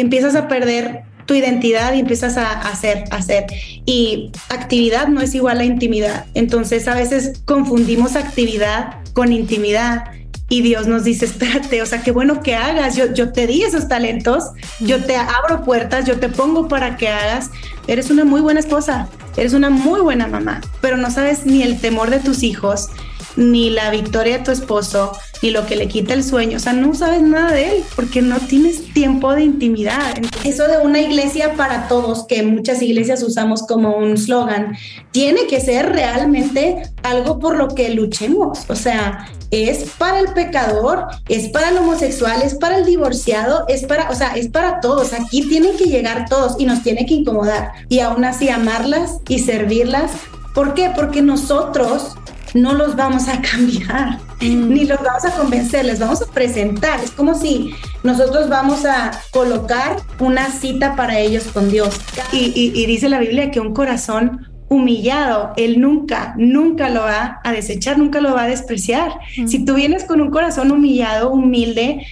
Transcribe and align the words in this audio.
empiezas 0.00 0.34
a 0.34 0.48
perder 0.48 1.02
tu 1.26 1.34
identidad 1.34 1.92
y 1.92 2.00
empiezas 2.00 2.38
a 2.38 2.50
hacer, 2.62 3.04
hacer. 3.10 3.46
Y 3.84 4.30
actividad 4.48 5.08
no 5.08 5.20
es 5.20 5.34
igual 5.34 5.60
a 5.60 5.64
intimidad. 5.64 6.24
Entonces 6.34 6.88
a 6.88 6.94
veces 6.94 7.42
confundimos 7.44 8.16
actividad 8.16 8.96
con 9.12 9.32
intimidad 9.32 10.06
y 10.48 10.62
Dios 10.62 10.86
nos 10.86 11.04
dice, 11.04 11.26
espérate, 11.26 11.82
o 11.82 11.86
sea, 11.86 12.02
qué 12.02 12.10
bueno 12.10 12.42
que 12.42 12.56
hagas, 12.56 12.96
yo, 12.96 13.12
yo 13.12 13.32
te 13.32 13.46
di 13.46 13.62
esos 13.62 13.88
talentos, 13.88 14.44
yo 14.80 15.04
te 15.04 15.16
abro 15.16 15.62
puertas, 15.62 16.06
yo 16.06 16.18
te 16.18 16.30
pongo 16.30 16.68
para 16.68 16.96
que 16.96 17.08
hagas, 17.08 17.50
eres 17.86 18.10
una 18.10 18.24
muy 18.24 18.40
buena 18.40 18.60
esposa, 18.60 19.08
eres 19.36 19.52
una 19.52 19.68
muy 19.68 20.00
buena 20.00 20.26
mamá, 20.26 20.62
pero 20.80 20.96
no 20.96 21.10
sabes 21.10 21.44
ni 21.44 21.62
el 21.62 21.78
temor 21.78 22.08
de 22.08 22.20
tus 22.20 22.42
hijos, 22.42 22.88
ni 23.38 23.70
la 23.70 23.90
victoria 23.90 24.38
de 24.38 24.44
tu 24.44 24.50
esposo, 24.50 25.12
ni 25.42 25.50
lo 25.50 25.64
que 25.64 25.76
le 25.76 25.86
quita 25.86 26.12
el 26.12 26.24
sueño. 26.24 26.56
O 26.56 26.60
sea, 26.60 26.72
no 26.72 26.92
sabes 26.92 27.22
nada 27.22 27.52
de 27.52 27.76
él 27.76 27.84
porque 27.94 28.20
no 28.20 28.38
tienes 28.40 28.92
tiempo 28.92 29.32
de 29.32 29.44
intimidad. 29.44 30.18
Eso 30.44 30.66
de 30.66 30.78
una 30.78 31.00
iglesia 31.00 31.54
para 31.54 31.86
todos, 31.86 32.26
que 32.26 32.42
muchas 32.42 32.82
iglesias 32.82 33.22
usamos 33.22 33.62
como 33.62 33.96
un 33.96 34.18
slogan, 34.18 34.76
tiene 35.12 35.46
que 35.46 35.60
ser 35.60 35.90
realmente 35.90 36.82
algo 37.04 37.38
por 37.38 37.56
lo 37.56 37.68
que 37.68 37.90
luchemos. 37.90 38.64
O 38.68 38.74
sea, 38.74 39.28
es 39.52 39.90
para 39.98 40.18
el 40.18 40.32
pecador, 40.32 41.06
es 41.28 41.48
para 41.50 41.68
el 41.68 41.78
homosexual, 41.78 42.42
es 42.42 42.56
para 42.56 42.78
el 42.78 42.84
divorciado, 42.84 43.66
es 43.68 43.84
para, 43.84 44.10
o 44.10 44.14
sea, 44.16 44.34
es 44.34 44.48
para 44.48 44.80
todos. 44.80 45.12
Aquí 45.12 45.48
tienen 45.48 45.76
que 45.76 45.84
llegar 45.84 46.28
todos 46.28 46.56
y 46.58 46.66
nos 46.66 46.82
tiene 46.82 47.06
que 47.06 47.14
incomodar. 47.14 47.70
Y 47.88 48.00
aún 48.00 48.24
así 48.24 48.48
amarlas 48.48 49.20
y 49.28 49.38
servirlas. 49.38 50.10
¿Por 50.54 50.74
qué? 50.74 50.90
Porque 50.94 51.22
nosotros 51.22 52.16
no 52.54 52.74
los 52.74 52.96
vamos 52.96 53.28
a 53.28 53.40
cambiar, 53.50 54.18
mm. 54.40 54.68
ni 54.68 54.84
los 54.84 55.02
vamos 55.02 55.24
a 55.24 55.30
convencer, 55.32 55.84
les 55.84 55.98
vamos 55.98 56.22
a 56.22 56.26
presentar. 56.26 57.00
Es 57.02 57.10
como 57.10 57.34
si 57.34 57.74
nosotros 58.02 58.48
vamos 58.48 58.84
a 58.84 59.10
colocar 59.30 59.96
una 60.18 60.50
cita 60.50 60.96
para 60.96 61.18
ellos 61.18 61.44
con 61.52 61.70
Dios. 61.70 62.00
Y, 62.32 62.86
dice 62.86 63.08
la 63.08 63.18
Biblia 63.18 63.50
que 63.50 63.60
un 63.60 63.74
corazón 63.74 64.46
humillado, 64.68 65.52
Él 65.56 65.80
nunca, 65.80 66.34
nunca 66.36 66.90
lo 66.90 67.00
va 67.00 67.40
a 67.42 67.52
desechar, 67.52 67.98
nunca 67.98 68.20
lo 68.20 68.34
va 68.34 68.42
a 68.42 68.48
despreciar. 68.48 69.12
Mm. 69.36 69.46
Si 69.46 69.64
tú 69.64 69.74
vienes 69.74 70.04
con 70.04 70.20
un 70.20 70.30
corazón 70.30 70.70
humillado, 70.70 71.30
humilde, 71.30 72.06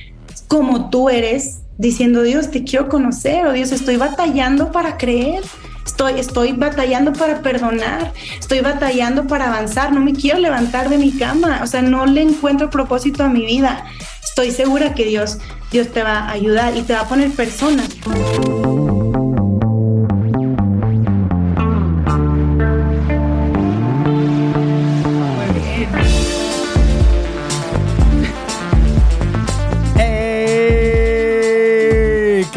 como 0.49 0.91
tú 0.91 1.11
eres, 1.11 1.63
diciendo, 1.79 2.23
Dios, 2.23 2.51
te 2.51 2.65
quiero 2.65 2.89
conocer, 2.89 3.47
o 3.47 3.53
Dios, 3.53 3.73
estoy 3.73 3.97
batallando 3.97 4.73
para 4.73 4.97
creer, 4.97 5.43
Estoy, 5.87 6.19
estoy 6.19 6.53
batallando 6.53 7.13
para 7.13 7.41
perdonar, 7.41 8.13
estoy 8.39 8.61
batallando 8.61 9.27
para 9.27 9.47
avanzar, 9.47 9.93
no 9.93 10.01
me 10.01 10.13
quiero 10.13 10.39
levantar 10.39 10.91
de 10.91 10.99
mi 10.99 11.13
cama, 11.13 11.61
o 11.63 11.67
sea, 11.67 11.81
no 11.81 12.05
le 12.05 12.23
encuentro 12.23 12.69
propósito 12.69 13.23
a 13.23 13.29
mi 13.29 13.47
vida. 13.47 13.87
Estoy 14.23 14.51
segura 14.51 14.95
que 14.95 15.05
Dios, 15.05 15.39
Dios 15.71 15.89
te 15.93 16.03
va 16.03 16.19
a 16.19 16.33
ayudar 16.33 16.77
y 16.77 16.83
te 16.83 16.93
va 16.93 17.01
a 17.01 17.09
poner 17.09 17.31
personas. 17.31 17.89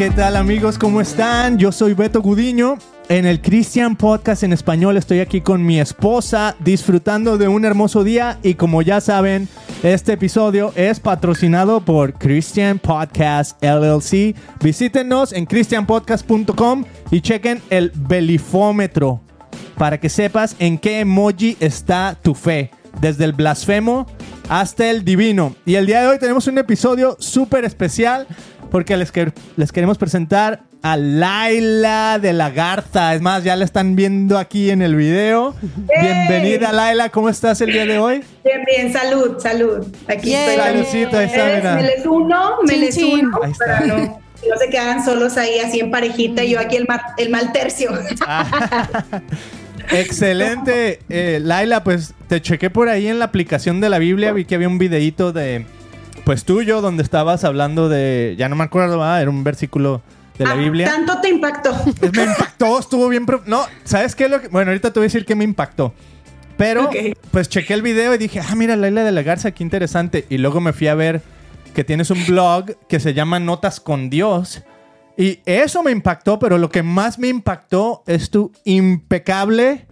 ¿Qué 0.00 0.08
tal 0.08 0.36
amigos? 0.36 0.78
¿Cómo 0.78 1.02
están? 1.02 1.58
Yo 1.58 1.70
soy 1.72 1.92
Beto 1.92 2.22
Gudiño 2.22 2.78
en 3.10 3.26
el 3.26 3.42
Christian 3.42 3.96
Podcast 3.96 4.44
en 4.44 4.54
español 4.54 4.96
estoy 4.96 5.20
aquí 5.20 5.42
con 5.42 5.62
mi 5.62 5.78
esposa 5.78 6.56
disfrutando 6.58 7.36
de 7.36 7.48
un 7.48 7.66
hermoso 7.66 8.02
día 8.02 8.38
y 8.42 8.54
como 8.54 8.80
ya 8.80 9.02
saben, 9.02 9.46
este 9.82 10.14
episodio 10.14 10.72
es 10.74 11.00
patrocinado 11.00 11.82
por 11.84 12.14
Christian 12.14 12.78
Podcast 12.78 13.62
LLC. 13.62 14.34
Visítenos 14.62 15.34
en 15.34 15.44
christianpodcast.com 15.44 16.84
y 17.10 17.20
chequen 17.20 17.60
el 17.68 17.92
belifómetro 17.94 19.20
para 19.76 20.00
que 20.00 20.08
sepas 20.08 20.56
en 20.60 20.78
qué 20.78 21.00
emoji 21.00 21.58
está 21.60 22.16
tu 22.22 22.34
fe, 22.34 22.70
desde 23.02 23.24
el 23.24 23.34
blasfemo 23.34 24.06
hasta 24.48 24.90
el 24.90 25.04
divino. 25.04 25.54
Y 25.66 25.76
el 25.76 25.84
día 25.84 26.00
de 26.00 26.08
hoy 26.08 26.18
tenemos 26.18 26.46
un 26.46 26.56
episodio 26.56 27.16
súper 27.20 27.64
especial 27.64 28.26
porque 28.70 28.96
les, 28.96 29.12
les 29.56 29.72
queremos 29.72 29.98
presentar 29.98 30.62
a 30.82 30.96
Laila 30.96 32.18
de 32.18 32.32
la 32.32 32.50
Garza. 32.50 33.14
Es 33.14 33.20
más, 33.20 33.44
ya 33.44 33.56
la 33.56 33.64
están 33.64 33.96
viendo 33.96 34.38
aquí 34.38 34.70
en 34.70 34.82
el 34.82 34.96
video. 34.96 35.54
Bienvenida, 36.00 36.72
Laila. 36.72 37.10
¿Cómo 37.10 37.28
estás 37.28 37.60
el 37.60 37.72
día 37.72 37.84
de 37.84 37.98
hoy? 37.98 38.24
Bien, 38.44 38.64
bien. 38.64 38.92
Salud, 38.92 39.38
salud. 39.38 39.86
Aquí 40.08 40.34
estoy. 40.34 40.56
Saludcito, 40.56 41.18
ahí 41.18 41.26
está, 41.26 41.44
mira. 41.56 41.74
Me 41.76 41.82
les 41.82 42.06
uno, 42.06 42.58
me 42.66 42.76
les 42.76 42.96
uno. 42.96 43.40
Ahí 43.42 43.52
está. 43.52 43.80
no, 43.80 43.96
no 43.96 44.56
se 44.58 44.70
quedan 44.70 45.04
solos 45.04 45.36
ahí 45.36 45.58
así 45.58 45.80
en 45.80 45.90
parejita 45.90 46.42
y 46.42 46.50
yo 46.50 46.60
aquí 46.60 46.76
el, 46.76 46.86
el 47.18 47.30
mal 47.30 47.52
tercio. 47.52 47.90
Ah. 48.26 48.94
Excelente. 49.92 51.00
Eh, 51.08 51.40
Laila, 51.42 51.82
pues 51.82 52.14
te 52.28 52.40
chequé 52.40 52.70
por 52.70 52.88
ahí 52.88 53.08
en 53.08 53.18
la 53.18 53.26
aplicación 53.26 53.80
de 53.80 53.88
la 53.88 53.98
Biblia. 53.98 54.32
Vi 54.32 54.44
que 54.44 54.54
había 54.54 54.68
un 54.68 54.78
videito 54.78 55.32
de, 55.32 55.66
pues 56.24 56.44
tuyo, 56.44 56.80
donde 56.80 57.02
estabas 57.02 57.44
hablando 57.44 57.88
de, 57.88 58.34
ya 58.38 58.48
no 58.48 58.56
me 58.56 58.64
acuerdo, 58.64 59.04
era 59.16 59.30
un 59.30 59.44
versículo 59.44 60.02
de 60.38 60.44
la 60.44 60.52
ah, 60.52 60.56
Biblia. 60.56 60.86
Tanto 60.86 61.20
te 61.20 61.28
impactó. 61.28 61.72
Me 62.14 62.24
impactó, 62.24 62.78
estuvo 62.78 63.08
bien. 63.08 63.26
No, 63.46 63.64
¿sabes 63.84 64.14
qué? 64.14 64.28
Lo 64.28 64.40
que... 64.40 64.48
Bueno, 64.48 64.70
ahorita 64.70 64.92
te 64.92 65.00
voy 65.00 65.04
a 65.04 65.08
decir 65.08 65.26
que 65.26 65.34
me 65.34 65.44
impactó. 65.44 65.92
Pero, 66.56 66.90
pues 67.30 67.48
chequé 67.48 67.74
el 67.74 67.82
video 67.82 68.14
y 68.14 68.18
dije, 68.18 68.40
ah, 68.40 68.54
mira, 68.54 68.76
Laila 68.76 69.02
de 69.02 69.12
la 69.12 69.22
Garza, 69.22 69.50
qué 69.50 69.62
interesante. 69.62 70.26
Y 70.28 70.38
luego 70.38 70.60
me 70.60 70.72
fui 70.72 70.88
a 70.88 70.94
ver 70.94 71.22
que 71.74 71.84
tienes 71.84 72.10
un 72.10 72.24
blog 72.26 72.76
que 72.88 73.00
se 73.00 73.14
llama 73.14 73.40
Notas 73.40 73.80
con 73.80 74.10
Dios. 74.10 74.62
Y 75.16 75.40
eso 75.46 75.82
me 75.82 75.90
impactó, 75.90 76.38
pero 76.38 76.58
lo 76.58 76.70
que 76.70 76.82
más 76.82 77.18
me 77.18 77.28
impactó 77.28 78.02
es 78.06 78.30
tu 78.30 78.52
impecable 78.64 79.86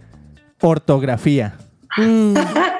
ortografía. 0.61 1.55
Mm. 1.97 2.35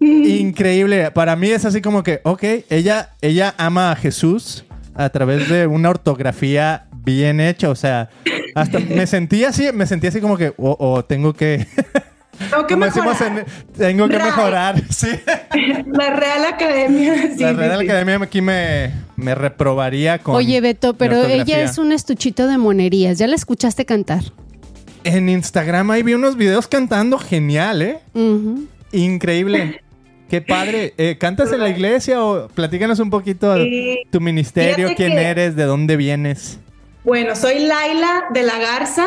Increíble. 0.00 1.10
Para 1.10 1.36
mí 1.36 1.48
es 1.48 1.64
así 1.64 1.80
como 1.80 2.02
que, 2.02 2.20
ok, 2.24 2.44
ella, 2.70 3.10
ella 3.20 3.54
ama 3.58 3.92
a 3.92 3.96
Jesús 3.96 4.64
a 4.94 5.10
través 5.10 5.48
de 5.48 5.66
una 5.66 5.90
ortografía 5.90 6.86
bien 6.92 7.40
hecha. 7.40 7.70
O 7.70 7.74
sea, 7.74 8.10
hasta 8.54 8.78
me 8.78 9.06
sentí 9.06 9.44
así, 9.44 9.70
me 9.72 9.86
sentí 9.86 10.06
así 10.06 10.20
como 10.20 10.36
que, 10.36 10.48
o 10.50 10.54
oh, 10.70 10.76
oh, 10.78 11.04
tengo 11.04 11.32
que. 11.32 11.66
Tengo 12.38 12.66
que 12.68 12.76
mejorar. 12.76 13.46
tengo 13.76 14.08
que 14.08 14.18
mejorar, 14.18 14.80
sí. 14.90 15.08
La 15.86 16.10
Real 16.10 16.44
Academia. 16.44 17.14
la 17.36 17.52
Real 17.52 17.80
Academia 17.80 18.18
aquí 18.22 18.40
me, 18.40 18.92
me, 19.16 19.34
reprobaría 19.34 20.18
con. 20.20 20.36
Oye, 20.36 20.60
Beto, 20.60 20.94
pero 20.94 21.24
ella 21.24 21.62
es 21.62 21.78
un 21.78 21.90
estuchito 21.90 22.46
de 22.46 22.56
monerías. 22.56 23.18
¿Ya 23.18 23.26
la 23.26 23.34
escuchaste 23.34 23.84
cantar? 23.84 24.22
En 25.02 25.28
Instagram 25.28 25.90
ahí 25.90 26.02
vi 26.02 26.14
unos 26.14 26.36
videos 26.36 26.68
cantando 26.68 27.18
genial, 27.18 27.82
¿eh? 27.82 27.98
Increíble. 28.92 29.82
Qué 30.28 30.42
padre. 30.42 30.92
Eh, 30.98 31.16
¿Cantas 31.18 31.52
en 31.52 31.60
la 31.60 31.70
iglesia 31.70 32.22
o 32.22 32.48
platícanos 32.48 32.98
un 33.00 33.08
poquito 33.08 33.54
de 33.54 34.02
tu 34.10 34.20
ministerio, 34.20 34.90
quién 34.94 35.12
eres, 35.12 35.56
de 35.56 35.64
dónde 35.64 35.96
vienes? 35.96 36.58
Bueno, 37.04 37.34
soy 37.34 37.60
Laila 37.60 38.26
de 38.34 38.42
la 38.42 38.58
Garza. 38.58 39.06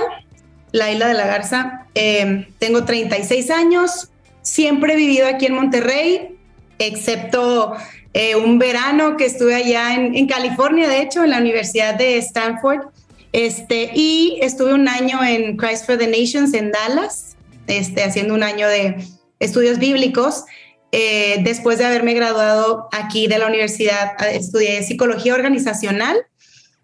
Laila 0.71 1.07
de 1.07 1.13
la 1.13 1.27
Garza. 1.27 1.85
Em, 1.93 2.45
tengo 2.57 2.85
36 2.85 3.51
años. 3.51 4.09
Siempre 4.41 4.93
he 4.93 4.95
vivido 4.95 5.27
aquí 5.27 5.45
en 5.45 5.53
Monterrey, 5.53 6.35
excepto 6.79 7.75
eh, 8.13 8.35
un 8.35 8.57
verano 8.57 9.15
que 9.15 9.25
estuve 9.25 9.53
allá 9.53 9.93
en, 9.93 10.27
California, 10.27 10.89
de 10.89 11.01
hecho, 11.01 11.23
en 11.23 11.29
la 11.29 11.37
Universidad 11.37 11.93
de 11.93 12.17
Stanford. 12.17 12.87
Este, 13.31 13.91
y 13.93 14.39
estuve 14.41 14.73
un 14.73 14.87
año 14.87 15.23
en 15.23 15.55
Christ 15.55 15.85
for 15.85 15.97
the 15.97 16.07
Nations 16.07 16.53
en 16.55 16.71
Dallas, 16.71 17.35
este, 17.67 18.03
haciendo 18.03 18.33
un 18.33 18.41
año 18.41 18.67
de 18.67 18.97
estudios 19.41 19.77
bíblicos. 19.77 20.45
Eh, 20.93 21.39
después 21.43 21.77
de 21.77 21.85
haberme 21.85 22.13
graduado 22.13 22.87
aquí 22.91 23.27
de 23.27 23.39
la 23.39 23.47
universidad, 23.47 24.11
estudié 24.33 24.83
psicología 24.83 25.33
organizacional 25.33 26.17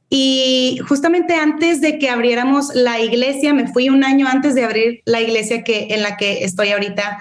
y 0.10 0.80
justamente 0.88 1.36
antes 1.36 1.82
de 1.82 2.00
que 2.00 2.10
abriéramos 2.10 2.74
la 2.74 3.02
iglesia, 3.02 3.54
me 3.54 3.68
fui 3.68 3.90
un 3.90 4.04
año 4.04 4.28
antes 4.28 4.56
de 4.56 4.64
abrir 4.64 5.02
la 5.06 5.22
iglesia 5.22 5.64
que, 5.64 5.88
en 5.90 6.02
la 6.02 6.16
que 6.16 6.46
estoy 6.46 6.70
ahorita 6.70 7.20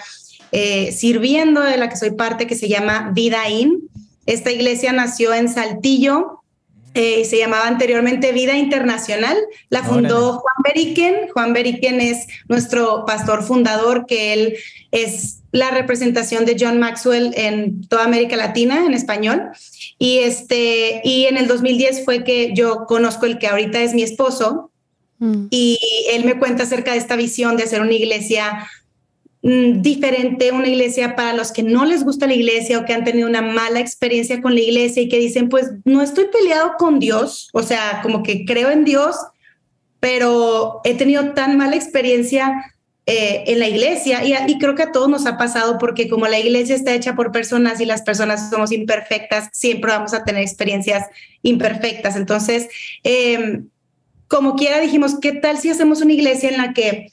eh, 0.52 0.93
sirviendo, 0.93 1.62
de 1.62 1.76
la 1.76 1.88
que 1.88 1.96
soy 1.96 2.12
parte, 2.12 2.46
que 2.46 2.55
se 2.55 2.69
llama 2.69 3.11
Vida 3.12 3.49
In. 3.49 3.88
Esta 4.26 4.52
iglesia 4.52 4.93
nació 4.93 5.34
en 5.34 5.49
Saltillo, 5.49 6.44
se 6.96 7.38
llamaba 7.38 7.66
anteriormente 7.66 8.32
Vida 8.32 8.56
Internacional, 8.56 9.37
la 9.69 9.82
fundó 9.82 10.38
Juan 10.38 10.56
Beriken. 10.64 11.28
Juan 11.32 11.52
Beriken 11.52 12.00
es 12.00 12.26
nuestro 12.48 13.04
pastor 13.06 13.43
fundador, 13.43 14.06
que 14.06 14.32
él 14.32 14.56
es 14.93 15.43
la 15.52 15.70
representación 15.70 16.44
de 16.44 16.56
John 16.58 16.78
Maxwell 16.78 17.32
en 17.37 17.87
toda 17.88 18.04
América 18.04 18.37
Latina 18.37 18.84
en 18.87 18.94
español. 18.94 19.50
Y, 19.98 20.19
este, 20.19 21.00
y 21.04 21.26
en 21.26 21.37
el 21.37 21.46
2010 21.48 22.04
fue 22.04 22.25
que 22.25 22.52
yo 22.54 22.87
conozco 22.87 23.26
el 23.26 23.38
que 23.38 23.49
ahorita 23.49 23.82
es 23.82 23.94
mi 23.94 24.02
esposo 24.02 24.70
mm. 25.19 25.46
y 25.50 25.78
él 26.10 26.25
me 26.25 26.38
cuenta 26.38 26.62
acerca 26.62 26.92
de 26.92 26.99
esta 26.99 27.16
visión 27.16 27.56
de 27.56 27.64
hacer 27.64 27.81
una 27.81 27.92
iglesia 27.92 28.69
diferente 29.43 30.50
una 30.50 30.67
iglesia 30.67 31.15
para 31.15 31.33
los 31.33 31.53
que 31.53 31.62
no 31.62 31.85
les 31.85 32.05
gusta 32.05 32.27
la 32.27 32.35
iglesia 32.35 32.79
o 32.79 32.85
que 32.85 32.93
han 32.93 33.05
tenido 33.05 33.29
una 33.29 33.43
mala 33.43 33.79
experiencia 33.79 34.43
con 34.43 34.55
la 34.55 34.61
iglesia 34.61 35.03
y 35.03 35.09
que 35.09 35.19
dicen, 35.19 35.49
pues 35.49 35.71
no 35.85 36.03
estoy 36.03 36.27
peleado 36.33 36.73
con 36.79 36.99
Dios, 36.99 37.50
o 37.53 37.62
sea, 37.62 38.00
como 38.03 38.23
que 38.23 38.44
creo 38.44 38.71
en 38.71 38.85
Dios, 38.85 39.17
pero 40.00 40.81
he 40.85 40.94
tenido 40.94 41.33
tan 41.35 41.56
mala 41.56 41.77
experiencia 41.77 42.73
eh, 43.09 43.44
en 43.47 43.61
la 43.61 43.69
iglesia 43.69 44.25
y, 44.25 44.59
creo 44.59 44.75
que 44.75 44.83
a 44.83 44.91
todos 44.91 45.09
nos 45.09 45.27
ha 45.27 45.38
pasado 45.38 45.79
porque 45.79 46.09
como 46.09 46.27
la 46.27 46.41
iglesia 46.41 46.75
está 46.75 46.93
hecha 46.93 47.15
por 47.15 47.31
personas 47.31 47.81
y 47.81 47.85
las 47.85 48.03
personas 48.03 48.50
somos 48.50 48.73
imperfectas, 48.73 49.49
siempre 49.53 49.93
vamos 49.93 50.12
a 50.12 50.25
tener 50.25 50.43
experiencias 50.43 51.06
imperfectas. 51.43 52.17
Entonces, 52.17 52.67
eh, 53.05 53.61
como 54.27 54.56
quiera 54.56 54.81
dijimos, 54.81 55.21
¿qué 55.21 55.33
tal 55.33 55.59
si 55.59 55.71
hacemos 55.71 56.00
una 56.03 56.15
iglesia 56.15 56.49
en 56.49 56.56
la 56.56 56.73
que 56.73 57.12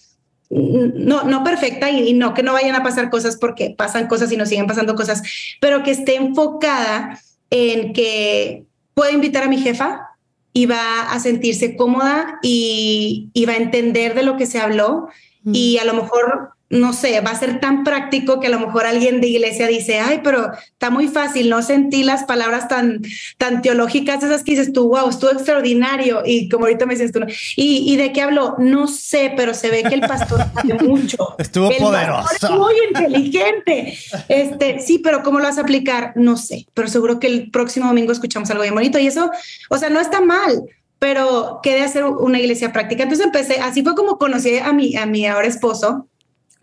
no, 0.53 1.23
no 1.23 1.43
perfecta 1.43 1.89
y, 1.89 2.09
y, 2.09 2.13
no 2.13 2.33
que 2.33 2.43
no 2.43 2.53
vayan 2.53 2.75
a 2.75 2.83
pasar 2.83 3.09
cosas 3.09 3.37
porque 3.37 3.73
pasan 3.77 4.07
cosas 4.07 4.31
y 4.31 4.37
nos 4.37 4.49
siguen 4.49 4.67
pasando 4.67 4.95
cosas, 4.95 5.23
pero 5.59 5.83
que 5.83 5.91
esté 5.91 6.15
enfocada 6.15 7.19
en 7.49 7.93
que 7.93 8.65
puedo 8.93 9.11
invitar 9.11 9.43
a 9.43 9.49
mi 9.49 9.57
jefa 9.57 10.09
y 10.53 10.67
va 10.67 11.11
a 11.11 11.19
sentirse 11.19 11.75
cómoda 11.75 12.39
y, 12.41 13.29
y 13.33 13.45
va 13.45 13.53
a 13.53 13.57
entender 13.57 14.13
de 14.13 14.23
lo 14.23 14.37
que 14.37 14.45
se 14.45 14.59
habló 14.59 15.09
y 15.45 15.77
a 15.77 15.83
lo 15.83 15.93
mejor, 15.93 16.52
no 16.73 16.91
sé, 16.91 17.21
va 17.21 17.31
a 17.31 17.39
ser 17.39 17.59
tan 17.59 17.83
práctico 17.83 18.39
que 18.39 18.47
a 18.47 18.49
lo 18.49 18.59
mejor 18.59 18.87
alguien 18.87 19.21
de 19.21 19.27
iglesia 19.27 19.67
dice, 19.67 19.99
ay, 19.99 20.21
pero 20.23 20.51
está 20.71 20.89
muy 20.89 21.07
fácil, 21.07 21.49
no 21.49 21.61
sentí 21.61 22.03
las 22.03 22.23
palabras 22.23 22.67
tan, 22.67 23.01
tan 23.37 23.61
teológicas, 23.61 24.23
esas 24.23 24.43
que 24.43 24.51
dices 24.51 24.73
tú, 24.73 24.87
wow, 24.87 25.07
estuvo 25.07 25.31
extraordinario. 25.31 26.23
Y 26.25 26.49
como 26.49 26.65
ahorita 26.65 26.87
me 26.87 26.95
dices 26.95 27.11
tú, 27.11 27.19
¿Y, 27.55 27.93
¿y, 27.93 27.95
de 27.95 28.11
qué 28.11 28.23
habló? 28.23 28.55
No 28.57 28.87
sé, 28.87 29.33
pero 29.37 29.53
se 29.53 29.69
ve 29.69 29.83
que 29.83 29.93
el 29.93 30.01
pastor 30.01 30.39
sabe 30.53 30.73
mucho. 30.83 31.35
Estuvo 31.37 31.69
poderoso. 31.77 32.51
muy 32.57 32.73
inteligente. 32.89 33.95
Este, 34.27 34.79
sí, 34.79 34.97
pero 34.97 35.21
¿cómo 35.21 35.37
lo 35.39 35.45
vas 35.45 35.59
a 35.59 35.61
aplicar? 35.61 36.13
No 36.15 36.37
sé, 36.37 36.65
pero 36.73 36.87
seguro 36.87 37.19
que 37.19 37.27
el 37.27 37.51
próximo 37.51 37.87
domingo 37.87 38.11
escuchamos 38.11 38.49
algo 38.49 38.63
bien 38.63 38.73
bonito 38.73 38.97
y 38.97 39.05
eso, 39.05 39.29
o 39.69 39.77
sea, 39.77 39.89
no 39.89 39.99
está 39.99 40.21
mal 40.21 40.63
pero 41.03 41.59
quedé 41.61 41.81
hacer 41.81 42.05
una 42.05 42.39
iglesia 42.39 42.71
práctica. 42.71 43.03
Entonces 43.03 43.25
empecé, 43.25 43.59
así 43.59 43.83
fue 43.83 43.93
como 43.93 44.17
conocí 44.17 44.57
a 44.57 44.71
mi, 44.71 44.95
a 44.95 45.05
mi 45.05 45.25
ahora 45.25 45.49
esposo. 45.49 46.07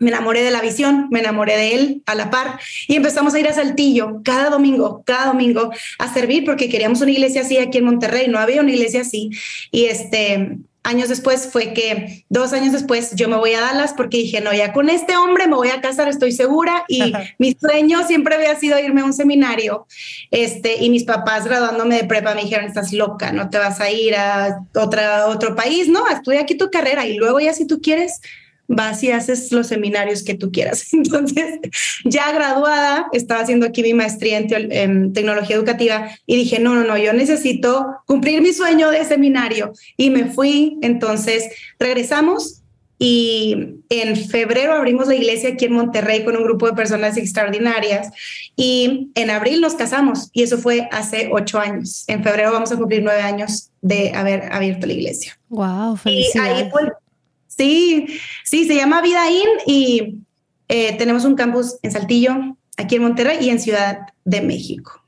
Me 0.01 0.09
enamoré 0.09 0.41
de 0.43 0.51
la 0.51 0.61
visión, 0.61 1.07
me 1.11 1.19
enamoré 1.19 1.55
de 1.55 1.75
él 1.75 2.03
a 2.05 2.15
la 2.15 2.29
par 2.29 2.59
y 2.87 2.95
empezamos 2.95 3.33
a 3.33 3.39
ir 3.39 3.47
a 3.47 3.53
Saltillo 3.53 4.21
cada 4.23 4.49
domingo, 4.49 5.03
cada 5.05 5.27
domingo 5.27 5.71
a 5.99 6.13
servir 6.13 6.43
porque 6.43 6.69
queríamos 6.69 7.01
una 7.01 7.11
iglesia 7.11 7.41
así 7.41 7.57
aquí 7.57 7.77
en 7.77 7.85
Monterrey, 7.85 8.27
no 8.27 8.39
había 8.39 8.61
una 8.61 8.71
iglesia 8.71 9.01
así. 9.01 9.29
Y 9.71 9.85
este, 9.85 10.57
años 10.83 11.09
después 11.09 11.49
fue 11.51 11.73
que 11.73 12.25
dos 12.29 12.53
años 12.53 12.73
después 12.73 13.13
yo 13.15 13.29
me 13.29 13.37
voy 13.37 13.53
a 13.53 13.61
Dallas 13.61 13.93
porque 13.95 14.17
dije, 14.17 14.41
no, 14.41 14.53
ya 14.53 14.73
con 14.73 14.89
este 14.89 15.15
hombre 15.15 15.47
me 15.47 15.55
voy 15.55 15.69
a 15.69 15.81
casar, 15.81 16.07
estoy 16.07 16.31
segura. 16.31 16.83
Y 16.87 17.13
mi 17.37 17.53
sueño 17.53 18.05
siempre 18.07 18.35
había 18.35 18.55
sido 18.55 18.79
irme 18.79 19.01
a 19.01 19.05
un 19.05 19.13
seminario. 19.13 19.85
Este, 20.31 20.83
y 20.83 20.89
mis 20.89 21.03
papás 21.03 21.45
graduándome 21.45 21.97
de 21.97 22.05
prepa 22.05 22.33
me 22.33 22.43
dijeron, 22.43 22.65
estás 22.65 22.93
loca, 22.93 23.31
no 23.31 23.49
te 23.49 23.59
vas 23.59 23.79
a 23.79 23.91
ir 23.91 24.15
a 24.15 24.65
otra, 24.75 25.27
otro 25.27 25.55
país, 25.55 25.87
no, 25.87 26.07
estudia 26.07 26.41
aquí 26.41 26.55
tu 26.55 26.71
carrera 26.71 27.05
y 27.05 27.15
luego 27.17 27.39
ya 27.39 27.53
si 27.53 27.67
tú 27.67 27.81
quieres, 27.81 28.21
vas 28.71 29.03
y 29.03 29.11
haces 29.11 29.51
los 29.51 29.67
seminarios 29.67 30.23
que 30.23 30.33
tú 30.33 30.51
quieras. 30.51 30.87
Entonces, 30.93 31.59
ya 32.05 32.31
graduada, 32.31 33.07
estaba 33.11 33.41
haciendo 33.41 33.65
aquí 33.65 33.83
mi 33.83 33.93
maestría 33.93 34.39
en, 34.39 35.13
tecnología 35.13 35.57
educativa 35.57 36.09
y 36.25 36.35
dije, 36.37 36.59
no, 36.59 36.73
no, 36.73 36.83
no, 36.83 36.97
yo 36.97 37.13
necesito 37.13 37.85
cumplir 38.07 38.41
mi 38.41 38.53
sueño 38.53 38.89
de 38.89 39.03
seminario. 39.05 39.73
Y 39.97 40.09
me 40.09 40.25
fui, 40.25 40.77
entonces 40.81 41.49
regresamos 41.79 42.61
y 42.97 43.81
en 43.89 44.15
febrero 44.15 44.73
abrimos 44.73 45.07
la 45.07 45.15
iglesia 45.15 45.49
aquí 45.49 45.65
en 45.65 45.73
Monterrey 45.73 46.23
con 46.23 46.37
un 46.37 46.43
grupo 46.43 46.67
de 46.67 46.73
personas 46.73 47.17
extraordinarias 47.17 48.11
y 48.55 49.09
en 49.15 49.31
abril 49.31 49.59
nos 49.59 49.73
casamos 49.73 50.29
y 50.33 50.43
eso 50.43 50.59
fue 50.59 50.87
hace 50.91 51.29
ocho 51.31 51.59
años. 51.59 52.03
En 52.07 52.23
febrero 52.23 52.51
vamos 52.51 52.71
a 52.71 52.77
cumplir 52.77 53.01
nueve 53.01 53.21
años 53.21 53.71
de 53.81 54.11
haber 54.13 54.53
abierto 54.53 54.85
la 54.85 54.93
iglesia. 54.93 55.37
Wow, 55.49 55.97
felicidades. 55.97 56.59
Y 56.59 56.63
ahí 56.63 56.69
Sí, 57.61 58.07
sí, 58.43 58.65
se 58.65 58.75
llama 58.75 59.03
Vida 59.03 59.29
In 59.29 59.47
y 59.67 60.15
eh, 60.67 60.97
tenemos 60.97 61.25
un 61.25 61.35
campus 61.35 61.75
en 61.83 61.91
Saltillo, 61.91 62.57
aquí 62.75 62.95
en 62.95 63.03
Monterrey 63.03 63.37
y 63.39 63.49
en 63.51 63.59
Ciudad 63.59 63.99
de 64.25 64.41
México. 64.41 65.00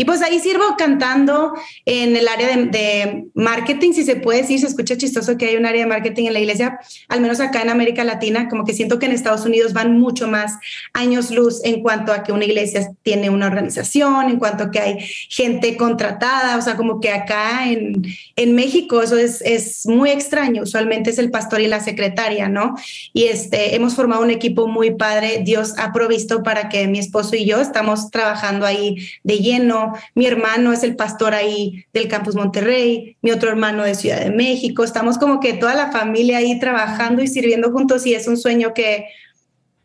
Y 0.00 0.04
pues 0.04 0.22
ahí 0.22 0.38
sirvo 0.38 0.62
cantando 0.78 1.54
en 1.84 2.14
el 2.14 2.28
área 2.28 2.56
de, 2.56 3.26
marketing, 3.34 3.92
si 3.92 4.04
se 4.04 4.14
puede 4.14 4.42
decir, 4.42 4.60
se 4.60 4.68
escucha 4.68 4.96
chistoso 4.96 5.36
que 5.36 5.46
hay 5.46 5.56
un 5.56 5.66
área 5.66 5.82
de 5.82 5.88
marketing 5.88 6.26
en 6.26 6.34
la 6.34 6.38
iglesia, 6.38 6.78
al 7.08 7.20
menos 7.20 7.40
acá 7.40 7.62
en 7.62 7.68
América 7.68 8.04
Latina, 8.04 8.48
como 8.48 8.64
que 8.64 8.74
siento 8.74 9.00
que 9.00 9.06
en 9.06 9.12
Estados 9.12 9.44
Unidos 9.44 9.72
van 9.72 9.98
mucho 9.98 10.28
más 10.28 10.52
años 10.92 11.32
luz 11.32 11.60
en 11.64 11.82
cuanto 11.82 12.12
a 12.12 12.22
que 12.22 12.30
una 12.30 12.44
iglesia 12.44 12.88
tiene 13.02 13.28
una 13.28 13.48
organización, 13.48 14.30
en 14.30 14.38
cuanto 14.38 14.64
a 14.64 14.70
que 14.70 14.78
hay 14.78 14.98
gente 15.30 15.76
contratada, 15.76 16.56
o 16.56 16.62
sea, 16.62 16.76
como 16.76 17.00
que 17.00 17.10
acá 17.10 17.68
en, 17.68 18.00
en 18.36 18.54
México 18.54 19.02
eso 19.02 19.18
es, 19.18 19.42
es 19.42 19.84
muy 19.84 20.10
extraño, 20.10 20.62
usualmente 20.62 21.10
es 21.10 21.18
el 21.18 21.32
pastor 21.32 21.60
y 21.60 21.66
la 21.66 21.80
secretaria, 21.80 22.48
¿no? 22.48 22.76
Y 23.12 23.24
este, 23.24 23.74
hemos 23.74 23.96
formado 23.96 24.22
un 24.22 24.30
equipo 24.30 24.68
muy 24.68 24.92
padre, 24.92 25.42
Dios 25.44 25.74
ha 25.76 25.92
provisto 25.92 26.44
para 26.44 26.68
que 26.68 26.86
mi 26.86 27.00
esposo 27.00 27.34
y 27.34 27.44
yo 27.44 27.60
estamos 27.60 28.12
trabajando 28.12 28.64
ahí 28.64 28.96
de 29.24 29.38
lleno 29.38 29.87
mi 30.14 30.26
hermano 30.26 30.72
es 30.72 30.82
el 30.82 30.96
pastor 30.96 31.34
ahí 31.34 31.84
del 31.92 32.08
Campus 32.08 32.34
Monterrey, 32.34 33.16
mi 33.22 33.30
otro 33.30 33.50
hermano 33.50 33.84
de 33.84 33.94
Ciudad 33.94 34.20
de 34.20 34.30
México, 34.30 34.84
estamos 34.84 35.18
como 35.18 35.40
que 35.40 35.54
toda 35.54 35.74
la 35.74 35.92
familia 35.92 36.38
ahí 36.38 36.58
trabajando 36.58 37.22
y 37.22 37.28
sirviendo 37.28 37.70
juntos 37.70 38.06
y 38.06 38.14
es 38.14 38.26
un 38.28 38.36
sueño 38.36 38.74
que, 38.74 39.06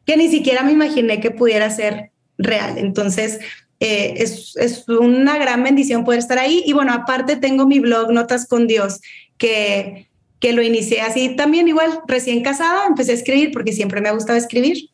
que 0.05 0.17
ni 0.17 0.29
siquiera 0.29 0.63
me 0.63 0.71
imaginé 0.71 1.19
que 1.19 1.31
pudiera 1.31 1.69
ser 1.69 2.11
real. 2.37 2.77
Entonces, 2.77 3.39
eh, 3.79 4.13
es, 4.17 4.55
es, 4.55 4.87
una 4.87 5.37
gran 5.37 5.63
bendición 5.63 6.05
poder 6.05 6.19
estar 6.19 6.39
ahí. 6.39 6.63
Y 6.65 6.73
bueno, 6.73 6.93
aparte 6.93 7.35
tengo 7.35 7.65
mi 7.65 7.79
blog 7.79 8.11
Notas 8.11 8.47
con 8.47 8.67
Dios, 8.67 9.01
que, 9.37 10.07
que 10.39 10.53
lo 10.53 10.61
inicié 10.61 11.01
así 11.01 11.35
también 11.35 11.67
igual, 11.67 11.99
recién 12.07 12.43
casada, 12.43 12.85
empecé 12.87 13.11
a 13.11 13.15
escribir 13.15 13.51
porque 13.51 13.73
siempre 13.73 14.01
me 14.01 14.09
ha 14.09 14.13
gustado 14.13 14.37
escribir 14.37 14.89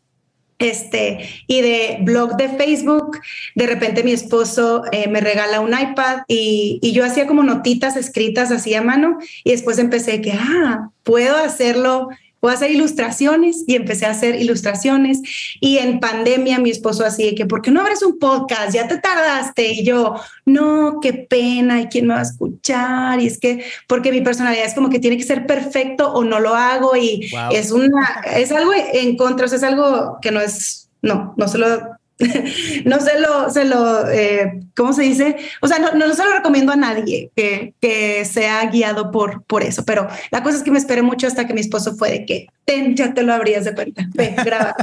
este, 0.59 1.19
y 1.47 1.61
de 1.61 1.97
blog 2.01 2.35
de 2.35 2.49
Facebook, 2.49 3.19
de 3.55 3.65
repente 3.65 4.03
mi 4.03 4.11
esposo 4.11 4.83
eh, 4.91 5.07
me 5.07 5.21
regala 5.21 5.61
un 5.61 5.71
iPad 5.71 6.19
y, 6.27 6.79
y, 6.81 6.91
yo 6.91 7.05
hacía 7.05 7.27
como 7.27 7.43
notitas 7.43 7.95
escritas 7.95 8.51
así 8.51 8.75
a 8.75 8.81
mano 8.81 9.17
y 9.43 9.51
después 9.51 9.79
empecé 9.79 10.21
que, 10.21 10.33
ah, 10.33 10.89
puedo 11.03 11.37
hacerlo 11.37 12.09
Puedo 12.39 12.55
hacer 12.55 12.71
ilustraciones 12.71 13.63
y 13.67 13.75
empecé 13.75 14.05
a 14.05 14.11
hacer 14.11 14.35
ilustraciones. 14.35 15.21
Y 15.59 15.77
en 15.77 15.99
pandemia 15.99 16.59
mi 16.59 16.69
esposo 16.69 17.05
así 17.05 17.25
de 17.25 17.35
que, 17.35 17.45
¿por 17.45 17.61
qué 17.61 17.71
no 17.71 17.81
abres 17.81 18.01
un 18.03 18.17
podcast? 18.17 18.73
Ya 18.73 18.87
te 18.87 18.97
tardaste. 18.97 19.73
Y 19.73 19.83
yo, 19.83 20.15
no, 20.45 20.99
qué 21.01 21.13
pena. 21.13 21.81
¿Y 21.81 21.87
quién 21.87 22.07
me 22.07 22.13
va 22.13 22.21
a 22.21 22.23
escuchar? 22.23 23.19
Y 23.21 23.27
es 23.27 23.39
que, 23.39 23.63
porque 23.87 24.11
mi 24.11 24.21
personalidad 24.21 24.65
es 24.65 24.73
como 24.73 24.89
que 24.89 24.99
tiene 24.99 25.17
que 25.17 25.23
ser 25.23 25.45
perfecto 25.45 26.11
o 26.13 26.23
no 26.23 26.39
lo 26.39 26.55
hago. 26.55 26.95
Y 26.95 27.29
es 27.51 27.71
una, 27.71 28.21
es 28.33 28.51
algo 28.51 28.71
en 28.73 29.17
contra, 29.17 29.45
o 29.45 29.49
sea, 29.49 29.57
es 29.57 29.63
algo 29.63 30.17
que 30.21 30.31
no 30.31 30.39
es, 30.39 30.89
no, 31.01 31.33
no 31.37 31.47
se 31.47 31.57
lo 31.57 31.98
no 32.85 32.99
se 32.99 33.19
lo, 33.19 33.49
se 33.49 33.63
lo 33.63 34.09
eh, 34.09 34.59
¿cómo 34.75 34.91
se 34.91 35.03
dice? 35.03 35.37
O 35.61 35.67
sea, 35.67 35.79
no, 35.79 35.93
no 35.93 36.13
se 36.13 36.23
lo 36.25 36.33
recomiendo 36.33 36.73
a 36.73 36.75
nadie 36.75 37.31
que, 37.35 37.73
que 37.79 38.25
sea 38.25 38.65
guiado 38.65 39.09
por, 39.11 39.43
por 39.43 39.63
eso, 39.63 39.85
pero 39.85 40.07
la 40.29 40.43
cosa 40.43 40.57
es 40.57 40.63
que 40.63 40.71
me 40.71 40.79
esperé 40.79 41.01
mucho 41.01 41.27
hasta 41.27 41.47
que 41.47 41.53
mi 41.53 41.61
esposo 41.61 41.95
fue 41.95 42.11
de 42.11 42.25
que, 42.25 42.47
ten, 42.65 42.95
ya 42.95 43.13
te 43.13 43.23
lo 43.23 43.33
habrías 43.33 43.63
de 43.63 43.73
cuenta, 43.73 44.03
ve, 44.13 44.35
graba. 44.45 44.75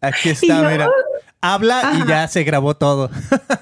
Aquí 0.00 0.30
está, 0.30 0.68
mira. 0.68 0.90
Habla 1.40 1.92
y 1.94 2.08
ya 2.08 2.26
se 2.28 2.42
grabó 2.42 2.76
todo. 2.76 3.10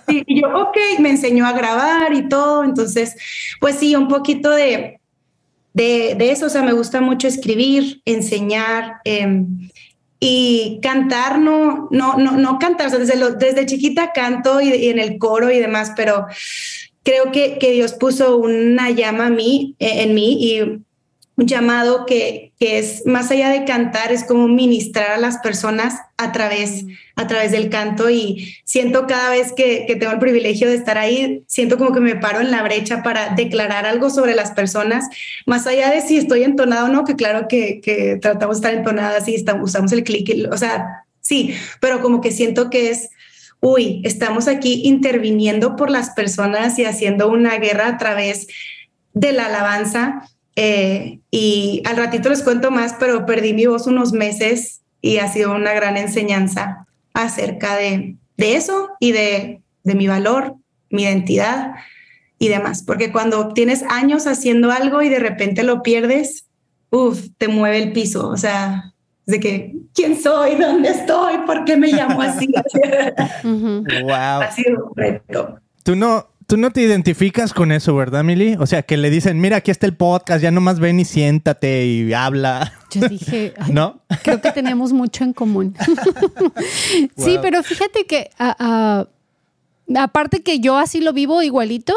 sí, 0.08 0.24
y 0.26 0.40
yo, 0.40 0.48
ok, 0.48 0.76
me 0.98 1.10
enseñó 1.10 1.46
a 1.46 1.52
grabar 1.52 2.12
y 2.14 2.28
todo, 2.28 2.64
entonces, 2.64 3.14
pues 3.60 3.76
sí, 3.76 3.94
un 3.94 4.08
poquito 4.08 4.50
de, 4.50 4.98
de, 5.74 6.14
de 6.16 6.30
eso, 6.30 6.46
o 6.46 6.48
sea, 6.48 6.62
me 6.62 6.72
gusta 6.72 7.00
mucho 7.00 7.28
escribir, 7.28 8.00
enseñar, 8.04 8.96
eh, 9.04 9.44
y 10.20 10.80
cantar, 10.82 11.38
no, 11.38 11.88
no, 11.90 12.16
no, 12.16 12.36
no 12.36 12.58
cantar, 12.58 12.90
desde, 12.90 13.16
lo, 13.16 13.32
desde 13.32 13.66
chiquita 13.66 14.12
canto 14.12 14.60
y, 14.60 14.88
en 14.88 14.98
el 14.98 15.18
coro 15.18 15.50
y 15.50 15.58
demás, 15.58 15.92
pero 15.96 16.26
creo 17.04 17.30
que, 17.30 17.58
que 17.58 17.72
Dios 17.72 17.92
puso 17.94 18.36
una 18.36 18.90
llama 18.90 19.26
a 19.26 19.30
mí, 19.30 19.76
eh, 19.78 20.02
en 20.02 20.14
mí 20.14 20.36
y 20.40 20.82
un 21.38 21.46
llamado 21.46 22.04
que, 22.04 22.52
que 22.58 22.78
es 22.78 23.06
más 23.06 23.30
allá 23.30 23.50
de 23.50 23.64
cantar, 23.64 24.10
es 24.10 24.24
como 24.24 24.48
ministrar 24.48 25.12
a 25.12 25.18
las 25.18 25.38
personas 25.38 25.94
a 26.16 26.32
través, 26.32 26.84
a 27.14 27.28
través 27.28 27.52
del 27.52 27.70
canto. 27.70 28.10
Y 28.10 28.56
siento 28.64 29.06
cada 29.06 29.30
vez 29.30 29.52
que, 29.52 29.84
que, 29.86 29.94
tengo 29.94 30.12
el 30.12 30.18
privilegio 30.18 30.68
de 30.68 30.74
estar 30.74 30.98
ahí, 30.98 31.44
siento 31.46 31.78
como 31.78 31.92
que 31.92 32.00
me 32.00 32.16
paro 32.16 32.40
en 32.40 32.50
la 32.50 32.64
brecha 32.64 33.04
para 33.04 33.36
declarar 33.36 33.86
algo 33.86 34.10
sobre 34.10 34.34
las 34.34 34.50
personas, 34.50 35.08
más 35.46 35.68
allá 35.68 35.90
de 35.90 36.00
si 36.00 36.16
estoy 36.16 36.42
entonado 36.42 36.86
o 36.86 36.88
no, 36.88 37.04
que 37.04 37.14
claro 37.14 37.46
que, 37.48 37.80
que 37.80 38.18
tratamos 38.20 38.60
de 38.60 38.66
estar 38.66 38.78
entonadas 38.78 39.28
y 39.28 39.36
estamos, 39.36 39.70
usamos 39.70 39.92
el 39.92 40.02
clic, 40.02 40.48
o 40.50 40.56
sea, 40.56 41.04
sí, 41.20 41.54
pero 41.80 42.02
como 42.02 42.20
que 42.20 42.32
siento 42.32 42.68
que 42.68 42.90
es 42.90 43.10
uy, 43.60 44.02
estamos 44.04 44.48
aquí 44.48 44.82
interviniendo 44.84 45.76
por 45.76 45.88
las 45.88 46.10
personas 46.10 46.78
y 46.80 46.84
haciendo 46.84 47.28
una 47.28 47.58
guerra 47.58 47.88
a 47.88 47.98
través 47.98 48.48
de 49.14 49.32
la 49.32 49.46
alabanza 49.46 50.28
eh, 50.60 51.20
y 51.30 51.82
al 51.86 51.96
ratito 51.96 52.28
les 52.28 52.42
cuento 52.42 52.72
más, 52.72 52.96
pero 52.98 53.24
perdí 53.26 53.52
mi 53.52 53.66
voz 53.66 53.86
unos 53.86 54.12
meses 54.12 54.80
y, 55.00 55.18
ha 55.18 55.28
sido 55.28 55.54
una 55.54 55.72
gran 55.72 55.96
enseñanza 55.96 56.84
acerca 57.14 57.76
de, 57.76 58.16
de 58.36 58.56
eso 58.56 58.90
y 58.98 59.12
de, 59.12 59.62
de 59.84 59.94
mi 59.94 60.08
valor, 60.08 60.56
mi 60.90 61.04
identidad 61.04 61.74
y 62.40 62.48
demás. 62.48 62.82
Porque 62.82 63.12
cuando 63.12 63.52
tienes 63.52 63.84
años 63.84 64.26
haciendo 64.26 64.72
algo 64.72 65.00
y 65.00 65.08
de 65.08 65.20
repente 65.20 65.62
lo 65.62 65.84
pierdes, 65.84 66.46
uff, 66.90 67.28
te 67.38 67.46
mueve 67.46 67.80
el 67.80 67.92
piso. 67.92 68.28
O 68.28 68.36
sea, 68.36 68.94
de 69.26 69.38
que, 69.38 69.76
¿quién 69.94 70.20
soy? 70.20 70.54
¿Dónde 70.60 70.88
estoy? 70.88 71.38
¿Por 71.46 71.64
qué 71.66 71.76
me 71.76 71.92
llamo 71.92 72.20
así? 72.20 72.48
wow. 73.44 74.42
Ha 74.42 74.50
sido 74.50 74.86
un 74.86 74.96
reto. 74.96 75.60
Tú 75.84 75.94
no, 75.94 76.26
tú 76.48 76.56
no 76.56 76.70
te 76.70 76.80
identificas 76.80 77.52
con 77.52 77.72
eso, 77.72 77.94
¿verdad, 77.94 78.24
Mili? 78.24 78.56
O 78.58 78.66
sea, 78.66 78.82
que 78.82 78.96
le 78.96 79.10
dicen, 79.10 79.38
mira, 79.38 79.58
aquí 79.58 79.70
está 79.70 79.86
el 79.86 79.94
podcast, 79.94 80.42
ya 80.42 80.50
nomás 80.50 80.80
ven 80.80 80.98
y 80.98 81.04
siéntate 81.04 81.84
y 81.84 82.12
habla. 82.14 82.72
Yo 82.90 83.06
dije, 83.06 83.52
¿no? 83.70 84.00
Creo 84.22 84.40
que 84.40 84.50
tenemos 84.52 84.94
mucho 84.94 85.24
en 85.24 85.34
común. 85.34 85.76
Sí, 87.16 87.38
pero 87.42 87.62
fíjate 87.62 88.06
que 88.06 88.30
aparte 89.94 90.42
que 90.42 90.60
yo 90.60 90.78
así 90.78 91.00
lo 91.00 91.12
vivo 91.12 91.42
igualito, 91.42 91.94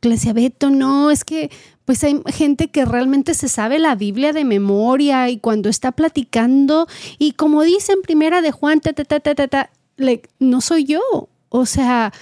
le 0.00 0.10
decía, 0.10 0.32
Beto, 0.32 0.70
no, 0.70 1.12
es 1.12 1.24
que 1.24 1.50
pues 1.84 2.02
hay 2.02 2.20
gente 2.26 2.68
que 2.68 2.84
realmente 2.84 3.34
se 3.34 3.48
sabe 3.48 3.78
la 3.78 3.94
Biblia 3.94 4.32
de 4.32 4.44
memoria 4.44 5.28
y 5.28 5.38
cuando 5.38 5.68
está 5.68 5.92
platicando 5.92 6.88
y 7.18 7.32
como 7.32 7.62
dice 7.62 7.92
en 7.92 8.02
primera 8.02 8.42
de 8.42 8.50
Juan, 8.50 8.80
ta, 8.80 8.92
ta, 8.92 9.04
ta, 9.04 9.20
ta, 9.20 9.46
ta, 9.46 9.70
no 10.40 10.60
soy 10.60 10.84
yo. 10.84 11.00
O 11.50 11.66
sea, 11.66 12.12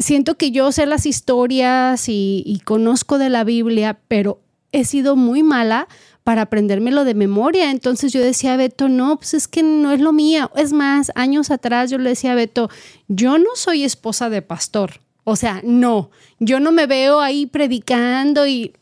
siento 0.00 0.36
que 0.36 0.50
yo 0.50 0.72
sé 0.72 0.86
las 0.86 1.06
historias 1.06 2.04
y, 2.08 2.60
conozco 2.64 3.18
de 3.18 3.28
la 3.28 3.44
Biblia, 3.44 4.00
pero 4.08 4.40
he 4.72 4.84
sido 4.84 5.16
muy 5.16 5.42
mala 5.42 5.88
para 6.24 6.42
aprendérmelo 6.42 7.04
de 7.04 7.14
memoria. 7.14 7.70
Entonces 7.70 8.12
yo 8.12 8.20
decía 8.20 8.54
a 8.54 8.56
Beto, 8.56 8.88
no, 8.88 9.16
pues 9.16 9.34
es 9.34 9.48
que 9.48 9.62
no 9.62 9.92
es 9.92 10.00
lo 10.00 10.12
mío. 10.12 10.50
Es 10.56 10.72
más, 10.72 11.12
años 11.14 11.50
atrás 11.50 11.90
yo 11.90 11.98
le 11.98 12.10
decía 12.10 12.32
a 12.32 12.36
Beto, 12.36 12.68
yo 13.08 13.38
no 13.38 13.50
soy 13.54 13.84
esposa 13.84 14.30
de 14.30 14.42
pastor. 14.42 15.00
O 15.24 15.36
sea, 15.36 15.60
no, 15.62 16.10
yo 16.38 16.60
no 16.60 16.72
me 16.72 16.86
veo 16.86 17.20
ahí 17.20 17.46
predicando 17.46 18.46
y 18.46 18.72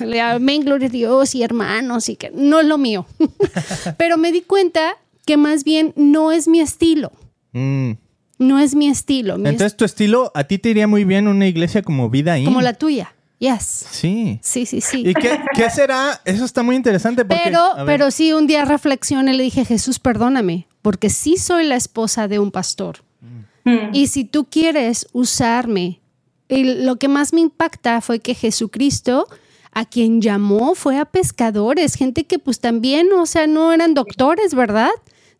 le 0.00 0.20
amén, 0.20 0.64
gloria 0.64 0.86
a 0.86 0.90
Dios 0.90 1.34
y 1.34 1.42
hermanos 1.42 2.08
y 2.08 2.16
que 2.16 2.30
no 2.30 2.60
es 2.60 2.66
lo 2.66 2.78
mío. 2.78 3.04
Pero 3.98 4.16
me 4.16 4.32
di 4.32 4.42
cuenta 4.42 4.96
que 5.26 5.36
más 5.36 5.64
bien 5.64 5.92
no 5.96 6.30
es 6.32 6.46
mi 6.46 6.60
estilo. 6.60 7.12
Mm. 7.52 7.92
No 8.42 8.58
es 8.58 8.74
mi 8.74 8.88
estilo. 8.88 9.36
Entonces, 9.36 9.76
tu 9.76 9.84
estilo, 9.84 10.32
a 10.34 10.44
ti 10.44 10.58
te 10.58 10.70
iría 10.70 10.86
muy 10.86 11.04
bien 11.04 11.28
una 11.28 11.46
iglesia 11.46 11.82
como 11.82 12.10
Vida 12.10 12.34
ahí. 12.34 12.44
Como 12.44 12.60
la 12.60 12.74
tuya. 12.74 13.14
Yes. 13.38 13.86
Sí. 13.90 14.38
Sí, 14.42 14.66
sí, 14.66 14.80
sí. 14.80 15.02
¿Y 15.04 15.14
qué, 15.14 15.70
será? 15.74 16.20
Eso 16.24 16.44
está 16.44 16.62
muy 16.62 16.76
interesante. 16.76 17.24
pero, 17.24 17.60
pero 17.86 18.10
sí, 18.10 18.32
un 18.32 18.46
día 18.46 18.64
reflexioné 18.64 19.34
y 19.34 19.36
le 19.36 19.42
dije, 19.42 19.64
Jesús, 19.64 19.98
perdóname, 19.98 20.68
porque 20.80 21.10
sí 21.10 21.36
soy 21.36 21.64
la 21.64 21.74
esposa 21.74 22.28
de 22.28 22.38
un 22.38 22.52
pastor. 22.52 22.98
Mm. 23.64 23.94
Y 23.94 24.06
si 24.08 24.24
tú 24.24 24.44
quieres 24.44 25.08
usarme, 25.12 26.00
y 26.48 26.64
lo 26.84 26.96
que 26.96 27.08
más 27.08 27.32
me 27.32 27.40
impacta 27.40 28.00
fue 28.00 28.20
que 28.20 28.34
Jesucristo 28.34 29.26
a 29.72 29.86
quien 29.86 30.20
llamó 30.20 30.74
fue 30.74 30.98
a 30.98 31.06
pescadores, 31.06 31.94
gente 31.94 32.24
que 32.24 32.38
pues 32.38 32.60
también, 32.60 33.12
o 33.12 33.26
sea, 33.26 33.46
no 33.46 33.72
eran 33.72 33.94
doctores, 33.94 34.54
¿verdad? 34.54 34.90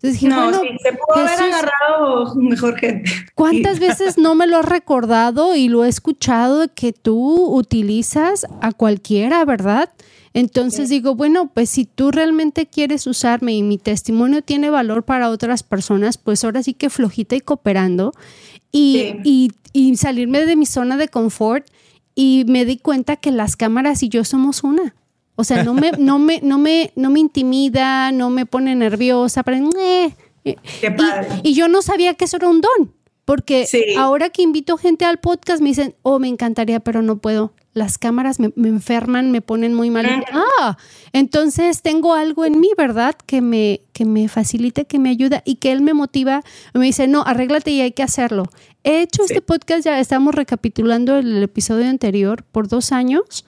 Entonces 0.02 0.22
no, 0.28 0.52
sí, 0.60 0.68
se 0.82 0.92
pudo 0.92 1.14
haber 1.14 1.40
agarrado 1.40 2.34
mejor 2.34 2.76
gente. 2.76 3.10
¿Cuántas 3.34 3.78
veces 3.78 4.18
no 4.18 4.34
me 4.34 4.48
lo 4.48 4.58
has 4.58 4.64
recordado 4.64 5.54
y 5.54 5.68
lo 5.68 5.84
he 5.84 5.88
escuchado 5.88 6.66
que 6.74 6.92
tú 6.92 7.46
utilizas 7.54 8.46
a 8.60 8.72
cualquiera, 8.72 9.44
verdad? 9.44 9.90
Entonces 10.34 10.88
digo, 10.88 11.14
bueno, 11.14 11.50
pues 11.52 11.70
si 11.70 11.84
tú 11.84 12.10
realmente 12.10 12.66
quieres 12.66 13.06
usarme 13.06 13.52
y 13.52 13.62
mi 13.62 13.78
testimonio 13.78 14.42
tiene 14.42 14.70
valor 14.70 15.04
para 15.04 15.30
otras 15.30 15.62
personas, 15.62 16.18
pues 16.18 16.42
ahora 16.42 16.62
sí 16.62 16.74
que 16.74 16.90
flojita 16.90 17.36
y 17.36 17.40
cooperando 17.40 18.12
y, 18.72 19.14
y, 19.24 19.52
y 19.72 19.96
salirme 19.96 20.46
de 20.46 20.56
mi 20.56 20.66
zona 20.66 20.96
de 20.96 21.08
confort 21.08 21.66
y 22.14 22.44
me 22.48 22.64
di 22.64 22.78
cuenta 22.78 23.16
que 23.16 23.30
las 23.30 23.56
cámaras 23.56 24.02
y 24.02 24.08
yo 24.08 24.24
somos 24.24 24.64
una. 24.64 24.94
O 25.42 25.44
sea, 25.44 25.64
no 25.64 25.74
me, 25.74 25.90
no 25.98 26.20
me, 26.20 26.40
no 26.40 26.56
me, 26.56 26.92
no 26.94 27.10
me 27.10 27.18
intimida, 27.18 28.12
no 28.12 28.30
me 28.30 28.46
pone 28.46 28.76
nerviosa, 28.76 29.42
pero, 29.42 29.58
eh, 29.76 30.14
eh. 30.44 30.56
Y, 31.42 31.54
yo 31.54 31.66
no 31.66 31.82
sabía 31.82 32.14
que 32.14 32.26
eso 32.26 32.36
era 32.36 32.48
un 32.48 32.60
don, 32.60 32.94
porque 33.24 33.66
ahora 33.98 34.30
que 34.30 34.42
invito 34.42 34.76
gente 34.76 35.04
al 35.04 35.18
podcast 35.18 35.60
me 35.60 35.70
dicen, 35.70 35.96
oh, 36.02 36.20
me 36.20 36.28
encantaría, 36.28 36.78
pero 36.78 37.02
no 37.02 37.18
puedo 37.18 37.52
las 37.74 37.96
cámaras 37.96 38.38
me, 38.38 38.52
enferman, 38.68 39.30
me 39.30 39.40
ponen 39.40 39.74
muy 39.74 39.90
mal. 39.90 40.06
Ah, 40.60 40.76
entonces 41.12 41.82
tengo 41.82 42.14
algo 42.14 42.44
en 42.44 42.60
mí, 42.60 42.70
¿verdad? 42.76 43.16
Que 43.26 43.40
me, 43.40 43.80
que 43.92 44.04
me 44.04 44.28
facilite, 44.28 44.84
que 44.84 44.98
me 44.98 45.08
ayuda 45.08 45.42
y 45.44 45.56
que 45.56 45.72
él 45.72 45.80
me 45.80 45.94
motiva. 45.94 46.42
Me 46.74 46.84
dice, 46.84 47.08
no, 47.08 47.22
arréglate 47.22 47.70
y 47.70 47.80
hay 47.80 47.92
que 47.92 48.02
hacerlo. 48.02 48.44
He 48.84 49.00
hecho 49.00 49.22
este 49.24 49.40
podcast, 49.40 49.84
ya 49.84 49.98
estamos 49.98 50.34
recapitulando 50.34 51.16
el, 51.16 51.42
episodio 51.42 51.88
anterior 51.88 52.44
por 52.44 52.68
dos 52.68 52.92
años. 52.92 53.46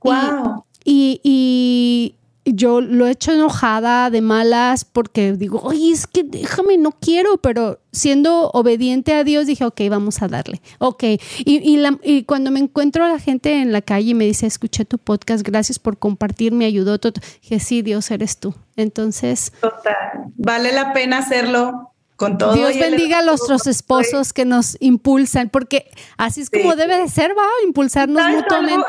Wow. 0.00 0.64
Y, 0.84 2.16
yo 2.44 2.80
lo 2.80 3.06
he 3.06 3.12
hecho 3.12 3.32
enojada, 3.32 4.10
de 4.10 4.20
malas, 4.20 4.84
porque 4.84 5.32
digo, 5.34 5.60
oye, 5.62 5.92
es 5.92 6.08
que 6.08 6.24
déjame, 6.24 6.76
no 6.76 6.90
quiero, 6.90 7.36
pero 7.36 7.78
siendo 7.92 8.50
obediente 8.50 9.14
a 9.14 9.22
Dios 9.22 9.46
dije, 9.46 9.64
ok, 9.64 9.80
vamos 9.88 10.22
a 10.22 10.28
darle. 10.28 10.60
Ok. 10.78 11.04
Y, 11.44 11.78
y, 12.02 12.24
cuando 12.24 12.50
me 12.50 12.58
encuentro 12.58 13.04
a 13.04 13.08
la 13.08 13.20
gente 13.20 13.62
en 13.62 13.70
la 13.70 13.80
calle 13.80 14.10
y 14.10 14.14
me 14.14 14.24
dice, 14.24 14.48
escuché 14.48 14.84
tu 14.84 14.98
podcast, 14.98 15.46
gracias 15.46 15.78
por 15.78 15.98
compartir, 15.98 16.52
me 16.52 16.64
ayudó. 16.64 16.98
Dije, 16.98 17.60
sí, 17.60 17.80
Dios, 17.80 18.10
eres 18.10 18.38
tú. 18.38 18.52
Entonces. 18.74 19.52
Total. 19.60 20.32
Vale 20.36 20.72
la 20.72 20.92
pena 20.92 21.18
hacerlo 21.18 21.91
Dios 22.28 22.78
bendiga 22.78 23.18
a 23.18 23.22
nuestros 23.22 23.66
esposos 23.66 24.32
que 24.32 24.44
nos 24.44 24.76
impulsan, 24.80 25.48
porque 25.48 25.90
así 26.16 26.40
es 26.40 26.50
como 26.50 26.76
debe 26.76 26.96
de 26.96 27.08
ser, 27.08 27.32
va 27.36 27.42
a 27.42 27.66
impulsarnos 27.66 28.22
mutuamente. 28.30 28.86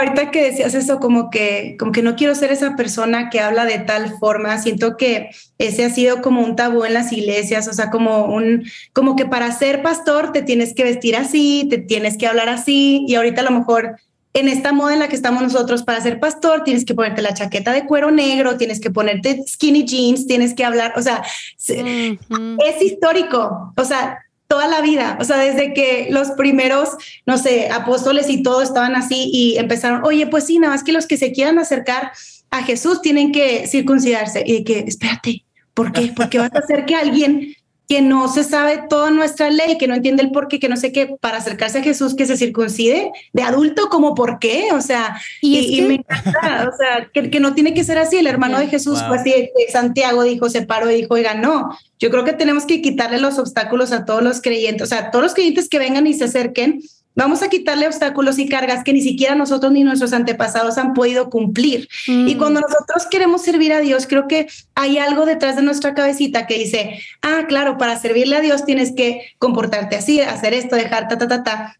Ahorita, 0.00 0.30
que 0.30 0.44
decías 0.44 0.74
eso, 0.74 0.98
como 1.00 1.30
que, 1.30 1.76
como 1.78 1.92
que 1.92 2.02
no 2.02 2.16
quiero 2.16 2.34
ser 2.34 2.52
esa 2.52 2.76
persona 2.76 3.30
que 3.30 3.40
habla 3.40 3.64
de 3.64 3.78
tal 3.78 4.18
forma, 4.18 4.58
siento 4.58 4.96
que 4.96 5.30
ese 5.58 5.84
ha 5.84 5.90
sido 5.90 6.22
como 6.22 6.42
un 6.42 6.56
tabú 6.56 6.84
en 6.84 6.94
las 6.94 7.12
iglesias, 7.12 7.68
o 7.68 7.72
sea, 7.72 7.90
como 7.90 8.26
un, 8.26 8.64
como 8.92 9.16
que 9.16 9.26
para 9.26 9.52
ser 9.52 9.82
pastor 9.82 10.32
te 10.32 10.42
tienes 10.42 10.74
que 10.74 10.84
vestir 10.84 11.16
así, 11.16 11.66
te 11.68 11.78
tienes 11.78 12.16
que 12.16 12.26
hablar 12.26 12.48
así, 12.48 13.04
y 13.06 13.14
ahorita 13.14 13.42
a 13.42 13.44
lo 13.44 13.50
mejor 13.50 13.96
en 14.34 14.48
esta 14.48 14.72
moda 14.72 14.92
en 14.92 14.98
la 14.98 15.08
que 15.08 15.14
estamos 15.14 15.42
nosotros 15.42 15.84
para 15.84 16.00
ser 16.00 16.18
pastor, 16.18 16.64
tienes 16.64 16.84
que 16.84 16.94
ponerte 16.94 17.22
la 17.22 17.34
chaqueta 17.34 17.72
de 17.72 17.86
cuero 17.86 18.10
negro, 18.10 18.56
tienes 18.56 18.80
que 18.80 18.90
ponerte 18.90 19.44
skinny 19.46 19.84
jeans, 19.84 20.26
tienes 20.26 20.54
que 20.54 20.64
hablar, 20.64 20.92
o 20.96 21.02
sea, 21.02 21.22
es 21.68 22.82
histórico, 22.82 23.72
o 23.76 23.84
sea, 23.84 24.18
toda 24.48 24.66
la 24.66 24.80
vida, 24.80 25.16
o 25.20 25.24
sea, 25.24 25.38
desde 25.38 25.72
que 25.72 26.08
los 26.10 26.32
primeros, 26.32 26.90
no 27.26 27.38
sé, 27.38 27.70
apóstoles 27.70 28.28
y 28.28 28.42
todo 28.42 28.60
estaban 28.60 28.96
así 28.96 29.30
y 29.32 29.56
empezaron, 29.56 30.04
oye, 30.04 30.26
pues 30.26 30.44
sí, 30.44 30.58
nada 30.58 30.74
más 30.74 30.82
que 30.82 30.92
los 30.92 31.06
que 31.06 31.16
se 31.16 31.32
quieran 31.32 31.60
acercar 31.60 32.10
a 32.50 32.62
Jesús 32.62 33.02
tienen 33.02 33.30
que 33.30 33.68
circuncidarse 33.68 34.42
y 34.44 34.64
que, 34.64 34.80
espérate, 34.80 35.44
¿por 35.74 35.92
qué? 35.92 36.12
Porque 36.14 36.38
vas 36.38 36.54
a 36.54 36.58
hacer 36.58 36.86
que 36.86 36.96
alguien 36.96 37.54
que 37.88 38.00
no 38.00 38.28
se 38.28 38.44
sabe 38.44 38.82
toda 38.88 39.10
nuestra 39.10 39.50
ley, 39.50 39.76
que 39.78 39.86
no 39.86 39.94
entiende 39.94 40.22
el 40.22 40.30
por 40.30 40.48
qué, 40.48 40.58
que 40.58 40.68
no 40.68 40.76
sé 40.76 40.90
qué, 40.90 41.16
para 41.20 41.38
acercarse 41.38 41.78
a 41.78 41.82
Jesús, 41.82 42.14
que 42.14 42.26
se 42.26 42.36
circuncide 42.36 43.12
de 43.32 43.42
adulto, 43.42 43.88
como 43.90 44.14
por 44.14 44.38
qué, 44.38 44.68
o 44.72 44.80
sea, 44.80 45.20
y, 45.42 45.82
me 45.82 45.94
encanta, 45.96 46.70
o 46.72 46.76
sea, 46.76 47.10
que, 47.12 47.40
no 47.40 47.54
tiene 47.54 47.74
que 47.74 47.84
ser 47.84 47.98
así. 47.98 48.16
El 48.16 48.26
hermano 48.26 48.58
de 48.58 48.68
Jesús, 48.68 49.02
pues 49.06 49.22
sí, 49.22 49.50
Santiago 49.70 50.22
dijo, 50.22 50.48
se 50.48 50.62
paró 50.62 50.90
y 50.90 50.94
dijo, 50.94 51.14
oiga, 51.14 51.34
no, 51.34 51.76
yo 51.98 52.10
creo 52.10 52.24
que 52.24 52.32
tenemos 52.32 52.64
que 52.64 52.80
quitarle 52.80 53.18
los 53.18 53.38
obstáculos 53.38 53.92
a 53.92 54.04
todos 54.04 54.22
los 54.22 54.40
creyentes, 54.40 54.82
o 54.82 54.86
sea, 54.86 55.10
todos 55.10 55.22
los 55.22 55.34
creyentes 55.34 55.68
que 55.68 55.78
vengan 55.78 56.06
y 56.06 56.14
se 56.14 56.24
acerquen, 56.24 56.80
Vamos 57.16 57.42
a 57.42 57.48
quitarle 57.48 57.86
obstáculos 57.86 58.38
y 58.38 58.48
cargas 58.48 58.82
que 58.82 58.92
ni 58.92 59.00
siquiera 59.00 59.36
nosotros 59.36 59.70
ni 59.70 59.84
nuestros 59.84 60.12
antepasados 60.12 60.78
han 60.78 60.94
podido 60.94 61.30
cumplir. 61.30 61.88
Y 62.08 62.34
mm. 62.34 62.38
cuando 62.38 62.60
nosotros 62.60 63.06
queremos 63.08 63.42
servir 63.42 63.72
a 63.72 63.80
Dios, 63.80 64.06
creo 64.08 64.26
que 64.26 64.48
hay 64.74 64.98
algo 64.98 65.24
detrás 65.24 65.54
de 65.54 65.62
nuestra 65.62 65.94
cabecita 65.94 66.46
que 66.46 66.58
dice, 66.58 66.98
ah, 67.22 67.44
claro, 67.46 67.78
para 67.78 67.98
servirle 67.98 68.36
a 68.36 68.40
Dios 68.40 68.64
tienes 68.64 68.92
que 68.96 69.22
comportarte 69.38 69.94
así, 69.96 70.20
hacer 70.20 70.54
esto, 70.54 70.74
dejar 70.74 71.06
ta, 71.06 71.16
ta, 71.16 71.28
ta, 71.28 71.44
ta. 71.44 71.76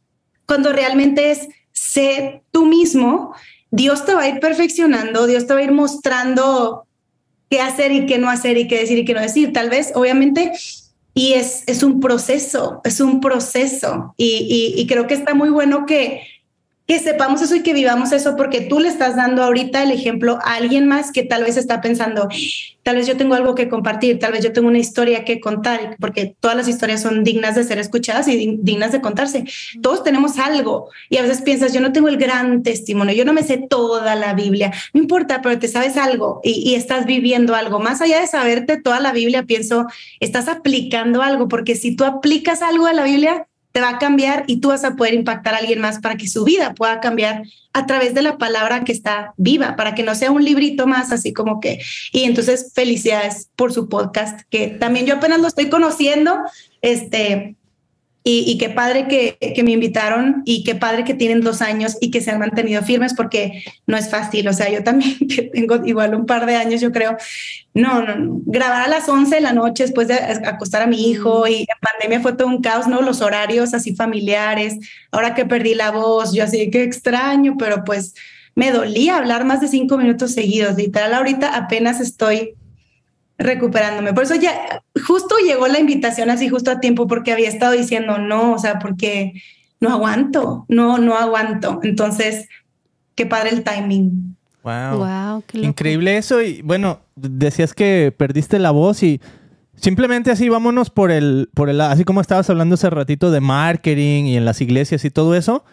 Cuando 0.47 0.73
realmente 0.73 1.33
es 1.33 1.49
ser 1.73 2.43
tú 2.53 2.67
mismo, 2.67 3.35
Dios 3.73 4.05
te 4.05 4.15
va 4.15 4.23
a 4.23 4.29
ir 4.29 4.39
perfeccionando, 4.39 5.27
Dios 5.27 5.49
te 5.49 5.55
va 5.55 5.61
a 5.61 5.65
ir 5.65 5.73
mostrando 5.73 6.87
qué 7.51 7.61
hacer 7.61 7.91
y 7.91 8.07
qué 8.07 8.19
no 8.19 8.31
hacer 8.31 8.57
y 8.57 8.69
qué 8.69 8.79
decir 8.79 8.99
y 8.99 9.05
qué 9.05 9.15
no 9.15 9.21
decir. 9.21 9.53
Tal 9.53 9.69
vez, 9.69 9.91
obviamente, 9.97 10.53
y 11.15 11.35
es, 11.35 11.63
es 11.67 11.83
un 11.85 12.01
proceso, 12.01 12.81
es 12.85 13.01
un 13.01 13.21
proceso. 13.21 14.15
Y, 14.17 14.75
y, 14.77 14.87
creo 14.87 15.07
que 15.07 15.15
está 15.15 15.33
muy 15.33 15.49
bueno 15.49 15.87
que, 15.87 16.23
que 16.87 16.99
sepamos 16.99 17.41
eso 17.41 17.57
y 17.57 17.63
que 17.63 17.73
vivamos 17.73 18.13
eso 18.13 18.37
porque 18.37 18.61
tú 18.61 18.79
le 18.79 18.89
estás 18.89 19.17
dando 19.17 19.43
ahorita 19.43 19.83
el 19.83 19.91
ejemplo 19.91 20.39
a 20.45 20.57
alguien 20.57 20.87
más 20.87 21.13
que 21.13 21.23
tal 21.23 21.45
vez 21.45 21.57
está 21.57 21.81
pensando, 21.81 22.29
tal 22.83 22.97
vez 22.97 23.07
yo 23.07 23.17
tengo 23.17 23.35
algo 23.35 23.55
que 23.55 23.71
compartir, 23.71 24.19
tal 24.19 24.33
vez 24.33 24.45
yo 24.45 24.53
tengo 24.53 24.69
una 24.69 24.79
historia 24.79 25.25
que 25.25 25.41
contar, 25.41 25.97
porque 25.99 26.37
todas 26.39 26.57
las 26.57 26.69
historias 26.69 27.01
son 27.01 27.25
dignas 27.25 27.55
de 27.55 27.65
ser 27.65 27.79
escuchadas 27.79 28.29
y 28.29 28.59
dignas 28.61 28.93
de 28.93 29.01
contarse. 29.01 29.45
Todos 29.81 30.05
tenemos 30.05 30.39
algo 30.39 30.91
y 31.09 31.17
a 31.17 31.23
veces 31.23 31.41
piensas, 31.41 31.73
yo 31.73 31.81
no 31.81 31.93
tengo 31.93 32.09
el 32.09 32.19
gran 32.19 32.63
testimonio, 32.63 33.15
yo 33.15 33.25
no 33.25 33.33
me 33.33 33.43
sé 33.43 33.65
toda 33.69 34.15
la 34.15 34.35
Biblia, 34.35 34.71
no 34.93 35.01
importa, 35.01 35.41
pero 35.41 35.59
te 35.59 35.69
sabes 35.69 35.97
algo 35.97 36.41
y, 36.45 36.71
y 36.71 36.75
estás 36.75 37.07
viviendo 37.07 37.55
algo. 37.55 37.81
Más 37.81 38.03
allá 38.03 38.21
de 38.21 38.27
saberte 38.27 38.79
toda 38.79 39.01
la 39.01 39.13
Biblia, 39.13 39.45
pienso, 39.45 39.87
estás 40.21 40.49
aplicando 40.49 41.23
algo, 41.23 41.49
porque 41.49 41.77
si 41.77 41.97
tú 41.97 42.05
aplicas 42.05 42.61
algo 42.61 42.87
a 42.87 42.93
la 42.93 43.05
Biblia, 43.05 43.47
te 43.75 43.81
va 43.81 43.89
a 43.89 43.99
cambiar 43.99 44.45
y 44.47 44.61
tú 44.61 44.69
vas 44.69 44.85
a 44.85 44.95
poder 44.95 45.15
impactar 45.15 45.53
a 45.53 45.57
alguien 45.57 45.81
más 45.81 45.99
para 45.99 46.17
que 46.17 46.29
su 46.29 46.45
vida 46.45 46.75
pueda 46.75 47.01
cambiar 47.01 47.43
a 47.73 47.87
través 47.87 48.15
de 48.15 48.23
la 48.23 48.39
palabra 48.39 48.85
que 48.85 48.93
está 48.93 49.35
viva, 49.37 49.75
para 49.75 49.97
que 49.97 50.05
no 50.05 50.15
sea 50.15 50.31
un 50.31 50.45
librito 50.45 50.87
más 50.87 51.11
así 51.11 51.33
como 51.33 51.59
que. 51.59 51.81
Y 52.13 52.23
entonces 52.23 52.71
felicidades 52.73 53.51
por 53.57 53.73
su 53.73 53.89
podcast, 53.89 54.43
que 54.49 54.69
también 54.69 55.07
yo 55.07 55.17
apenas 55.17 55.41
lo 55.41 55.49
estoy 55.49 55.71
conociendo, 55.71 56.39
este, 56.83 57.57
y, 58.27 58.57
qué 58.57 58.71
padre 58.71 59.07
que, 59.07 59.37
que, 59.55 59.63
me 59.63 59.73
invitaron 59.73 60.41
y 60.47 60.65
qué 60.65 60.75
padre 60.75 61.05
que 61.05 61.13
tienen 61.13 61.43
dos 61.43 61.61
años 61.61 61.99
y 62.01 62.11
que 62.11 62.23
se 62.23 62.31
han 62.31 62.39
mantenido 62.39 62.81
firmes 62.81 63.13
porque 63.13 63.63
no 63.87 63.99
es 63.99 64.09
fácil. 64.09 64.49
O 64.49 64.55
sea, 64.55 64.71
yo 64.71 64.83
también 64.83 65.19
que 65.29 65.43
tengo 65.43 65.85
igual 65.85 66.15
un 66.15 66.25
par 66.25 66.47
de 66.47 66.57
años, 66.57 66.81
yo 66.81 66.91
creo, 66.91 67.19
no, 67.75 68.01
no, 68.01 68.17
no. 68.17 68.41
Grabar 68.47 68.87
a 68.87 68.89
las 68.89 69.11
11 69.11 69.35
de 69.35 69.41
la 69.43 69.53
noche 69.53 69.85
después 69.85 70.09
de 70.09 70.15
acostar 70.15 70.81
a 70.81 70.87
mi 70.87 71.11
hijo 71.11 71.45
mm. 71.45 71.49
y 71.49 71.57
en 71.61 71.67
pandemia 71.83 72.21
fue 72.23 72.33
todo 72.33 72.49
un 72.49 72.63
caos, 72.63 72.89
¿no? 72.89 73.03
Los 73.03 73.21
horarios 73.21 73.75
así 73.75 73.95
familiares. 73.95 74.79
Ahora 75.11 75.35
que 75.35 75.45
perdí 75.45 75.75
la 75.75 75.91
voz, 75.91 76.33
yo 76.33 76.45
así 76.45 76.71
que 76.71 76.83
extraño, 76.83 77.57
pero 77.59 77.85
pues 77.85 78.15
me 78.55 78.71
dolía 78.71 79.19
hablar 79.19 79.45
más 79.45 79.61
de 79.61 79.69
cinco 79.69 79.99
minutos 79.99 80.33
seguidos. 80.33 80.77
Literal, 80.77 81.13
ahorita 81.13 81.55
apenas 81.55 82.01
estoy 82.01 82.55
recuperándome. 83.39 84.13
Por 84.13 84.25
eso 84.25 84.35
ya 84.35 84.83
justo 85.07 85.37
llegó 85.39 85.67
la 85.69 85.81
invitación 85.81 86.31
así 86.31 86.49
justo 86.49 86.71
a 86.71 86.81
tiempo 86.81 87.07
porque 87.07 87.33
había 87.33 87.49
estado 87.49 87.73
diciendo 87.73 88.19
no, 88.19 88.53
o 88.53 88.59
sea, 88.59 88.79
porque 88.79 89.33
no 89.81 89.91
aguanto, 89.91 90.65
no, 90.69 90.99
no 90.99 91.17
aguanto. 91.17 91.81
Entonces, 91.83 92.49
qué 93.15 93.27
padre 93.27 93.51
el 93.51 93.65
timing. 93.65 94.37
Wow. 94.63 94.99
wow 94.99 95.43
qué 95.47 95.59
Increíble 95.59 96.17
eso. 96.17 96.41
Y 96.43 96.63
bueno, 96.63 97.01
decías 97.17 97.75
que 97.75 98.15
perdiste 98.17 98.59
la 98.59 98.71
voz 98.71 99.03
y 99.03 99.21
simplemente 99.77 100.31
así 100.31 100.49
vámonos 100.49 100.91
por 100.91 101.11
el, 101.11 101.51
por 101.55 101.69
el, 101.69 101.81
así 101.81 102.05
como 102.05 102.21
estabas 102.21 102.49
hablando 102.49 102.75
hace 102.75 102.89
ratito 102.89 103.31
de 103.31 103.41
marketing 103.41 104.25
y 104.25 104.37
en 104.37 104.45
las 104.45 104.61
iglesias 104.61 105.05
y 105.05 105.11
todo 105.11 105.35
eso. 105.35 105.65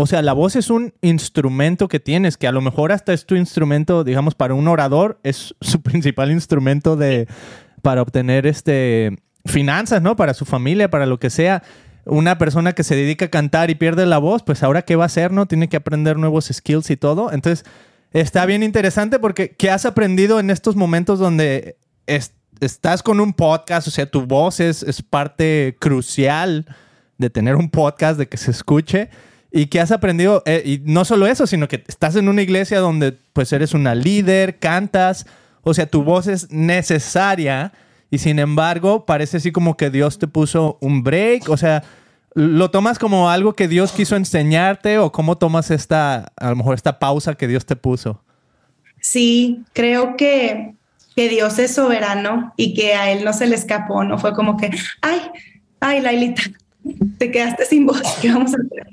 O 0.00 0.06
sea, 0.06 0.22
la 0.22 0.32
voz 0.32 0.56
es 0.56 0.70
un 0.70 0.94
instrumento 1.02 1.86
que 1.86 2.00
tienes, 2.00 2.38
que 2.38 2.48
a 2.48 2.52
lo 2.52 2.62
mejor 2.62 2.90
hasta 2.90 3.12
es 3.12 3.26
tu 3.26 3.34
instrumento, 3.34 4.02
digamos, 4.02 4.34
para 4.34 4.54
un 4.54 4.66
orador, 4.66 5.20
es 5.24 5.54
su 5.60 5.82
principal 5.82 6.30
instrumento 6.30 6.96
de, 6.96 7.28
para 7.82 8.00
obtener 8.00 8.46
este, 8.46 9.18
finanzas, 9.44 10.00
¿no? 10.00 10.16
Para 10.16 10.32
su 10.32 10.46
familia, 10.46 10.88
para 10.88 11.04
lo 11.04 11.20
que 11.20 11.28
sea. 11.28 11.62
Una 12.06 12.38
persona 12.38 12.72
que 12.72 12.82
se 12.82 12.96
dedica 12.96 13.26
a 13.26 13.28
cantar 13.28 13.68
y 13.68 13.74
pierde 13.74 14.06
la 14.06 14.16
voz, 14.16 14.42
pues 14.42 14.62
ahora 14.62 14.82
qué 14.82 14.96
va 14.96 15.02
a 15.02 15.06
hacer, 15.06 15.32
¿no? 15.32 15.44
Tiene 15.44 15.68
que 15.68 15.76
aprender 15.76 16.16
nuevos 16.16 16.48
skills 16.50 16.90
y 16.90 16.96
todo. 16.96 17.30
Entonces, 17.30 17.66
está 18.14 18.46
bien 18.46 18.62
interesante 18.62 19.18
porque 19.18 19.50
¿qué 19.50 19.70
has 19.70 19.84
aprendido 19.84 20.40
en 20.40 20.48
estos 20.48 20.76
momentos 20.76 21.18
donde 21.18 21.76
estás 22.06 23.02
con 23.02 23.20
un 23.20 23.34
podcast? 23.34 23.86
O 23.86 23.90
sea, 23.90 24.06
tu 24.06 24.24
voz 24.24 24.60
es, 24.60 24.82
es 24.82 25.02
parte 25.02 25.76
crucial 25.78 26.64
de 27.18 27.28
tener 27.28 27.56
un 27.56 27.68
podcast, 27.68 28.18
de 28.18 28.28
que 28.28 28.38
se 28.38 28.50
escuche 28.50 29.10
y 29.52 29.66
que 29.66 29.80
has 29.80 29.90
aprendido, 29.90 30.42
eh, 30.46 30.62
y 30.64 30.80
no 30.84 31.04
solo 31.04 31.26
eso, 31.26 31.46
sino 31.46 31.66
que 31.66 31.82
estás 31.88 32.16
en 32.16 32.28
una 32.28 32.42
iglesia 32.42 32.78
donde 32.78 33.12
pues 33.32 33.52
eres 33.52 33.74
una 33.74 33.94
líder, 33.94 34.58
cantas, 34.58 35.26
o 35.62 35.74
sea, 35.74 35.86
tu 35.86 36.04
voz 36.04 36.26
es 36.28 36.50
necesaria 36.50 37.72
y 38.10 38.18
sin 38.18 38.38
embargo 38.38 39.06
parece 39.06 39.38
así 39.38 39.52
como 39.52 39.76
que 39.76 39.90
Dios 39.90 40.18
te 40.18 40.28
puso 40.28 40.78
un 40.80 41.02
break, 41.02 41.48
o 41.48 41.56
sea, 41.56 41.82
¿lo 42.34 42.70
tomas 42.70 42.98
como 42.98 43.28
algo 43.28 43.54
que 43.54 43.66
Dios 43.66 43.92
quiso 43.92 44.16
enseñarte 44.16 44.98
o 44.98 45.10
cómo 45.10 45.36
tomas 45.36 45.70
esta, 45.70 46.32
a 46.36 46.50
lo 46.50 46.56
mejor 46.56 46.74
esta 46.74 46.98
pausa 46.98 47.34
que 47.34 47.48
Dios 47.48 47.66
te 47.66 47.76
puso? 47.76 48.22
Sí, 49.00 49.64
creo 49.72 50.16
que, 50.16 50.74
que 51.16 51.28
Dios 51.28 51.58
es 51.58 51.74
soberano 51.74 52.52
y 52.56 52.74
que 52.74 52.94
a 52.94 53.10
Él 53.10 53.24
no 53.24 53.32
se 53.32 53.46
le 53.46 53.56
escapó, 53.56 54.04
no 54.04 54.18
fue 54.18 54.32
como 54.32 54.56
que, 54.56 54.70
ay, 55.02 55.20
ay, 55.80 56.00
Lailita, 56.00 56.42
te 57.18 57.30
quedaste 57.30 57.66
sin 57.66 57.86
voz, 57.86 58.02
¿qué 58.22 58.28
vamos 58.32 58.52
a 58.54 58.56
hacer? 58.56 58.86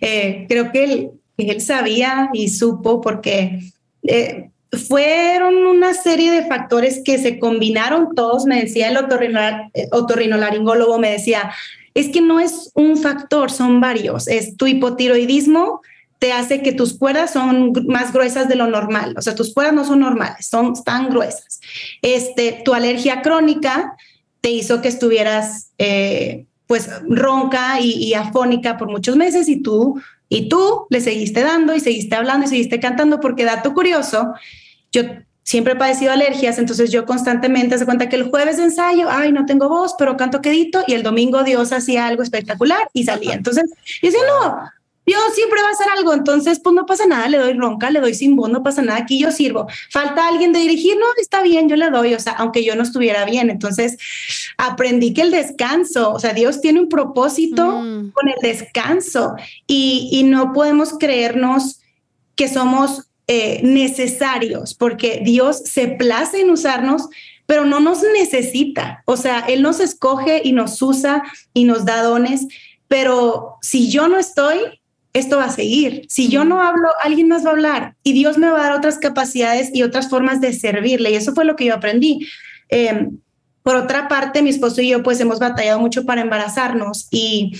Eh, 0.00 0.46
creo 0.48 0.72
que 0.72 0.84
él, 0.84 1.10
él, 1.36 1.60
sabía 1.60 2.30
y 2.32 2.48
supo 2.48 3.00
porque 3.00 3.60
eh, 4.02 4.50
fueron 4.72 5.66
una 5.66 5.94
serie 5.94 6.30
de 6.30 6.46
factores 6.46 7.02
que 7.04 7.18
se 7.18 7.38
combinaron 7.38 8.14
todos, 8.14 8.44
me 8.46 8.60
decía 8.60 8.88
el 8.88 8.96
eh, 8.96 9.88
otorrinolaringólogo, 9.92 10.98
me 10.98 11.10
decía, 11.10 11.52
es 11.94 12.08
que 12.08 12.20
no 12.20 12.40
es 12.40 12.70
un 12.74 12.96
factor, 12.96 13.50
son 13.50 13.80
varios, 13.80 14.28
es 14.28 14.56
tu 14.56 14.66
hipotiroidismo, 14.66 15.80
te 16.18 16.32
hace 16.32 16.62
que 16.62 16.72
tus 16.72 16.98
cuerdas 16.98 17.32
son 17.32 17.72
más 17.86 18.12
gruesas 18.12 18.48
de 18.48 18.54
lo 18.54 18.66
normal. 18.66 19.14
O 19.18 19.20
sea, 19.20 19.34
tus 19.34 19.52
cuerdas 19.52 19.74
no 19.74 19.84
son 19.84 20.00
normales, 20.00 20.46
son 20.46 20.72
tan 20.82 21.10
gruesas. 21.10 21.60
Este, 22.00 22.62
tu 22.64 22.72
alergia 22.72 23.20
crónica 23.20 23.94
te 24.40 24.50
hizo 24.50 24.80
que 24.80 24.88
estuvieras 24.88 25.70
pues 26.66 26.88
ronca 27.08 27.80
y, 27.80 28.14
afónica 28.14 28.76
por 28.76 28.88
muchos 28.88 29.16
meses 29.16 29.48
y 29.48 29.62
tú, 29.62 30.00
y 30.28 30.48
tú 30.48 30.86
le 30.90 31.00
seguiste 31.00 31.42
dando 31.42 31.74
y 31.74 31.80
seguiste 31.80 32.14
hablando 32.14 32.46
y 32.46 32.48
seguiste 32.48 32.80
cantando 32.80 33.20
porque 33.20 33.44
dato 33.44 33.74
curioso, 33.74 34.32
yo 34.90 35.02
siempre 35.42 35.74
he 35.74 35.76
padecido 35.76 36.12
alergias, 36.12 36.58
entonces 36.58 36.90
yo 36.90 37.04
constantemente 37.04 37.76
se 37.78 37.84
cuenta 37.84 38.08
que 38.08 38.16
el 38.16 38.30
jueves 38.30 38.56
de 38.56 38.64
ensayo, 38.64 39.08
ay, 39.10 39.30
no 39.30 39.44
tengo 39.44 39.68
voz, 39.68 39.94
pero 39.98 40.16
canto 40.16 40.40
quedito 40.40 40.82
y 40.86 40.94
el 40.94 41.02
domingo 41.02 41.44
Dios 41.44 41.72
hacía 41.72 42.06
algo 42.06 42.22
espectacular 42.22 42.88
y 42.94 43.04
salía. 43.04 43.34
Entonces, 43.34 43.70
yo 44.02 44.08
decía, 44.08 44.22
no, 44.26 44.70
Dios 45.06 45.20
siempre 45.34 45.60
va 45.62 45.68
a 45.68 45.72
hacer 45.72 45.86
algo, 45.96 46.14
entonces 46.14 46.60
pues 46.60 46.74
no 46.74 46.86
pasa 46.86 47.06
nada, 47.06 47.28
le 47.28 47.38
doy 47.38 47.52
ronca, 47.54 47.90
le 47.90 48.00
doy 48.00 48.14
sin 48.14 48.36
voz, 48.36 48.50
no 48.50 48.62
pasa 48.62 48.82
nada, 48.82 48.98
aquí 48.98 49.18
yo 49.18 49.30
sirvo. 49.30 49.66
Falta 49.90 50.28
alguien 50.28 50.52
de 50.52 50.60
dirigir, 50.60 50.96
no, 50.96 51.06
está 51.20 51.42
bien, 51.42 51.68
yo 51.68 51.76
le 51.76 51.90
doy, 51.90 52.14
o 52.14 52.20
sea, 52.20 52.32
aunque 52.34 52.64
yo 52.64 52.74
no 52.74 52.82
estuviera 52.82 53.24
bien. 53.24 53.50
Entonces 53.50 53.98
aprendí 54.56 55.12
que 55.12 55.22
el 55.22 55.30
descanso, 55.30 56.12
o 56.12 56.18
sea, 56.18 56.32
Dios 56.32 56.60
tiene 56.60 56.80
un 56.80 56.88
propósito 56.88 57.80
mm. 57.82 58.12
con 58.12 58.28
el 58.28 58.40
descanso 58.40 59.34
y, 59.66 60.08
y, 60.12 60.22
no 60.24 60.52
podemos 60.52 60.94
creernos 60.98 61.80
que 62.34 62.48
somos 62.48 63.08
eh, 63.26 63.60
necesarios 63.62 64.74
porque 64.74 65.22
Dios 65.24 65.62
se 65.64 65.88
place 65.88 66.40
en 66.40 66.50
usarnos, 66.50 67.08
pero 67.46 67.64
no 67.64 67.80
nos 67.80 68.02
necesita. 68.02 69.02
O 69.06 69.16
sea, 69.16 69.40
Él 69.40 69.62
nos 69.62 69.80
escoge 69.80 70.42
y 70.44 70.52
nos 70.52 70.80
usa 70.82 71.22
y 71.52 71.64
nos 71.64 71.84
da 71.84 72.02
dones, 72.02 72.46
pero 72.88 73.56
si 73.62 73.90
yo 73.90 74.08
no 74.08 74.18
estoy, 74.18 74.58
esto 75.14 75.38
va 75.38 75.44
a 75.44 75.50
seguir. 75.50 76.04
Si 76.08 76.28
yo 76.28 76.44
no 76.44 76.60
hablo, 76.60 76.88
alguien 77.02 77.28
más 77.28 77.44
va 77.44 77.50
a 77.50 77.52
hablar 77.52 77.94
y 78.02 78.12
Dios 78.12 78.36
me 78.36 78.50
va 78.50 78.58
a 78.58 78.62
dar 78.64 78.72
otras 78.72 78.98
capacidades 78.98 79.70
y 79.72 79.82
otras 79.82 80.10
formas 80.10 80.40
de 80.40 80.52
servirle. 80.52 81.12
Y 81.12 81.14
eso 81.14 81.32
fue 81.32 81.44
lo 81.44 81.56
que 81.56 81.64
yo 81.64 81.74
aprendí. 81.74 82.26
Em, 82.68 83.18
por 83.62 83.76
otra 83.76 84.08
parte, 84.08 84.42
mi 84.42 84.50
esposo 84.50 84.82
y 84.82 84.90
yo 84.90 85.02
pues 85.02 85.20
hemos 85.20 85.38
batallado 85.38 85.78
mucho 85.78 86.04
para 86.04 86.20
embarazarnos 86.20 87.06
y 87.10 87.56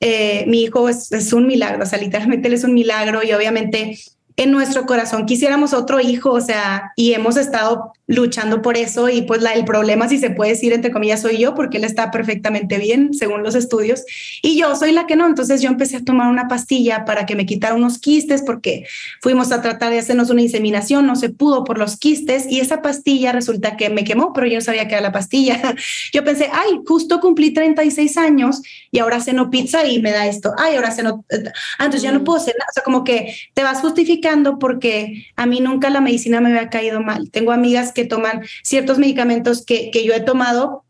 eh, 0.00 0.44
mi 0.48 0.64
hijo 0.64 0.88
es, 0.88 1.12
es, 1.12 1.32
un 1.32 1.46
milagro, 1.46 1.82
o 1.82 1.86
sea, 1.86 1.98
literalmente 1.98 2.48
él 2.48 2.54
es 2.54 2.64
un 2.64 2.74
milagro 2.74 3.22
y 3.22 3.32
obviamente 3.32 3.98
en 4.36 4.52
nuestro 4.52 4.86
corazón 4.86 5.26
quisiéramos 5.26 5.72
otro 5.72 6.00
hijo, 6.00 6.30
o 6.30 6.40
sea, 6.40 6.92
y 6.96 7.12
hemos 7.12 7.36
estado 7.36 7.92
luchando 8.06 8.62
por 8.62 8.76
eso 8.76 9.08
y 9.08 9.22
pues 9.22 9.42
la, 9.42 9.52
el 9.52 9.64
problema, 9.64 10.08
si 10.08 10.18
se 10.18 10.30
puede 10.30 10.52
decir, 10.52 10.72
entre 10.72 10.90
comillas, 10.90 11.22
soy 11.22 11.38
yo, 11.38 11.54
porque 11.54 11.78
él 11.78 11.84
está 11.84 12.10
perfectamente 12.10 12.78
bien, 12.78 13.12
según 13.14 13.42
los 13.42 13.54
estudios, 13.54 14.04
y 14.42 14.58
yo 14.58 14.74
soy 14.76 14.92
la 14.92 15.06
que 15.06 15.16
no. 15.16 15.26
Entonces 15.26 15.62
yo 15.62 15.68
empecé 15.68 15.98
a 15.98 16.04
tomar 16.04 16.28
una 16.28 16.48
pastilla 16.48 17.04
para 17.04 17.26
que 17.26 17.36
me 17.36 17.46
quitara 17.46 17.74
unos 17.74 17.98
quistes, 17.98 18.42
porque 18.42 18.86
fuimos 19.20 19.52
a 19.52 19.62
tratar 19.62 19.92
de 19.92 19.98
hacernos 19.98 20.30
una 20.30 20.42
inseminación, 20.42 21.06
no 21.06 21.16
se 21.16 21.30
pudo 21.30 21.64
por 21.64 21.78
los 21.78 21.96
quistes, 21.96 22.46
y 22.50 22.60
esa 22.60 22.82
pastilla 22.82 23.32
resulta 23.32 23.76
que 23.76 23.90
me 23.90 24.04
quemó, 24.04 24.32
pero 24.32 24.46
yo 24.46 24.56
no 24.56 24.60
sabía 24.60 24.88
que 24.88 24.94
era 24.94 25.02
la 25.02 25.12
pastilla. 25.12 25.60
Yo 26.12 26.24
pensé, 26.24 26.48
ay, 26.52 26.80
justo 26.86 27.20
cumplí 27.20 27.52
36 27.52 28.16
años 28.16 28.62
y 28.90 28.98
ahora 28.98 29.20
ceno 29.20 29.50
pizza 29.50 29.86
y 29.86 30.00
me 30.00 30.10
da 30.10 30.26
esto, 30.26 30.52
ay, 30.58 30.74
ahora 30.74 30.90
ceno, 30.90 31.24
ah, 31.30 31.84
entonces 31.84 32.02
ya 32.02 32.12
no 32.12 32.20
mm. 32.20 32.24
puedo 32.24 32.40
cenar, 32.40 32.66
o 32.68 32.72
sea, 32.72 32.82
como 32.82 33.04
que 33.04 33.34
te 33.54 33.62
vas 33.62 33.80
justificando 33.80 34.19
porque 34.58 35.26
a 35.36 35.46
mí 35.46 35.60
nunca 35.60 35.90
la 35.90 36.00
medicina 36.00 36.40
me 36.40 36.50
había 36.50 36.70
caído 36.70 37.00
mal. 37.00 37.30
Tengo 37.30 37.52
amigas 37.52 37.92
que 37.92 38.04
toman 38.04 38.42
ciertos 38.62 38.98
medicamentos 38.98 39.64
que, 39.64 39.90
que 39.90 40.04
yo 40.04 40.14
he 40.14 40.20
tomado 40.20 40.84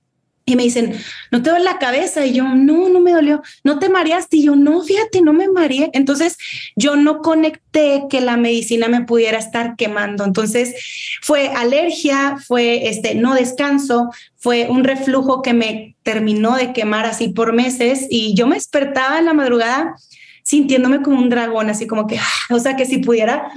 y 0.51 0.57
me 0.57 0.65
dicen, 0.65 0.95
¿no 1.31 1.43
te 1.43 1.51
duele 1.51 1.65
la 1.65 1.79
cabeza? 1.79 2.27
Y 2.27 2.33
yo, 2.33 2.45
no, 2.45 2.89
no 2.89 3.01
me 3.01 3.13
dolió. 3.13 3.41
¿No 3.63 3.79
te 3.79 3.89
mareaste? 3.89 4.39
Y 4.39 4.45
yo, 4.45 4.57
no, 4.57 4.83
fíjate, 4.83 5.21
no 5.23 5.33
me 5.33 5.49
mareé. 5.49 5.91
Entonces, 5.93 6.37
yo 6.75 6.97
no 6.97 7.21
conecté 7.21 8.05
que 8.11 8.21
la 8.21 8.37
medicina 8.37 8.89
me 8.89 9.05
pudiera 9.05 9.39
estar 9.39 9.77
quemando. 9.77 10.25
Entonces, 10.25 10.75
fue 11.23 11.49
alergia, 11.49 12.37
fue 12.45 12.89
este 12.89 13.15
no 13.15 13.35
descanso, 13.35 14.11
fue 14.37 14.67
un 14.69 14.83
reflujo 14.83 15.43
que 15.43 15.55
me 15.55 15.97
terminó 16.03 16.57
de 16.57 16.73
quemar 16.73 17.07
así 17.07 17.29
por 17.29 17.53
meses 17.53 18.07
y 18.11 18.35
yo 18.35 18.47
me 18.47 18.57
despertaba 18.57 19.19
en 19.19 19.27
la 19.27 19.35
madrugada 19.35 19.95
sintiéndome 20.43 21.03
como 21.03 21.19
un 21.19 21.29
dragón, 21.29 21.71
así 21.71 21.87
como 21.87 22.07
que, 22.07 22.19
ah, 22.19 22.55
o 22.55 22.59
sea, 22.59 22.77
que 22.77 22.87
si 22.87 22.99
pudiera 22.99 23.51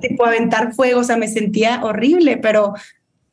tipo 0.00 0.24
aventar 0.26 0.74
fuego, 0.74 1.00
o 1.00 1.04
sea, 1.04 1.16
me 1.16 1.28
sentía 1.28 1.80
horrible, 1.84 2.36
pero 2.36 2.74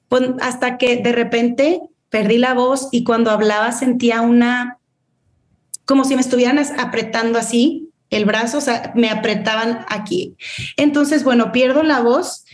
pues, 0.10 0.24
hasta 0.42 0.78
que 0.78 0.98
de 0.98 1.12
repente 1.12 1.82
perdí 2.10 2.38
la 2.38 2.54
voz 2.54 2.90
y 2.92 3.04
cuando 3.04 3.32
hablaba 3.32 3.72
sentía 3.72 4.22
una, 4.22 4.78
como 5.86 6.06
si 6.06 6.16
me 6.16 6.22
estuvieran 6.22 6.60
apretando 6.80 7.40
así 7.40 7.90
el 8.10 8.26
brazo, 8.26 8.60
o 8.60 8.62
sea, 8.62 8.94
me 8.96 9.10
apretaban 9.10 9.86
aquí. 9.90 10.36
Entonces, 10.78 11.24
bueno, 11.24 11.52
pierdo 11.52 11.84
la 11.84 12.02
voz 12.02 12.46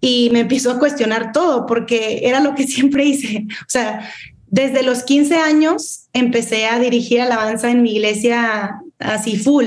y 0.00 0.30
me 0.32 0.40
empiezo 0.40 0.70
a 0.70 0.78
cuestionar 0.78 1.32
todo 1.32 1.66
porque 1.66 2.22
era 2.24 2.40
lo 2.40 2.54
que 2.54 2.66
siempre 2.66 3.04
hice. 3.04 3.46
O 3.60 3.68
sea, 3.68 4.10
desde 4.46 4.82
los 4.82 5.02
15 5.02 5.36
años 5.36 6.08
empecé 6.12 6.66
a 6.66 6.78
dirigir 6.78 7.20
alabanza 7.20 7.70
en 7.70 7.82
mi 7.82 7.92
iglesia 7.92 8.80
así 9.04 9.36
full 9.36 9.66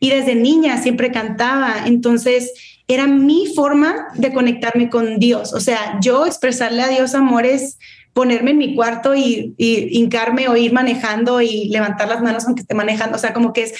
y 0.00 0.10
desde 0.10 0.34
niña 0.34 0.82
siempre 0.82 1.10
cantaba. 1.10 1.84
Entonces, 1.86 2.52
era 2.88 3.06
mi 3.06 3.46
forma 3.54 4.08
de 4.14 4.32
conectarme 4.32 4.90
con 4.90 5.18
Dios. 5.18 5.52
O 5.54 5.60
sea, 5.60 5.98
yo 6.00 6.26
expresarle 6.26 6.82
a 6.82 6.88
Dios 6.88 7.14
amores 7.14 7.78
ponerme 8.12 8.50
en 8.50 8.58
mi 8.58 8.74
cuarto 8.74 9.14
y, 9.14 9.54
hincarme 9.58 10.48
o 10.48 10.56
ir 10.56 10.72
manejando 10.72 11.40
y 11.40 11.68
levantar 11.68 12.08
las 12.08 12.22
manos 12.22 12.44
aunque 12.44 12.62
esté 12.62 12.74
manejando. 12.74 13.16
O 13.16 13.18
sea, 13.18 13.32
como 13.32 13.52
que 13.52 13.62
es, 13.62 13.74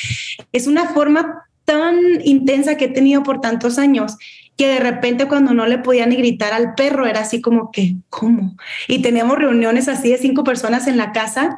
es 0.52 0.66
una 0.66 0.86
forma 0.86 1.44
tan 1.64 1.96
intensa 2.24 2.76
que 2.76 2.86
he 2.86 2.88
tenido 2.88 3.22
por 3.22 3.40
tantos 3.40 3.78
años 3.78 4.16
que 4.56 4.68
de 4.68 4.80
repente 4.80 5.28
cuando 5.28 5.54
no 5.54 5.66
le 5.66 5.78
podía 5.78 6.06
ni 6.06 6.16
gritar 6.16 6.52
al 6.52 6.74
perro 6.74 7.06
era 7.06 7.20
así 7.20 7.40
como 7.40 7.70
que, 7.70 7.96
¿cómo? 8.10 8.56
Y 8.88 9.00
teníamos 9.00 9.38
reuniones 9.38 9.88
así 9.88 10.10
de 10.10 10.18
cinco 10.18 10.44
personas 10.44 10.86
en 10.86 10.96
la 10.96 11.12
casa 11.12 11.56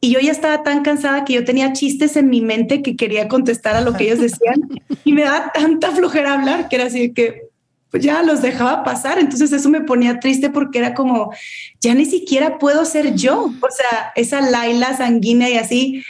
y 0.00 0.12
yo 0.12 0.20
ya 0.20 0.30
estaba 0.30 0.62
tan 0.62 0.82
cansada 0.82 1.24
que 1.24 1.34
yo 1.34 1.44
tenía 1.44 1.72
chistes 1.72 2.16
en 2.16 2.28
mi 2.28 2.40
mente 2.40 2.82
que 2.82 2.96
quería 2.96 3.26
contestar 3.26 3.74
a 3.74 3.80
lo 3.80 3.94
que 3.94 4.04
ellos 4.04 4.20
decían 4.20 4.68
y 5.04 5.12
me 5.12 5.22
daba 5.22 5.50
tanta 5.52 5.90
flojera 5.90 6.34
hablar 6.34 6.68
que 6.68 6.76
era 6.76 6.86
así 6.86 7.12
que, 7.12 7.48
pues 7.90 8.02
ya 8.02 8.22
los 8.22 8.42
dejaba 8.42 8.84
pasar. 8.84 9.18
Entonces 9.18 9.50
eso 9.52 9.68
me 9.68 9.80
ponía 9.80 10.20
triste 10.20 10.50
porque 10.50 10.78
era 10.78 10.94
como, 10.94 11.32
ya 11.80 11.94
ni 11.94 12.04
siquiera 12.04 12.58
puedo 12.58 12.84
ser 12.84 13.14
yo. 13.14 13.44
O 13.44 13.70
sea, 13.70 14.12
esa 14.14 14.40
Laila 14.40 14.96
sanguínea 14.96 15.48
y 15.50 15.56
así, 15.56 16.04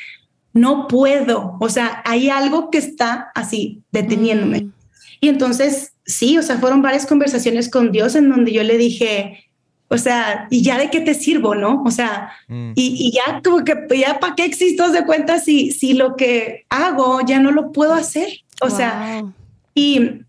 no 0.52 0.88
puedo. 0.88 1.56
O 1.60 1.68
sea, 1.68 2.02
hay 2.04 2.30
algo 2.30 2.70
que 2.70 2.78
está 2.78 3.30
así 3.34 3.82
deteniéndome. 3.92 4.62
Mm. 4.62 4.72
Y 5.20 5.28
entonces, 5.28 5.92
sí, 6.04 6.36
o 6.38 6.42
sea, 6.42 6.58
fueron 6.58 6.82
varias 6.82 7.06
conversaciones 7.06 7.70
con 7.70 7.92
Dios 7.92 8.14
en 8.14 8.28
donde 8.28 8.52
yo 8.52 8.62
le 8.62 8.76
dije, 8.76 9.47
o 9.88 9.98
sea, 9.98 10.46
¿y 10.50 10.62
ya 10.62 10.78
de 10.78 10.90
qué 10.90 11.00
te 11.00 11.14
sirvo, 11.14 11.54
no? 11.54 11.82
O 11.84 11.90
sea, 11.90 12.30
mm. 12.48 12.72
y, 12.74 13.12
ya 13.12 13.40
como 13.42 13.64
que, 13.64 13.74
ya 13.98 14.20
para 14.20 14.34
qué 14.34 14.44
existo 14.44 14.90
de 14.90 15.04
cuenta 15.04 15.38
si, 15.38 15.72
si 15.72 15.94
lo 15.94 16.16
que 16.16 16.66
hago 16.68 17.20
ya 17.26 17.40
no 17.40 17.50
lo 17.50 17.72
puedo 17.72 17.94
hacer. 17.94 18.28
O 18.60 18.70
sea, 18.70 19.22
y 19.74 20.24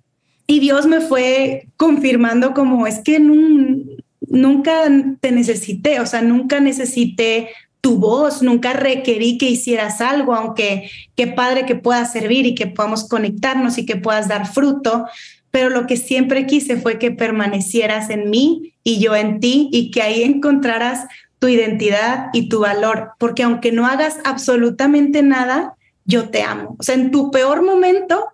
y 0.50 0.60
Dios 0.60 0.88
me 0.88 1.00
fue 1.00 1.68
confirmando 1.78 2.56
como 2.56 2.88
es 2.88 3.02
que 3.02 3.20
nunca 3.20 4.74
te 5.22 5.32
necesité, 5.32 6.00
o 6.00 6.08
sea, 6.08 6.24
nunca 6.24 6.60
necesité 6.60 7.50
tu 7.82 7.98
voz, 7.98 8.42
nunca 8.42 8.74
requerí 8.74 9.38
que 9.38 9.48
hicieras 9.48 10.02
algo, 10.02 10.34
aunque 10.34 10.90
qué 11.16 11.28
padre 11.28 11.68
que 11.68 11.76
puedas 11.76 12.12
servir 12.12 12.48
y 12.48 12.56
que 12.56 12.66
podamos 12.66 13.08
conectarnos 13.08 13.78
y 13.78 13.86
que 13.86 13.96
puedas 13.96 14.28
dar 14.28 14.52
fruto, 14.52 15.06
pero 15.52 15.70
lo 15.70 15.86
que 15.86 15.98
siempre 15.98 16.48
quise 16.48 16.78
fue 16.78 16.98
que 16.98 17.12
permanecieras 17.12 18.10
en 18.10 18.32
mí 18.32 18.74
y 18.84 19.00
yo 19.00 19.16
en 19.16 19.40
ti 19.40 19.70
y 19.72 19.92
que 19.92 20.02
ahí 20.02 20.24
encontraras 20.24 21.06
tu 21.40 21.48
identidad 21.48 22.28
y 22.34 22.50
tu 22.50 22.60
valor, 22.60 23.12
porque 23.18 23.44
aunque 23.44 23.72
no 23.72 23.88
hagas 23.88 24.18
absolutamente 24.26 25.24
nada, 25.24 25.76
yo 26.06 26.30
te 26.30 26.44
amo. 26.44 26.76
O 26.80 26.84
sea, 26.84 26.96
en 26.96 27.12
tu 27.12 27.32
peor 27.32 27.62
momento, 27.62 28.26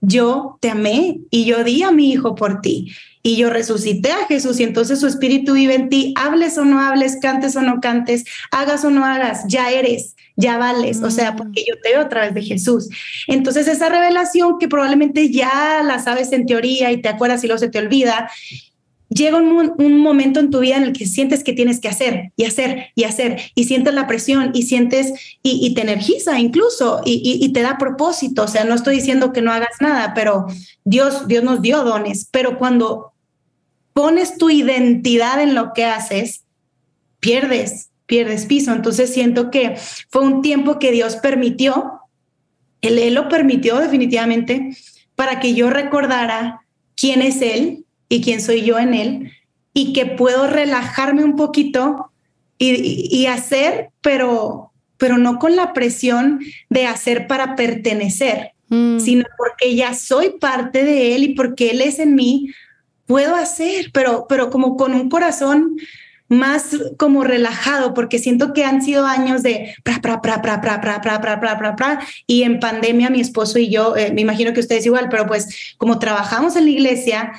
yo 0.00 0.58
te 0.60 0.70
amé 0.70 1.20
y 1.30 1.44
yo 1.44 1.64
di 1.64 1.82
a 1.82 1.90
mi 1.90 2.12
hijo 2.12 2.34
por 2.34 2.60
ti 2.60 2.92
y 3.22 3.36
yo 3.36 3.50
resucité 3.50 4.12
a 4.12 4.26
Jesús 4.26 4.60
y 4.60 4.62
entonces 4.62 5.00
su 5.00 5.08
espíritu 5.08 5.54
vive 5.54 5.74
en 5.74 5.88
ti, 5.88 6.14
hables 6.16 6.56
o 6.58 6.64
no 6.64 6.80
hables, 6.80 7.18
cantes 7.20 7.56
o 7.56 7.62
no 7.62 7.80
cantes, 7.80 8.24
hagas 8.52 8.84
o 8.84 8.90
no 8.90 9.04
hagas, 9.04 9.44
ya 9.48 9.72
eres, 9.72 10.14
ya 10.36 10.58
vales, 10.58 11.02
o 11.02 11.10
sea, 11.10 11.34
porque 11.34 11.64
yo 11.66 11.74
te 11.82 11.90
veo 11.90 12.02
a 12.02 12.08
través 12.08 12.34
de 12.34 12.42
Jesús. 12.42 12.88
Entonces 13.26 13.66
esa 13.66 13.88
revelación 13.88 14.58
que 14.60 14.68
probablemente 14.68 15.30
ya 15.32 15.82
la 15.82 15.98
sabes 15.98 16.30
en 16.30 16.46
teoría 16.46 16.92
y 16.92 17.02
te 17.02 17.08
acuerdas 17.08 17.42
y 17.42 17.48
luego 17.48 17.58
se 17.58 17.68
te 17.68 17.80
olvida, 17.80 18.30
llega 19.08 19.38
un, 19.38 19.98
momento 19.98 20.40
en 20.40 20.50
tu 20.50 20.60
vida 20.60 20.76
en 20.76 20.82
el 20.82 20.92
que 20.92 21.06
sientes 21.06 21.44
que 21.44 21.52
tienes 21.52 21.80
que 21.80 21.88
hacer 21.88 22.32
y 22.36 22.44
hacer 22.44 22.88
y 22.94 23.04
hacer 23.04 23.40
y 23.54 23.64
sientes 23.64 23.94
la 23.94 24.06
presión 24.06 24.50
y 24.54 24.62
sientes 24.62 25.12
y, 25.42 25.74
te 25.74 25.82
energiza 25.82 26.38
incluso 26.38 27.00
y, 27.04 27.52
te 27.52 27.62
da 27.62 27.78
propósito. 27.78 28.44
O 28.44 28.48
sea, 28.48 28.64
no 28.64 28.74
estoy 28.74 28.96
diciendo 28.96 29.32
que 29.32 29.42
no 29.42 29.52
hagas 29.52 29.80
nada, 29.80 30.12
pero 30.14 30.46
Dios, 30.84 31.28
Dios 31.28 31.44
nos 31.44 31.62
dio 31.62 31.84
dones. 31.84 32.28
Pero 32.30 32.58
cuando 32.58 33.12
pones 33.92 34.38
tu 34.38 34.50
identidad 34.50 35.40
en 35.40 35.54
lo 35.54 35.72
que 35.72 35.84
haces, 35.84 36.44
pierdes, 37.20 37.90
pierdes 38.06 38.46
piso. 38.46 38.72
Entonces 38.72 39.12
siento 39.12 39.50
que 39.50 39.76
fue 40.10 40.22
un 40.22 40.42
tiempo 40.42 40.78
que 40.78 40.92
Dios 40.92 41.16
permitió, 41.16 42.00
él, 42.82 42.98
él 42.98 43.14
lo 43.14 43.28
permitió 43.28 43.78
definitivamente 43.78 44.76
para 45.14 45.40
que 45.40 45.54
yo 45.54 45.70
recordara 45.70 46.60
quién 46.94 47.22
es 47.22 47.40
Él 47.40 47.85
y 48.08 48.22
quién 48.22 48.40
soy 48.40 48.62
yo 48.62 48.78
en 48.78 48.94
él 48.94 49.32
y 49.72 49.92
que 49.92 50.06
puedo 50.06 50.46
relajarme 50.46 51.24
un 51.24 51.36
poquito 51.36 52.10
y, 52.58 53.26
hacer, 53.26 53.90
pero, 54.00 54.72
pero 54.96 55.18
no 55.18 55.38
con 55.38 55.56
la 55.56 55.74
presión 55.74 56.40
de 56.70 56.86
hacer 56.86 57.26
para 57.26 57.54
pertenecer, 57.54 58.52
mm. 58.68 58.98
sino 58.98 59.24
porque 59.36 59.74
ya 59.74 59.92
soy 59.92 60.38
parte 60.40 60.82
de 60.84 61.14
él 61.14 61.24
y 61.24 61.34
porque 61.34 61.70
él 61.72 61.82
es 61.82 61.98
en 61.98 62.14
mí, 62.14 62.50
puedo 63.04 63.34
hacer, 63.34 63.90
pero, 63.92 64.24
pero 64.26 64.48
como 64.48 64.78
con 64.78 64.94
un 64.94 65.10
corazón 65.10 65.76
más 66.28 66.70
como 66.98 67.22
relajado, 67.22 67.94
porque 67.94 68.18
siento 68.18 68.52
que 68.52 68.64
han 68.64 68.82
sido 68.82 69.06
años 69.06 69.42
de 69.42 69.74
pra, 69.82 70.00
pra, 70.00 70.20
pra, 70.20 70.42
pra, 70.42 70.60
pra, 70.60 70.80
pra, 70.80 71.00
pra, 71.00 71.20
pra, 71.20 71.40
pra, 71.40 71.58
pra, 71.58 71.76
pra, 71.76 72.00
y 72.26 72.42
en 72.42 72.58
pandemia 72.58 73.10
mi 73.10 73.20
esposo 73.20 73.58
y 73.58 73.68
yo, 73.68 73.94
me 74.12 74.22
imagino 74.22 74.52
que 74.52 74.60
ustedes 74.60 74.86
igual, 74.86 75.08
pero 75.08 75.26
pues 75.26 75.74
como 75.76 75.98
trabajamos 75.98 76.56
en 76.56 76.64
la 76.64 76.70
iglesia, 76.70 77.32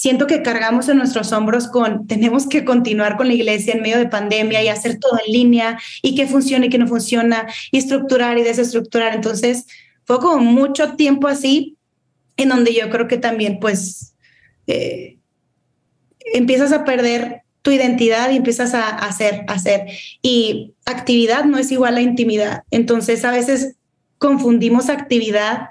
siento 0.00 0.26
que 0.26 0.40
cargamos 0.40 0.88
en 0.88 0.96
nuestros 0.96 1.30
hombros 1.30 1.68
con, 1.68 2.06
tenemos 2.06 2.48
que 2.48 2.64
continuar 2.64 3.18
con 3.18 3.28
la 3.28 3.34
iglesia 3.34 3.74
en 3.74 3.82
medio 3.82 3.98
de 3.98 4.08
pandemia 4.08 4.62
y 4.62 4.68
hacer 4.68 4.98
todo 4.98 5.18
en 5.26 5.30
línea 5.30 5.78
y 6.00 6.14
que 6.14 6.26
funcione 6.26 6.66
y 6.66 6.70
que 6.70 6.78
no 6.78 6.88
funciona 6.88 7.46
y 7.70 7.76
estructurar 7.76 8.38
y 8.38 8.42
desestructurar. 8.42 9.14
Entonces 9.14 9.66
fue 10.06 10.18
como 10.18 10.38
mucho 10.38 10.96
tiempo 10.96 11.28
así 11.28 11.76
en 12.38 12.48
donde 12.48 12.72
yo 12.72 12.88
creo 12.88 13.08
que 13.08 13.18
también 13.18 13.58
pues 13.60 14.14
eh, 14.66 15.18
empiezas 16.32 16.72
a 16.72 16.86
perder 16.86 17.42
tu 17.60 17.70
identidad 17.70 18.30
y 18.30 18.36
empiezas 18.36 18.72
a 18.72 18.88
hacer, 18.88 19.44
hacer. 19.48 19.82
Y 20.22 20.72
actividad 20.86 21.44
no 21.44 21.58
es 21.58 21.70
igual 21.72 21.98
a 21.98 22.00
intimidad. 22.00 22.62
Entonces 22.70 23.22
a 23.26 23.32
veces 23.32 23.76
confundimos 24.16 24.88
actividad 24.88 25.68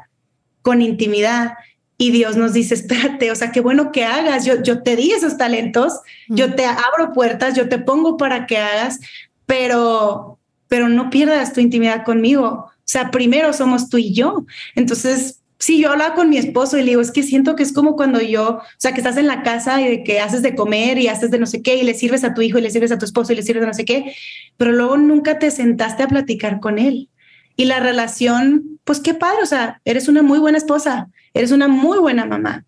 con 0.62 0.84
intimidad 0.84 1.54
y 2.02 2.12
Dios 2.12 2.38
nos 2.38 2.54
dice, 2.54 2.76
espérate, 2.76 3.30
o 3.30 3.36
sea, 3.36 3.52
qué 3.52 3.60
bueno 3.60 3.92
que 3.92 4.06
hagas, 4.06 4.46
yo, 4.46 4.64
yo 4.64 4.82
te 4.84 4.96
di 4.96 5.12
esos 5.12 5.38
talentos, 5.38 6.00
yo 6.30 6.56
te 6.56 6.64
abro 6.66 7.12
puertas, 7.14 7.56
yo 7.56 7.68
te 7.68 7.78
pongo 7.78 8.16
para 8.16 8.48
que 8.48 8.58
hagas, 8.58 9.02
pero, 9.46 10.40
pero 10.70 10.88
no 10.88 11.10
pierdas 11.10 11.52
tu 11.52 11.60
intimidad 11.60 12.06
conmigo. 12.06 12.48
O 12.68 12.72
sea, 12.86 13.12
primero 13.12 13.52
somos 13.52 13.90
tú 13.90 13.98
y 13.98 14.14
yo. 14.14 14.46
Entonces, 14.76 15.42
sí, 15.58 15.82
yo 15.82 15.92
hablaba 15.92 16.16
con 16.16 16.30
mi 16.30 16.38
esposo 16.38 16.78
y 16.78 16.84
le 16.84 16.92
digo, 16.92 17.02
es 17.02 17.12
que 17.12 17.22
siento 17.22 17.58
que 17.58 17.64
es 17.64 17.74
como 17.74 17.98
cuando 17.98 18.22
yo, 18.22 18.60
o 18.60 18.64
sea, 18.78 18.94
que 18.94 19.02
estás 19.02 19.18
en 19.18 19.28
la 19.28 19.44
casa 19.44 19.82
y 19.82 19.90
de 19.90 20.04
que 20.06 20.22
haces 20.22 20.42
de 20.42 20.56
comer 20.56 21.00
y 21.00 21.10
haces 21.10 21.32
de 21.32 21.38
no 21.38 21.48
sé 21.48 21.62
qué 21.62 21.76
y 21.76 21.84
le 21.84 21.96
sirves 21.96 22.24
a 22.24 22.34
tu 22.34 22.42
hijo 22.42 22.60
y 22.60 22.62
le 22.62 22.72
sirves 22.72 22.94
a 22.94 22.98
tu 22.98 23.04
esposo 23.04 23.34
y 23.34 23.36
le 23.36 23.44
sirves 23.44 23.60
de 23.60 23.68
no 23.68 23.74
sé 23.74 23.84
qué, 23.84 24.16
pero 24.56 24.72
luego 24.72 24.96
nunca 24.96 25.38
te 25.38 25.52
sentaste 25.52 26.04
a 26.04 26.08
platicar 26.08 26.62
con 26.62 26.80
él. 26.80 27.10
Y 27.58 27.66
la 27.66 27.82
relación, 27.82 28.80
pues 28.86 29.02
qué 29.02 29.14
padre, 29.14 29.44
o 29.44 29.46
sea, 29.46 29.82
eres 29.84 30.08
una 30.08 30.22
muy 30.22 30.40
buena 30.40 30.58
esposa, 30.58 31.10
eres 31.34 31.52
una 31.52 31.68
muy 31.68 32.00
buena 32.00 32.26
mamá, 32.26 32.66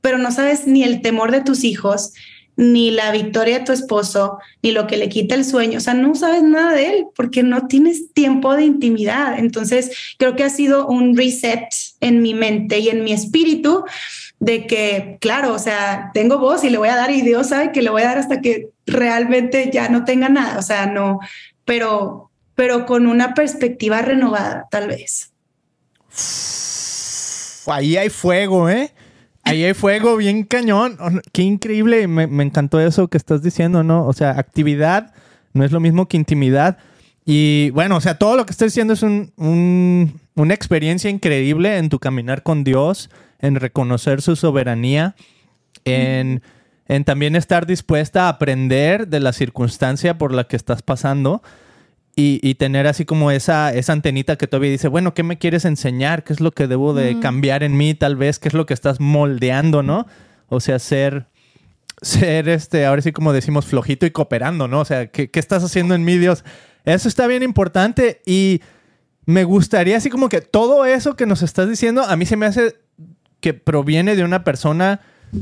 pero 0.00 0.18
no 0.18 0.30
sabes 0.30 0.66
ni 0.66 0.82
el 0.82 1.02
temor 1.02 1.30
de 1.30 1.42
tus 1.42 1.64
hijos, 1.64 2.12
ni 2.56 2.90
la 2.90 3.10
victoria 3.12 3.60
de 3.60 3.64
tu 3.64 3.72
esposo, 3.72 4.38
ni 4.62 4.72
lo 4.72 4.86
que 4.86 4.96
le 4.96 5.08
quita 5.08 5.34
el 5.34 5.44
sueño. 5.44 5.78
O 5.78 5.80
sea, 5.80 5.94
no 5.94 6.14
sabes 6.14 6.42
nada 6.42 6.72
de 6.72 6.90
él 6.90 7.06
porque 7.14 7.42
no 7.42 7.66
tienes 7.66 8.12
tiempo 8.12 8.54
de 8.54 8.64
intimidad. 8.64 9.38
Entonces, 9.38 10.14
creo 10.18 10.36
que 10.36 10.44
ha 10.44 10.50
sido 10.50 10.86
un 10.86 11.16
reset 11.16 11.68
en 12.00 12.20
mi 12.20 12.34
mente 12.34 12.78
y 12.78 12.90
en 12.90 13.04
mi 13.04 13.12
espíritu 13.12 13.84
de 14.38 14.66
que, 14.66 15.16
claro, 15.20 15.54
o 15.54 15.58
sea, 15.58 16.10
tengo 16.12 16.38
voz 16.38 16.62
y 16.64 16.70
le 16.70 16.78
voy 16.78 16.88
a 16.88 16.96
dar 16.96 17.10
y 17.10 17.22
Dios 17.22 17.48
sabe 17.48 17.72
que 17.72 17.80
le 17.80 17.90
voy 17.90 18.02
a 18.02 18.06
dar 18.06 18.18
hasta 18.18 18.40
que 18.40 18.70
realmente 18.86 19.70
ya 19.72 19.88
no 19.88 20.04
tenga 20.04 20.28
nada. 20.28 20.58
O 20.58 20.62
sea, 20.62 20.86
no, 20.86 21.20
pero 21.64 22.32
pero 22.54 22.86
con 22.86 23.06
una 23.06 23.34
perspectiva 23.34 24.02
renovada, 24.02 24.68
tal 24.70 24.88
vez. 24.88 25.32
Ahí 27.66 27.96
hay 27.96 28.08
fuego, 28.08 28.68
¿eh? 28.68 28.92
Ahí 29.44 29.64
hay 29.64 29.74
fuego 29.74 30.16
bien 30.16 30.44
cañón. 30.44 30.96
Oh, 31.00 31.10
qué 31.32 31.42
increíble. 31.42 32.06
Me, 32.06 32.24
encantó 32.42 32.80
eso 32.80 33.08
que 33.08 33.18
estás 33.18 33.42
diciendo, 33.42 33.82
¿no? 33.82 34.06
O 34.06 34.12
sea, 34.12 34.30
actividad 34.38 35.12
no 35.52 35.64
es 35.64 35.72
lo 35.72 35.80
mismo 35.80 36.06
que 36.06 36.16
intimidad. 36.16 36.78
Y 37.24 37.70
bueno, 37.70 37.96
o 37.96 38.00
sea, 38.00 38.18
todo 38.18 38.36
lo 38.36 38.46
que 38.46 38.52
estás 38.52 38.68
diciendo 38.68 38.94
es 38.94 39.02
un, 39.02 40.20
una 40.34 40.54
experiencia 40.54 41.10
increíble 41.10 41.76
en 41.78 41.88
tu 41.88 41.98
caminar 41.98 42.42
con 42.42 42.64
Dios, 42.64 43.10
en 43.38 43.56
reconocer 43.56 44.22
su 44.22 44.36
soberanía, 44.36 45.14
en, 45.84 46.42
en 46.86 47.04
también 47.04 47.36
estar 47.36 47.66
dispuesta 47.66 48.26
a 48.26 48.30
aprender 48.30 49.08
de 49.08 49.20
la 49.20 49.32
circunstancia 49.32 50.18
por 50.18 50.32
la 50.32 50.44
que 50.44 50.56
estás 50.56 50.82
pasando. 50.82 51.42
Y, 52.14 52.54
tener 52.56 52.86
así 52.86 53.06
como 53.06 53.30
esa, 53.30 53.72
esa 53.72 53.94
antenita 53.94 54.36
que 54.36 54.46
todavía 54.46 54.70
dice, 54.70 54.88
bueno, 54.88 55.14
¿qué 55.14 55.22
me 55.22 55.38
quieres 55.38 55.64
enseñar? 55.64 56.24
¿Qué 56.24 56.34
es 56.34 56.40
lo 56.40 56.50
que 56.52 56.66
debo 56.66 56.92
de 56.92 57.18
cambiar 57.20 57.62
en 57.62 57.74
mí 57.74 57.94
tal 57.94 58.16
vez? 58.16 58.38
¿Qué 58.38 58.48
es 58.48 58.54
lo 58.54 58.66
que 58.66 58.74
estás 58.74 59.00
moldeando, 59.00 59.82
no? 59.82 60.06
O 60.50 60.60
sea, 60.60 60.78
ser, 60.78 61.26
ser 62.02 62.50
este, 62.50 62.84
ahora 62.84 63.00
sí 63.00 63.12
como 63.12 63.32
decimos, 63.32 63.64
flojito 63.64 64.04
y 64.04 64.10
cooperando, 64.10 64.68
¿no? 64.68 64.80
O 64.80 64.84
sea, 64.84 65.06
¿qué, 65.06 65.30
qué 65.30 65.40
estás 65.40 65.64
haciendo 65.64 65.94
en 65.94 66.04
mí, 66.04 66.18
Dios? 66.18 66.44
Eso 66.84 67.08
está 67.08 67.26
bien 67.26 67.42
importante 67.42 68.20
y 68.26 68.60
me 69.24 69.44
gustaría 69.44 69.96
así 69.96 70.10
como 70.10 70.28
que 70.28 70.42
todo 70.42 70.84
eso 70.84 71.16
que 71.16 71.24
nos 71.24 71.40
estás 71.40 71.68
diciendo, 71.68 72.02
a 72.02 72.16
mí 72.16 72.26
se 72.26 72.36
me 72.36 72.44
hace 72.44 72.76
que 73.40 73.54
proviene 73.54 74.16
de 74.16 74.24
una 74.24 74.44
persona 74.44 75.00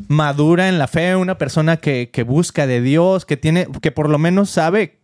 madura 0.08 0.68
en 0.68 0.78
la 0.78 0.86
fe, 0.86 1.16
una 1.16 1.36
persona 1.36 1.78
que, 1.78 2.10
que, 2.12 2.22
busca 2.22 2.66
de 2.66 2.80
Dios, 2.80 3.26
que 3.26 3.36
tiene, 3.36 3.66
que 3.82 3.90
por 3.90 4.08
lo 4.08 4.18
menos 4.18 4.50
sabe 4.50 4.99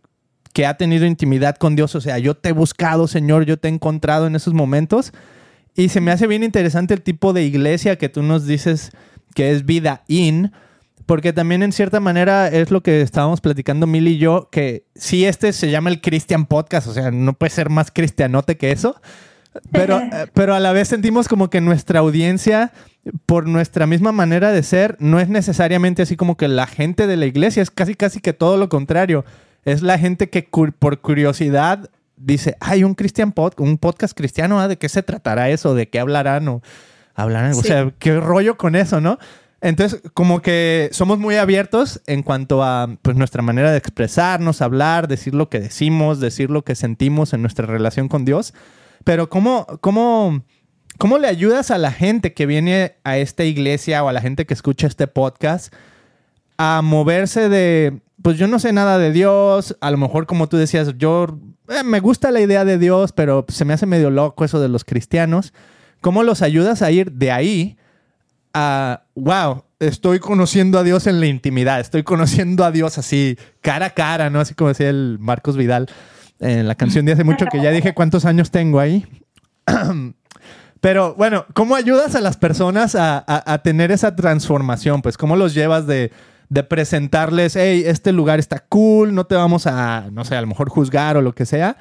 que 0.53 0.65
ha 0.65 0.75
tenido 0.77 1.05
intimidad 1.05 1.55
con 1.55 1.75
Dios. 1.75 1.95
O 1.95 2.01
sea, 2.01 2.17
yo 2.17 2.35
te 2.35 2.49
he 2.49 2.53
buscado, 2.53 3.07
Señor, 3.07 3.45
yo 3.45 3.57
te 3.57 3.67
he 3.67 3.71
encontrado 3.71 4.27
en 4.27 4.35
esos 4.35 4.53
momentos. 4.53 5.13
Y 5.75 5.89
se 5.89 6.01
me 6.01 6.11
hace 6.11 6.27
bien 6.27 6.43
interesante 6.43 6.93
el 6.93 7.01
tipo 7.01 7.33
de 7.33 7.43
iglesia 7.43 7.97
que 7.97 8.09
tú 8.09 8.23
nos 8.23 8.47
dices 8.47 8.91
que 9.35 9.51
es 9.51 9.65
vida 9.65 10.03
in, 10.07 10.51
porque 11.05 11.33
también 11.33 11.63
en 11.63 11.71
cierta 11.71 11.99
manera 11.99 12.47
es 12.47 12.71
lo 12.71 12.81
que 12.81 13.01
estábamos 13.01 13.39
platicando 13.41 13.85
Mil 13.85 14.07
y 14.07 14.17
yo, 14.17 14.49
que 14.51 14.85
si 14.95 15.25
este 15.25 15.53
se 15.53 15.69
llama 15.69 15.91
el 15.91 16.01
Christian 16.01 16.47
Podcast, 16.47 16.87
o 16.87 16.93
sea, 16.93 17.11
no 17.11 17.33
puede 17.33 17.51
ser 17.51 17.69
más 17.69 17.91
cristianote 17.91 18.57
que 18.57 18.71
eso, 18.71 18.99
pero, 19.71 19.99
eh, 20.13 20.27
pero 20.33 20.55
a 20.55 20.59
la 20.59 20.73
vez 20.73 20.87
sentimos 20.87 21.27
como 21.27 21.49
que 21.49 21.61
nuestra 21.61 21.99
audiencia, 21.99 22.73
por 23.25 23.47
nuestra 23.47 23.87
misma 23.87 24.11
manera 24.11 24.51
de 24.51 24.63
ser, 24.63 24.97
no 24.99 25.19
es 25.19 25.29
necesariamente 25.29 26.01
así 26.01 26.15
como 26.15 26.35
que 26.35 26.47
la 26.47 26.67
gente 26.67 27.07
de 27.07 27.17
la 27.17 27.25
iglesia, 27.25 27.63
es 27.63 27.71
casi 27.71 27.95
casi 27.95 28.19
que 28.19 28.33
todo 28.33 28.57
lo 28.57 28.67
contrario, 28.69 29.23
es 29.67 29.81
la 29.81 29.99
gente 29.99 30.29
que 30.29 30.43
por 30.43 31.01
curiosidad 31.01 31.89
dice, 32.15 32.55
hay 32.61 32.85
un 32.85 32.95
Christian 32.95 33.33
podcast, 33.33 33.59
un 33.59 33.77
podcast 33.77 34.17
cristiano, 34.17 34.61
¿ah? 34.61 34.69
¿de 34.69 34.77
qué 34.77 34.87
se 34.87 35.03
tratará 35.03 35.49
eso? 35.49 35.75
¿De 35.75 35.89
qué 35.89 35.99
hablarán? 35.99 36.47
O 36.47 36.61
hablarán, 37.13 37.51
o 37.51 37.61
sea, 37.61 37.91
qué 37.99 38.17
rollo 38.17 38.57
con 38.57 38.77
eso, 38.77 39.01
¿no? 39.01 39.19
Entonces, 39.59 40.01
como 40.13 40.41
que 40.41 40.89
somos 40.93 41.19
muy 41.19 41.35
abiertos 41.35 42.01
en 42.07 42.23
cuanto 42.23 42.63
a 42.63 42.95
pues, 43.01 43.17
nuestra 43.17 43.41
manera 43.41 43.69
de 43.71 43.77
expresarnos, 43.77 44.61
hablar, 44.61 45.09
decir 45.09 45.35
lo 45.35 45.49
que 45.49 45.59
decimos, 45.59 46.21
decir 46.21 46.49
lo 46.49 46.63
que 46.63 46.75
sentimos 46.75 47.33
en 47.33 47.41
nuestra 47.41 47.65
relación 47.65 48.07
con 48.07 48.23
Dios. 48.23 48.53
Pero 49.03 49.29
¿cómo, 49.29 49.65
cómo, 49.81 50.43
cómo 50.97 51.17
le 51.17 51.27
ayudas 51.27 51.71
a 51.71 51.77
la 51.77 51.91
gente 51.91 52.33
que 52.33 52.45
viene 52.45 52.95
a 53.03 53.17
esta 53.17 53.43
iglesia 53.43 54.01
o 54.01 54.07
a 54.07 54.13
la 54.13 54.21
gente 54.21 54.45
que 54.45 54.53
escucha 54.53 54.87
este 54.87 55.07
podcast 55.07 55.73
a 56.57 56.81
moverse 56.81 57.49
de, 57.49 57.99
pues 58.21 58.37
yo 58.37 58.47
no 58.47 58.59
sé 58.59 58.73
nada 58.73 58.97
de 58.97 59.11
Dios, 59.11 59.77
a 59.79 59.91
lo 59.91 59.97
mejor 59.97 60.25
como 60.25 60.47
tú 60.47 60.57
decías, 60.57 60.93
yo 60.97 61.39
eh, 61.69 61.83
me 61.83 61.99
gusta 61.99 62.31
la 62.31 62.41
idea 62.41 62.65
de 62.65 62.77
Dios, 62.77 63.11
pero 63.11 63.45
se 63.47 63.65
me 63.65 63.73
hace 63.73 63.85
medio 63.85 64.09
loco 64.09 64.45
eso 64.45 64.59
de 64.59 64.69
los 64.69 64.83
cristianos. 64.83 65.53
¿Cómo 66.01 66.23
los 66.23 66.41
ayudas 66.41 66.81
a 66.81 66.91
ir 66.91 67.11
de 67.11 67.31
ahí? 67.31 67.77
wow, 69.13 69.65
estoy 69.79 70.17
conociendo 70.17 70.79
a 70.79 70.83
Dios 70.83 71.05
en 71.05 71.19
la 71.19 71.27
intimidad, 71.27 71.79
estoy 71.79 72.01
conociendo 72.01 72.65
a 72.65 72.71
Dios 72.71 72.97
así, 72.97 73.37
cara 73.61 73.87
a 73.87 73.89
cara, 73.91 74.31
¿no? 74.31 74.39
Así 74.39 74.55
como 74.55 74.69
decía 74.69 74.89
el 74.89 75.17
Marcos 75.19 75.57
Vidal 75.57 75.87
en 76.39 76.67
la 76.67 76.73
canción 76.73 77.05
de 77.05 77.11
hace 77.11 77.23
mucho 77.23 77.45
que 77.45 77.61
ya 77.61 77.69
dije 77.69 77.93
cuántos 77.93 78.25
años 78.25 78.49
tengo 78.49 78.79
ahí. 78.79 79.05
Pero 80.81 81.15
bueno, 81.15 81.45
¿cómo 81.53 81.75
ayudas 81.75 82.15
a 82.15 82.21
las 82.21 82.37
personas 82.37 82.95
a, 82.95 83.61
tener 83.63 83.91
esa 83.91 84.15
transformación? 84.15 85.01
Pues, 85.01 85.17
¿cómo 85.17 85.35
los 85.35 85.53
llevas 85.53 85.87
de, 85.87 86.11
de 86.49 86.63
presentarles, 86.63 87.55
hey, 87.55 87.83
este 87.85 88.11
lugar 88.11 88.39
está 88.39 88.59
cool, 88.59 89.13
no 89.13 89.25
te 89.25 89.35
vamos 89.35 89.67
a, 89.67 90.09
no 90.11 90.25
sé, 90.25 90.35
a 90.35 90.41
lo 90.41 90.47
mejor 90.47 90.69
juzgar 90.69 91.17
o 91.17 91.21
lo 91.21 91.33
que 91.33 91.45
sea, 91.45 91.77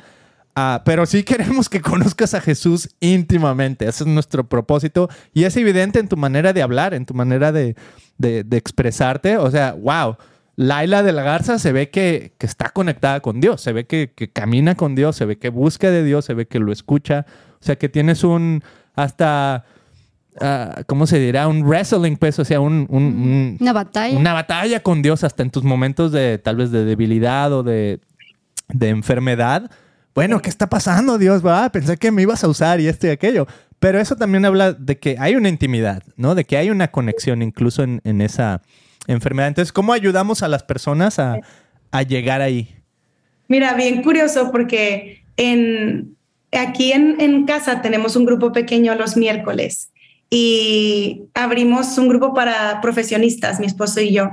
Ah, 0.59 0.81
pero 0.87 1.05
sí 1.05 1.23
queremos 1.25 1.69
que 1.69 1.83
conozcas 1.83 2.35
a 2.35 2.41
Jesús 2.41 2.89
íntimamente. 2.99 3.87
Ese 3.87 4.05
es 4.05 4.09
nuestro 4.09 4.49
propósito. 4.49 5.09
Y 5.35 5.45
es 5.45 5.57
evidente 5.57 6.01
en 6.01 6.09
tu 6.09 6.17
manera 6.17 6.53
de 6.53 6.63
hablar, 6.63 6.95
en 6.95 7.05
tu 7.05 7.15
manera 7.15 7.53
de, 7.53 7.77
expresarte. 8.51 9.37
O 9.37 9.51
sea, 9.51 9.75
wow. 9.75 10.17
Laila 10.59 11.03
de 11.03 11.13
la 11.13 11.23
Garza 11.23 11.59
se 11.59 11.71
ve 11.73 11.91
que, 11.91 12.33
está 12.41 12.71
conectada 12.71 13.21
con 13.21 13.43
Dios, 13.43 13.61
se 13.61 13.75
ve 13.75 13.87
que, 13.87 14.11
camina 14.33 14.75
con 14.75 14.95
Dios, 14.95 15.15
se 15.15 15.27
ve 15.27 15.37
que 15.39 15.51
busca 15.51 15.91
de 15.91 16.03
Dios, 16.03 16.25
se 16.25 16.33
ve 16.33 16.47
que 16.47 16.59
lo 16.59 16.73
escucha. 16.73 17.27
O 17.61 17.65
sea, 17.65 17.77
que 17.77 17.91
tienes 17.91 18.25
un 18.25 18.65
hasta, 18.95 19.67
ah, 20.41 20.83
¿cómo 20.87 21.07
se 21.07 21.19
dirá? 21.19 21.49
Un 21.49 21.63
wrestling, 21.63 22.17
pues, 22.17 22.39
o 22.39 22.45
sea, 22.45 22.61
un, 22.61 23.57
una 23.61 23.73
batalla. 23.73 24.19
Una 24.19 24.33
batalla 24.33 24.81
con 24.81 25.03
Dios 25.03 25.25
hasta 25.25 25.43
en 25.43 25.51
tus 25.51 25.65
momentos 25.65 26.13
de 26.13 26.39
tal 26.39 26.57
vez 26.57 26.71
de 26.71 26.85
debilidad 26.85 27.53
o 27.53 27.63
de, 27.63 28.01
de 28.69 28.89
enfermedad 28.89 29.71
bueno, 30.17 30.41
¿qué 30.41 30.49
está 30.49 30.67
pasando, 30.71 31.19
Dios? 31.19 31.43
Pensé 31.75 31.99
que 31.99 32.11
me 32.11 32.23
ibas 32.23 32.43
a 32.43 32.49
usar 32.49 32.81
y 32.81 32.89
esto 32.89 33.07
y 33.07 33.11
aquello. 33.11 33.47
Pero 33.79 34.01
eso 34.01 34.17
también 34.17 34.47
habla 34.47 34.73
de 34.73 34.99
que 34.99 35.17
hay 35.19 35.37
una 35.37 35.51
intimidad, 35.51 36.03
¿no? 36.17 36.35
De 36.35 36.45
que 36.45 36.57
hay 36.57 36.71
una 36.71 36.91
conexión 36.91 37.43
incluso 37.43 37.83
en, 37.83 38.21
esa 38.23 38.63
enfermedad. 39.09 39.49
Entonces, 39.49 39.73
¿cómo 39.73 39.93
ayudamos 39.93 40.43
a 40.43 40.49
las 40.49 40.63
personas 40.63 41.19
a, 41.19 41.37
llegar 42.09 42.41
ahí? 42.41 42.75
Mira, 43.49 43.75
bien 43.75 44.03
curioso 44.03 44.51
porque 44.51 45.23
en, 45.37 46.17
aquí 46.51 46.93
en, 46.93 47.21
en 47.21 47.45
casa 47.45 47.83
tenemos 47.83 48.17
un 48.17 48.25
grupo 48.25 48.53
pequeño 48.53 48.95
los 48.95 49.19
miércoles 49.19 49.91
y 50.31 51.23
abrimos 51.35 51.97
un 51.99 52.09
grupo 52.09 52.35
para 52.35 52.81
profesionistas, 52.81 53.61
mi 53.61 53.67
esposo 53.67 54.01
y 54.01 54.13
yo. 54.13 54.31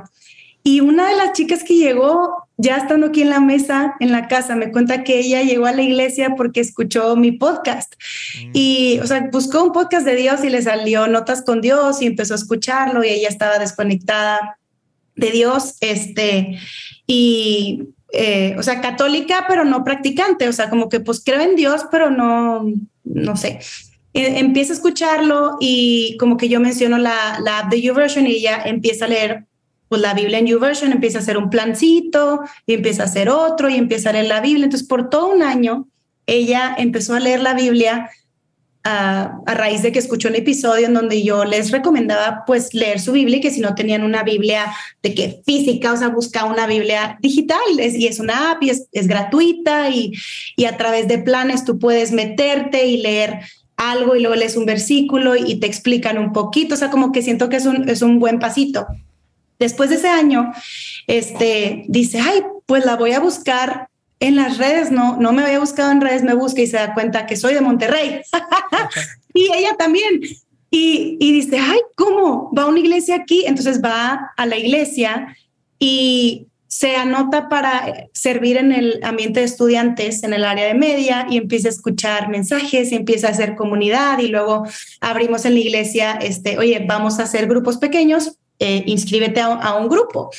Y 0.64 0.80
una 0.80 1.10
de 1.10 1.18
las 1.18 1.34
chicas 1.34 1.64
que 1.64 1.76
llegó, 1.76 2.48
ya 2.58 2.78
estando 2.78 3.08
aquí 3.08 3.22
en 3.22 3.30
la 3.30 3.42
mesa, 3.42 3.96
en 4.00 4.12
la 4.12 4.28
casa, 4.28 4.56
me 4.56 4.72
cuenta 4.72 5.04
que 5.04 5.20
ella 5.20 5.42
llegó 5.42 5.66
a 5.66 5.74
la 5.74 5.82
iglesia 5.82 6.36
porque 6.38 6.62
escuchó 6.62 7.16
mi 7.18 7.34
podcast. 7.34 7.94
Mm. 8.38 8.52
Y, 8.54 9.00
o 9.00 9.08
sea, 9.08 9.28
buscó 9.32 9.62
un 9.62 9.74
podcast 9.74 10.06
de 10.06 10.16
Dios 10.16 10.44
y 10.44 10.50
le 10.50 10.62
salió 10.62 11.08
Notas 11.08 11.44
con 11.44 11.60
Dios 11.60 12.02
y 12.02 12.08
empezó 12.08 12.34
a 12.34 12.38
escucharlo 12.38 13.04
y 13.04 13.10
ella 13.10 13.28
estaba 13.28 13.60
desconectada 13.60 14.58
de 15.16 15.32
Dios. 15.32 15.76
Este, 15.82 16.58
y, 17.06 17.90
eh, 18.14 18.56
o 18.58 18.64
sea, 18.64 18.80
católica, 18.80 19.46
pero 19.50 19.66
no 19.66 19.84
practicante. 19.84 20.48
O 20.48 20.54
sea, 20.54 20.70
como 20.70 20.88
que 20.88 21.02
pues 21.02 21.22
creo 21.24 21.42
en 21.42 21.58
Dios, 21.58 21.86
pero 21.92 22.10
no, 22.10 22.66
no 23.04 23.36
sé 23.36 23.60
e, 24.14 24.40
empieza 24.40 24.74
a 24.74 24.76
escucharlo 24.76 25.58
y 25.60 26.18
como 26.18 26.38
que 26.38 26.50
yo 26.50 26.60
menciono 26.60 26.98
la, 26.98 27.40
la 27.44 27.60
app 27.60 27.72
de 27.72 27.82
YouVersion 27.82 28.28
y 28.28 28.34
ella 28.34 28.62
empieza 28.66 29.06
a 29.06 29.10
leer 29.10 29.46
pues 29.94 30.02
la 30.02 30.16
Biblia 30.16 30.40
en 30.40 30.48
YouVersion 30.48 30.92
empieza 30.92 31.20
a 31.20 31.22
hacer 31.22 31.38
un 31.38 31.52
plancito 31.52 32.42
y 32.66 32.74
empieza 32.74 33.04
a 33.04 33.06
hacer 33.06 33.30
otro 33.30 33.70
y 33.70 33.76
empieza 33.76 34.10
a 34.10 34.14
leer 34.14 34.26
la 34.26 34.42
Biblia. 34.42 34.66
Entonces, 34.66 34.88
por 34.88 35.08
todo 35.12 35.28
un 35.28 35.44
año, 35.44 35.88
ella 36.26 36.74
empezó 36.80 37.14
a 37.14 37.20
leer 37.20 37.42
la 37.42 37.54
Biblia 37.54 38.10
a, 38.84 39.40
raíz 39.46 39.84
de 39.84 39.92
que 39.92 40.00
escuchó 40.00 40.30
un 40.30 40.36
episodio 40.36 40.88
en 40.88 40.96
donde 40.96 41.22
yo 41.22 41.46
les 41.46 41.70
recomendaba 41.70 42.44
pues 42.48 42.74
leer 42.74 43.00
su 43.00 43.12
Biblia 43.12 43.38
y 43.38 43.42
que 43.42 43.52
si 43.52 43.62
no 43.62 43.76
tenían 43.76 44.04
una 44.04 44.24
Biblia 44.24 44.74
de 45.04 45.14
que 45.14 45.42
física, 45.46 45.94
o 45.94 45.98
sea, 45.98 46.10
busca 46.10 46.46
una 46.46 46.66
Biblia 46.66 47.18
digital 47.22 47.60
y 47.78 48.08
es 48.08 48.20
una 48.20 48.52
app 48.52 48.64
y 48.64 48.72
es, 48.72 49.08
gratuita 49.08 49.90
y, 49.90 50.12
y 50.56 50.66
a 50.66 50.76
través 50.76 51.08
de 51.08 51.20
planes 51.20 51.66
tú 51.66 51.78
puedes 51.78 52.12
meterte 52.12 52.86
y 52.88 52.98
leer 52.98 53.42
algo 53.78 54.16
y 54.16 54.22
luego 54.22 54.36
lees 54.36 54.56
un 54.56 54.66
versículo 54.66 55.36
y 55.36 55.60
te 55.60 55.68
explican 55.68 56.18
un 56.18 56.34
poquito, 56.34 56.76
o 56.76 56.78
sea, 56.78 56.90
como 56.90 57.12
que 57.12 57.22
siento 57.22 57.50
que 57.50 57.58
es 57.58 57.66
un, 57.66 57.90
es 57.90 58.02
un 58.02 58.20
buen 58.20 58.40
pasito. 58.40 58.88
Después 59.60 59.90
de 59.90 59.98
ese 59.98 60.10
año, 60.10 60.52
este, 61.08 61.86
dice, 61.88 62.20
ay, 62.20 62.44
pues 62.66 62.86
la 62.86 62.96
voy 62.96 63.14
a 63.14 63.20
buscar 63.20 63.88
en 64.20 64.36
las 64.36 64.58
redes, 64.58 64.92
no, 64.92 65.18
no 65.18 65.34
me 65.34 65.44
había 65.44 65.60
buscado 65.60 65.92
en 65.92 66.02
redes, 66.02 66.24
me 66.24 66.34
busca 66.34 66.62
y 66.62 66.68
se 66.68 66.78
da 66.78 66.94
cuenta 66.94 67.26
que 67.26 67.36
soy 67.36 67.54
de 67.54 67.62
Monterrey. 67.62 68.22
y 69.34 69.52
ella 69.54 69.76
también. 69.78 70.22
Y, 70.72 71.18
y 71.20 71.32
dice, 71.34 71.60
ay, 71.60 71.80
¿cómo? 71.96 72.52
Va 72.58 72.64
a 72.64 72.68
una 72.68 72.80
iglesia 72.80 73.16
aquí. 73.16 73.44
Entonces 73.46 73.82
va 73.84 74.32
a 74.36 74.46
la 74.46 74.58
iglesia 74.58 75.36
y 75.78 76.48
se 76.74 76.96
anota 76.96 77.50
para 77.50 78.08
servir 78.14 78.58
en 78.58 78.72
el 78.72 79.00
ambiente 79.04 79.42
de 79.42 79.46
estudiantes 79.46 80.24
en 80.24 80.34
el 80.34 80.44
área 80.44 80.66
de 80.66 80.74
media 80.74 81.28
y 81.30 81.38
empieza 81.38 81.68
a 81.68 81.72
escuchar 81.72 82.30
mensajes 82.30 82.92
y 82.92 82.96
empieza 82.96 83.28
a 83.28 83.30
hacer 83.30 83.56
comunidad 83.56 84.18
y 84.18 84.30
luego 84.30 84.66
abrimos 85.00 85.46
en 85.46 85.54
la 85.54 85.60
iglesia, 85.60 86.14
este, 86.14 86.58
oye, 86.58 86.84
vamos 86.88 87.20
a 87.20 87.24
hacer 87.24 87.48
grupos 87.48 87.78
pequeños 87.78 88.40
eh, 88.58 88.84
inscríbete 88.88 89.40
a, 89.40 89.76
un 89.76 89.88
grupo. 89.88 90.32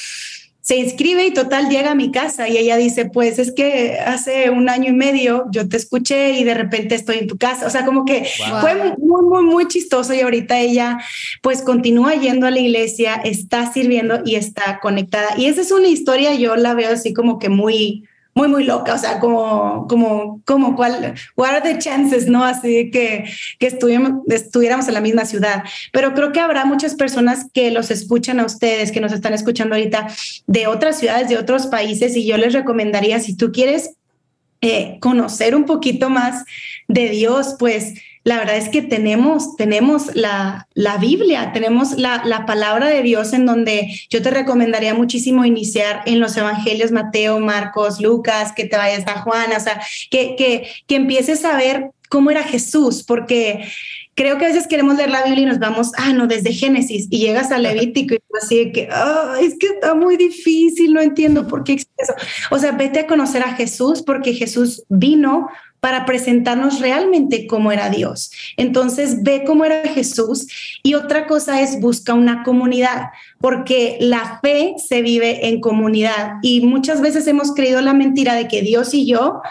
Se 0.65 0.79
inscribe 0.79 1.27
y 1.27 1.35
total 1.35 1.69
llega 1.69 1.91
a 1.91 1.95
mi 1.95 2.11
casa 2.11 2.49
y 2.49 2.57
ella 2.57 2.79
dice, 2.79 3.05
pues 3.05 3.39
es 3.39 3.53
que 3.53 3.99
hace 3.99 4.49
un 4.49 4.71
año 4.71 4.89
y 4.89 4.95
medio 4.95 5.45
yo 5.51 5.69
te 5.69 5.77
escuché 5.77 6.39
y 6.39 6.45
de 6.45 6.55
repente 6.55 6.95
estoy 6.95 7.19
en 7.19 7.27
tu 7.27 7.37
casa. 7.37 7.67
O 7.67 7.71
sea, 7.71 7.85
como 7.85 8.07
que 8.07 8.27
fue 8.63 8.75
muy, 8.97 9.23
muy, 9.27 9.43
muy 9.43 9.69
chistoso 9.69 10.15
y 10.15 10.23
ahorita 10.23 10.59
ella 10.59 10.99
pues 11.43 11.61
continúa 11.61 12.15
yendo 12.15 12.47
a 12.47 12.51
la 12.51 12.61
iglesia, 12.61 13.17
está 13.25 13.71
sirviendo 13.71 14.23
y 14.25 14.37
está 14.37 14.81
conectada. 14.81 15.37
Y 15.37 15.47
esa 15.47 15.61
es 15.61 15.71
una 15.71 15.89
historia, 15.89 16.35
yo 16.35 16.57
la 16.57 16.73
veo 16.73 16.91
así 16.91 17.13
como 17.13 17.39
que 17.39 17.51
muy, 17.51 18.09
muy, 18.35 18.49
muy 18.49 18.65
loca, 18.65 18.95
o 18.95 18.99
sea, 18.99 19.21
como, 19.21 19.87
como, 19.89 20.43
como, 20.45 20.75
¿cuál, 20.75 21.15
what 21.37 21.51
are 21.51 21.61
the 21.61 21.79
chances, 21.79 22.27
no? 22.27 22.45
Así 22.45 22.91
que, 22.91 23.25
que 23.59 23.67
estuviéramos 23.67 24.89
en 24.89 24.95
la 24.95 25.01
misma 25.01 25.25
ciudad. 25.25 25.63
Pero 25.93 26.15
creo 26.15 26.33
que 26.33 26.41
habrá 26.41 26.65
muchas 26.65 26.95
personas 26.95 27.47
que 27.53 27.71
los 27.71 27.91
escuchan 27.91 28.41
a 28.41 28.45
ustedes, 28.45 28.91
que 28.91 29.01
nos 29.01 29.13
están 29.13 29.35
escuchando 29.35 29.77
ahorita 29.77 30.09
de 30.47 30.67
otras 30.67 30.99
ciudades, 30.99 31.29
de 31.29 31.39
otros 31.39 31.67
países, 31.67 32.17
y 32.17 32.27
yo 32.27 32.37
les 32.37 32.53
recomendaría, 32.53 33.21
si 33.21 33.37
tú 33.37 33.53
quieres 33.53 33.95
eh, 34.61 34.99
conocer 35.01 35.55
un 35.55 35.65
poquito 35.65 36.11
más 36.11 36.45
de 36.89 37.11
Dios, 37.11 37.57
pues 37.59 37.95
la 38.25 38.39
verdad 38.39 38.57
es 38.57 38.71
que 38.71 38.81
tenemos, 38.81 39.55
tenemos 39.57 40.17
la, 40.17 40.67
la 40.73 40.97
Biblia, 40.97 41.53
tenemos 41.53 41.99
la, 41.99 42.25
la, 42.25 42.47
palabra 42.47 42.89
de 42.89 43.03
Dios 43.03 43.35
en 43.35 43.45
donde 43.45 43.95
yo 44.09 44.23
te 44.23 44.31
recomendaría 44.31 44.95
muchísimo 44.95 45.45
iniciar 45.45 46.01
en 46.07 46.21
los 46.21 46.35
evangelios 46.37 46.91
Mateo, 46.91 47.39
Marcos, 47.39 48.01
Lucas, 48.01 48.53
que 48.53 48.65
te 48.65 48.79
vayas 48.79 49.07
a 49.07 49.21
Juan, 49.21 49.53
o 49.55 49.61
sea, 49.61 49.79
que, 50.11 50.37
que, 50.37 50.67
que 50.87 50.97
empieces 50.97 51.45
a 51.45 51.55
ver 51.57 51.91
cómo 52.09 52.31
era 52.31 52.43
Jesús, 52.43 53.03
porque 53.03 53.69
creo 54.15 54.39
que 54.39 54.47
a 54.47 54.49
veces 54.49 54.69
queremos 54.69 54.97
leer 54.97 55.11
la 55.11 55.25
Biblia 55.25 55.43
y 55.43 55.47
nos 55.47 55.59
vamos, 55.59 55.93
ah, 55.99 56.13
no, 56.13 56.27
desde 56.27 56.53
Génesis 56.53 57.09
y 57.11 57.19
llegas 57.19 57.51
a 57.51 57.59
Levítico 57.59 58.15
y 58.15 58.19
así 58.41 58.65
de 58.65 58.73
que, 58.73 58.89
oh, 58.91 59.35
es 59.35 59.59
que 59.59 59.67
está 59.67 59.95
muy 59.95 60.17
difícil, 60.17 60.95
no 60.95 61.01
entiendo 61.01 61.47
por 61.47 61.65
qué 61.65 61.75
eso. 61.75 62.15
O 62.51 62.59
sea, 62.59 62.73
vete 62.73 63.01
a 63.01 63.07
conocer 63.07 63.43
a 63.43 63.55
Jesús 63.55 64.03
porque 64.03 64.33
Jesús 64.33 64.85
vino 64.89 65.49
para 65.85 66.07
presentarnos 66.07 66.81
realmente 66.81 67.47
cómo 67.47 67.71
era 67.71 67.91
Dios. 67.91 68.31
Entonces, 68.57 69.23
ve 69.23 69.45
cómo 69.47 69.67
era 69.67 69.83
Jesús 69.87 70.47
y 70.83 70.95
otra 70.95 71.27
cosa 71.27 71.61
es 71.61 71.79
busca 71.79 72.15
una 72.15 72.43
comunidad, 72.43 73.11
porque 73.39 73.99
la 74.01 74.41
fe 74.41 74.77
se 74.79 75.03
vive 75.03 75.47
en 75.47 75.61
comunidad 75.61 76.37
y 76.41 76.63
muchas 76.63 77.03
veces 77.03 77.27
hemos 77.27 77.53
creído 77.53 77.83
la 77.83 77.93
mentira 77.93 78.33
de 78.33 78.49
que 78.49 78.63
Dios 78.63 78.95
y 78.95 79.05
yo 79.05 79.43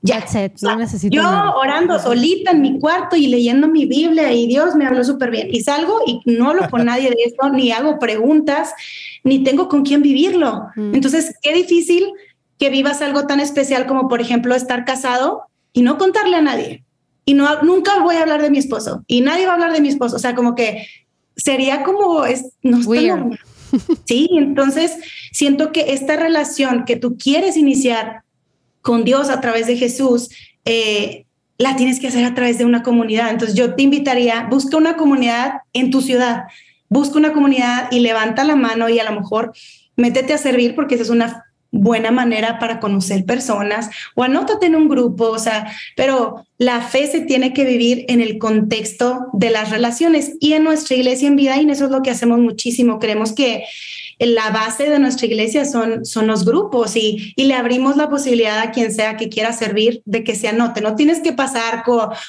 ya 0.00 0.24
no 0.62 0.76
necesito 0.76 1.14
yo 1.14 1.24
orando 1.56 1.98
solita 1.98 2.52
en 2.52 2.62
mi 2.62 2.78
cuarto 2.78 3.14
y 3.14 3.26
leyendo 3.26 3.68
mi 3.68 3.84
Biblia 3.84 4.32
y 4.32 4.46
Dios 4.46 4.74
me 4.74 4.86
habló 4.86 5.04
súper 5.04 5.30
bien 5.30 5.48
y 5.50 5.60
salgo 5.60 5.98
y 6.06 6.22
no 6.24 6.48
hablo 6.48 6.70
con 6.70 6.84
nadie 6.86 7.10
de 7.10 7.18
esto, 7.26 7.50
ni 7.50 7.70
hago 7.70 7.98
preguntas, 7.98 8.72
ni 9.24 9.44
tengo 9.44 9.68
con 9.68 9.82
quién 9.82 10.00
vivirlo. 10.00 10.68
Mm. 10.74 10.94
Entonces, 10.94 11.34
qué 11.42 11.52
difícil 11.52 12.14
que 12.56 12.70
vivas 12.70 13.02
algo 13.02 13.26
tan 13.26 13.40
especial 13.40 13.86
como, 13.86 14.08
por 14.08 14.22
ejemplo, 14.22 14.54
estar 14.54 14.86
casado 14.86 15.51
y 15.72 15.82
no 15.82 15.98
contarle 15.98 16.36
a 16.36 16.42
nadie. 16.42 16.84
Y 17.24 17.34
no, 17.34 17.62
nunca 17.62 18.00
voy 18.00 18.16
a 18.16 18.22
hablar 18.22 18.42
de 18.42 18.50
mi 18.50 18.58
esposo 18.58 19.04
y 19.06 19.20
nadie 19.20 19.46
va 19.46 19.52
a 19.52 19.54
hablar 19.54 19.72
de 19.72 19.80
mi 19.80 19.88
esposo. 19.88 20.16
O 20.16 20.18
sea, 20.18 20.34
como 20.34 20.54
que 20.54 20.86
sería 21.36 21.84
como, 21.84 22.24
es, 22.24 22.52
no 22.62 22.82
Sí, 24.04 24.28
entonces 24.32 24.98
siento 25.30 25.72
que 25.72 25.92
esta 25.92 26.16
relación 26.16 26.84
que 26.84 26.96
tú 26.96 27.16
quieres 27.16 27.56
iniciar 27.56 28.22
con 28.82 29.04
Dios 29.04 29.30
a 29.30 29.40
través 29.40 29.66
de 29.66 29.76
Jesús, 29.76 30.28
eh, 30.64 31.24
la 31.58 31.76
tienes 31.76 32.00
que 32.00 32.08
hacer 32.08 32.24
a 32.24 32.34
través 32.34 32.58
de 32.58 32.64
una 32.64 32.82
comunidad. 32.82 33.30
Entonces 33.30 33.56
yo 33.56 33.74
te 33.74 33.82
invitaría, 33.82 34.46
busca 34.50 34.76
una 34.76 34.96
comunidad 34.96 35.60
en 35.72 35.90
tu 35.90 36.02
ciudad, 36.02 36.44
busca 36.88 37.18
una 37.18 37.32
comunidad 37.32 37.88
y 37.90 38.00
levanta 38.00 38.44
la 38.44 38.56
mano 38.56 38.88
y 38.88 38.98
a 38.98 39.10
lo 39.10 39.18
mejor 39.18 39.52
métete 39.96 40.32
a 40.34 40.38
servir 40.38 40.74
porque 40.74 40.96
esa 40.96 41.04
es 41.04 41.10
una 41.10 41.44
buena 41.72 42.10
manera 42.10 42.58
para 42.58 42.78
conocer 42.78 43.24
personas 43.24 43.90
o 44.14 44.22
anótate 44.22 44.66
en 44.66 44.76
un 44.76 44.88
grupo, 44.88 45.30
o 45.30 45.38
sea, 45.38 45.72
pero 45.96 46.44
la 46.58 46.80
fe 46.82 47.06
se 47.08 47.22
tiene 47.22 47.52
que 47.52 47.64
vivir 47.64 48.04
en 48.08 48.20
el 48.20 48.38
contexto 48.38 49.26
de 49.32 49.50
las 49.50 49.70
relaciones 49.70 50.34
y 50.38 50.52
en 50.52 50.62
nuestra 50.62 50.94
iglesia 50.96 51.26
en 51.26 51.36
vida 51.36 51.60
y 51.60 51.68
eso 51.68 51.86
es 51.86 51.90
lo 51.90 52.02
que 52.02 52.10
hacemos 52.10 52.38
muchísimo. 52.38 52.98
Creemos 52.98 53.32
que 53.32 53.64
la 54.18 54.50
base 54.50 54.88
de 54.88 54.98
nuestra 54.98 55.26
iglesia 55.26 55.64
son, 55.64 56.04
son 56.04 56.26
los 56.26 56.44
grupos 56.44 56.94
y, 56.94 57.32
y 57.34 57.44
le 57.44 57.54
abrimos 57.54 57.96
la 57.96 58.08
posibilidad 58.08 58.60
a 58.60 58.70
quien 58.70 58.92
sea 58.92 59.16
que 59.16 59.28
quiera 59.28 59.52
servir 59.52 60.02
de 60.04 60.22
que 60.22 60.34
se 60.34 60.48
anote. 60.48 60.80
No 60.80 60.94
tienes 60.94 61.20
que 61.20 61.32
pasar 61.32 61.82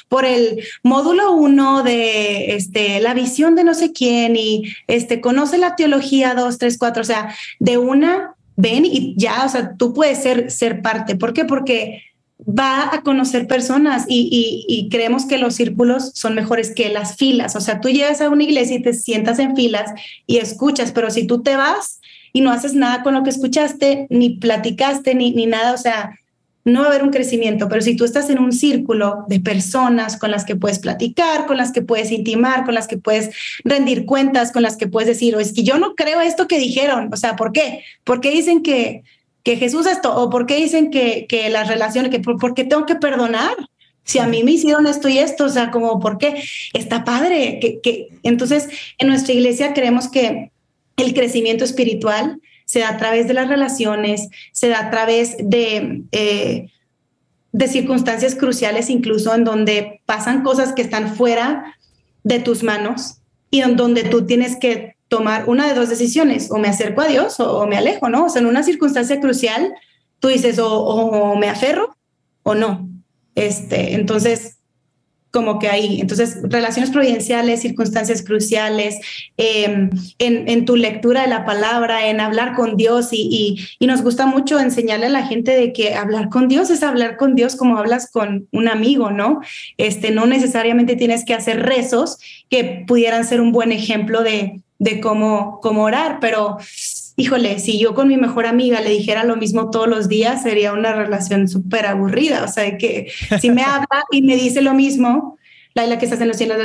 por 0.08 0.24
el 0.24 0.64
módulo 0.82 1.32
uno 1.32 1.82
de 1.82 2.56
este, 2.56 3.00
la 3.00 3.14
visión 3.14 3.54
de 3.54 3.64
no 3.64 3.74
sé 3.74 3.92
quién 3.92 4.34
y 4.36 4.64
este, 4.88 5.20
conoce 5.20 5.58
la 5.58 5.76
teología 5.76 6.34
dos, 6.34 6.58
tres, 6.58 6.78
cuatro, 6.78 7.02
o 7.02 7.06
sea, 7.06 7.34
de 7.60 7.78
una 7.78 8.33
ven 8.56 8.84
y 8.84 9.14
ya, 9.16 9.44
o 9.44 9.48
sea, 9.48 9.76
tú 9.76 9.92
puedes 9.92 10.22
ser, 10.22 10.50
ser 10.50 10.82
parte. 10.82 11.16
¿Por 11.16 11.32
qué? 11.32 11.44
Porque 11.44 12.02
va 12.40 12.94
a 12.94 13.02
conocer 13.02 13.46
personas 13.46 14.04
y, 14.08 14.64
y, 14.68 14.88
creemos 14.88 15.24
que 15.24 15.38
los 15.38 15.54
círculos 15.54 16.10
son 16.14 16.34
mejores 16.34 16.74
que 16.74 16.88
las 16.88 17.16
filas. 17.16 17.56
O 17.56 17.60
sea, 17.60 17.80
tú 17.80 17.88
llegas 17.88 18.20
a 18.20 18.28
una 18.28 18.42
iglesia 18.42 18.76
y 18.76 18.82
te 18.82 18.92
sientas 18.92 19.38
en 19.38 19.56
filas 19.56 19.92
y 20.26 20.38
escuchas, 20.38 20.92
pero 20.92 21.10
si 21.10 21.26
tú 21.26 21.42
te 21.42 21.56
vas 21.56 22.00
y 22.32 22.40
no 22.40 22.50
haces 22.50 22.74
nada 22.74 23.02
con 23.02 23.14
lo 23.14 23.22
que 23.22 23.30
escuchaste, 23.30 24.06
ni 24.10 24.30
platicaste, 24.30 25.14
ni, 25.14 25.30
ni 25.30 25.46
nada, 25.46 25.72
o 25.72 25.78
sea, 25.78 26.18
no 26.64 26.80
va 26.80 26.86
a 26.86 26.88
haber 26.88 27.02
un 27.02 27.10
crecimiento, 27.10 27.68
pero 27.68 27.82
si 27.82 27.94
tú 27.94 28.04
estás 28.04 28.30
en 28.30 28.38
un 28.38 28.52
círculo 28.52 29.24
de 29.28 29.38
personas 29.38 30.16
con 30.16 30.30
las 30.30 30.44
que 30.44 30.56
puedes 30.56 30.78
platicar, 30.78 31.46
con 31.46 31.58
las 31.58 31.72
que 31.72 31.82
puedes 31.82 32.10
intimar, 32.10 32.64
con 32.64 32.74
las 32.74 32.88
que 32.88 32.96
puedes 32.96 33.30
rendir 33.64 34.06
cuentas, 34.06 34.50
con 34.50 34.62
las 34.62 34.76
que 34.76 34.86
puedes 34.86 35.08
decir, 35.08 35.36
o 35.36 35.40
es 35.40 35.52
que 35.52 35.62
yo 35.62 35.78
no 35.78 35.94
creo 35.94 36.22
esto 36.22 36.48
que 36.48 36.58
dijeron, 36.58 37.10
o 37.12 37.16
sea, 37.16 37.36
¿por 37.36 37.52
qué? 37.52 37.84
¿Por 38.02 38.20
qué 38.20 38.30
dicen 38.30 38.62
que, 38.62 39.02
que 39.42 39.56
Jesús 39.56 39.86
esto? 39.86 40.14
¿O 40.16 40.30
por 40.30 40.46
qué 40.46 40.56
dicen 40.56 40.90
que, 40.90 41.26
que 41.28 41.50
las 41.50 41.68
relaciones, 41.68 42.10
que 42.10 42.20
por, 42.20 42.54
qué 42.54 42.64
tengo 42.64 42.86
que 42.86 42.96
perdonar? 42.96 43.54
Si 44.02 44.18
a 44.18 44.26
mí 44.26 44.42
me 44.42 44.52
hicieron 44.52 44.86
esto 44.86 45.08
y 45.08 45.18
esto, 45.18 45.44
o 45.44 45.48
sea, 45.48 45.70
como, 45.70 46.00
¿por 46.00 46.18
qué? 46.18 46.42
Está 46.72 47.04
padre. 47.04 47.58
Que, 47.60 47.80
que... 47.80 48.08
Entonces, 48.22 48.68
en 48.98 49.08
nuestra 49.08 49.32
iglesia 49.32 49.72
creemos 49.72 50.08
que 50.08 50.50
el 50.96 51.14
crecimiento 51.14 51.64
espiritual 51.64 52.38
se 52.64 52.80
da 52.80 52.90
a 52.90 52.96
través 52.96 53.28
de 53.28 53.34
las 53.34 53.48
relaciones, 53.48 54.28
se 54.52 54.68
da 54.68 54.80
a 54.80 54.90
través 54.90 55.36
de, 55.38 56.02
eh, 56.12 56.70
de 57.52 57.68
circunstancias 57.68 58.34
cruciales, 58.34 58.90
incluso 58.90 59.34
en 59.34 59.44
donde 59.44 60.00
pasan 60.06 60.42
cosas 60.42 60.72
que 60.72 60.82
están 60.82 61.14
fuera 61.14 61.76
de 62.24 62.40
tus 62.40 62.62
manos 62.62 63.18
y 63.50 63.60
en 63.60 63.76
donde 63.76 64.04
tú 64.04 64.26
tienes 64.26 64.56
que 64.56 64.96
tomar 65.08 65.48
una 65.48 65.68
de 65.68 65.74
dos 65.74 65.88
decisiones, 65.88 66.50
o 66.50 66.58
me 66.58 66.68
acerco 66.68 67.02
a 67.02 67.06
Dios 67.06 67.38
o, 67.38 67.66
me 67.66 67.76
alejo, 67.76 68.08
¿no? 68.08 68.24
O 68.24 68.28
sea, 68.28 68.42
en 68.42 68.48
una 68.48 68.64
circunstancia 68.64 69.20
crucial, 69.20 69.72
tú 70.18 70.28
dices 70.28 70.58
o, 70.58 71.36
me 71.36 71.48
aferro 71.48 71.96
o 72.42 72.54
no. 72.54 72.88
Este, 73.36 73.94
entonces, 73.94 74.53
como 75.34 75.58
que 75.58 75.68
ahí. 75.68 76.00
Entonces, 76.00 76.38
relaciones 76.44 76.92
providenciales, 76.92 77.60
circunstancias 77.60 78.22
cruciales, 78.22 79.00
em, 79.36 79.90
en, 80.20 80.64
tu 80.64 80.76
lectura 80.76 81.22
de 81.22 81.26
la 81.26 81.44
palabra, 81.44 82.06
en 82.06 82.20
hablar 82.20 82.54
con 82.54 82.76
Dios 82.76 83.08
y, 83.10 83.58
y, 83.80 83.86
nos 83.86 84.02
gusta 84.02 84.26
mucho 84.26 84.60
enseñarle 84.60 85.06
a 85.06 85.10
la 85.10 85.26
gente 85.26 85.50
de 85.50 85.72
que 85.72 85.94
hablar 85.94 86.28
con 86.28 86.46
Dios 86.46 86.70
es 86.70 86.84
hablar 86.84 87.16
con 87.16 87.34
Dios 87.34 87.56
como 87.56 87.76
hablas 87.76 88.10
con 88.12 88.46
un 88.52 88.68
amigo, 88.68 89.10
¿no? 89.10 89.40
Este, 89.76 90.12
no 90.12 90.26
necesariamente 90.26 90.94
tienes 90.94 91.24
que 91.24 91.34
hacer 91.34 91.64
rezos 91.64 92.18
que 92.48 92.84
pudieran 92.86 93.24
ser 93.24 93.40
un 93.40 93.50
buen 93.50 93.72
ejemplo 93.72 94.22
de, 94.22 94.62
de 94.78 95.00
cómo, 95.00 95.58
cómo 95.62 95.82
orar, 95.82 96.18
pero 96.20 96.58
híjole, 97.16 97.58
si 97.58 97.78
yo 97.78 97.94
con 97.94 98.08
mi 98.08 98.16
mejor 98.16 98.46
amiga 98.46 98.80
le 98.80 98.90
dijera 98.90 99.24
lo 99.24 99.36
mismo 99.36 99.70
todos 99.70 99.88
los 99.88 100.08
días, 100.08 100.42
sería 100.42 100.72
una 100.72 100.92
relación 100.92 101.48
súper 101.48 101.86
aburrida. 101.86 102.44
O 102.44 102.48
sea, 102.48 102.76
que 102.76 103.10
si 103.40 103.50
me 103.50 103.62
habla 103.62 104.04
y 104.10 104.22
me 104.22 104.36
dice 104.36 104.62
lo 104.62 104.74
mismo, 104.74 105.38
Laila, 105.74 105.98
que 105.98 106.06
estás 106.06 106.20
en 106.20 106.28
los 106.28 106.36
cielos, 106.36 106.58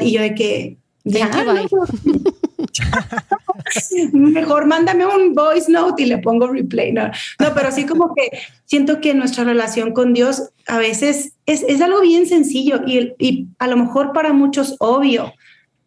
y 0.00 0.12
yo 0.12 0.20
de 0.20 0.34
que, 0.34 0.76
ya, 1.04 1.30
mejor 4.12 4.66
mándame 4.66 5.06
un 5.06 5.34
voice 5.34 5.70
note 5.70 6.02
y 6.02 6.06
le 6.06 6.18
pongo 6.18 6.48
replay. 6.48 6.92
No, 6.92 7.10
no, 7.38 7.54
pero 7.54 7.72
sí 7.72 7.86
como 7.86 8.14
que 8.14 8.30
siento 8.64 9.00
que 9.00 9.14
nuestra 9.14 9.44
relación 9.44 9.92
con 9.92 10.12
Dios 10.12 10.50
a 10.66 10.78
veces 10.78 11.34
es, 11.46 11.62
es 11.62 11.80
algo 11.80 12.00
bien 12.02 12.26
sencillo 12.26 12.82
y, 12.86 13.14
y 13.18 13.46
a 13.58 13.66
lo 13.66 13.76
mejor 13.76 14.12
para 14.12 14.32
muchos 14.32 14.76
obvio, 14.78 15.32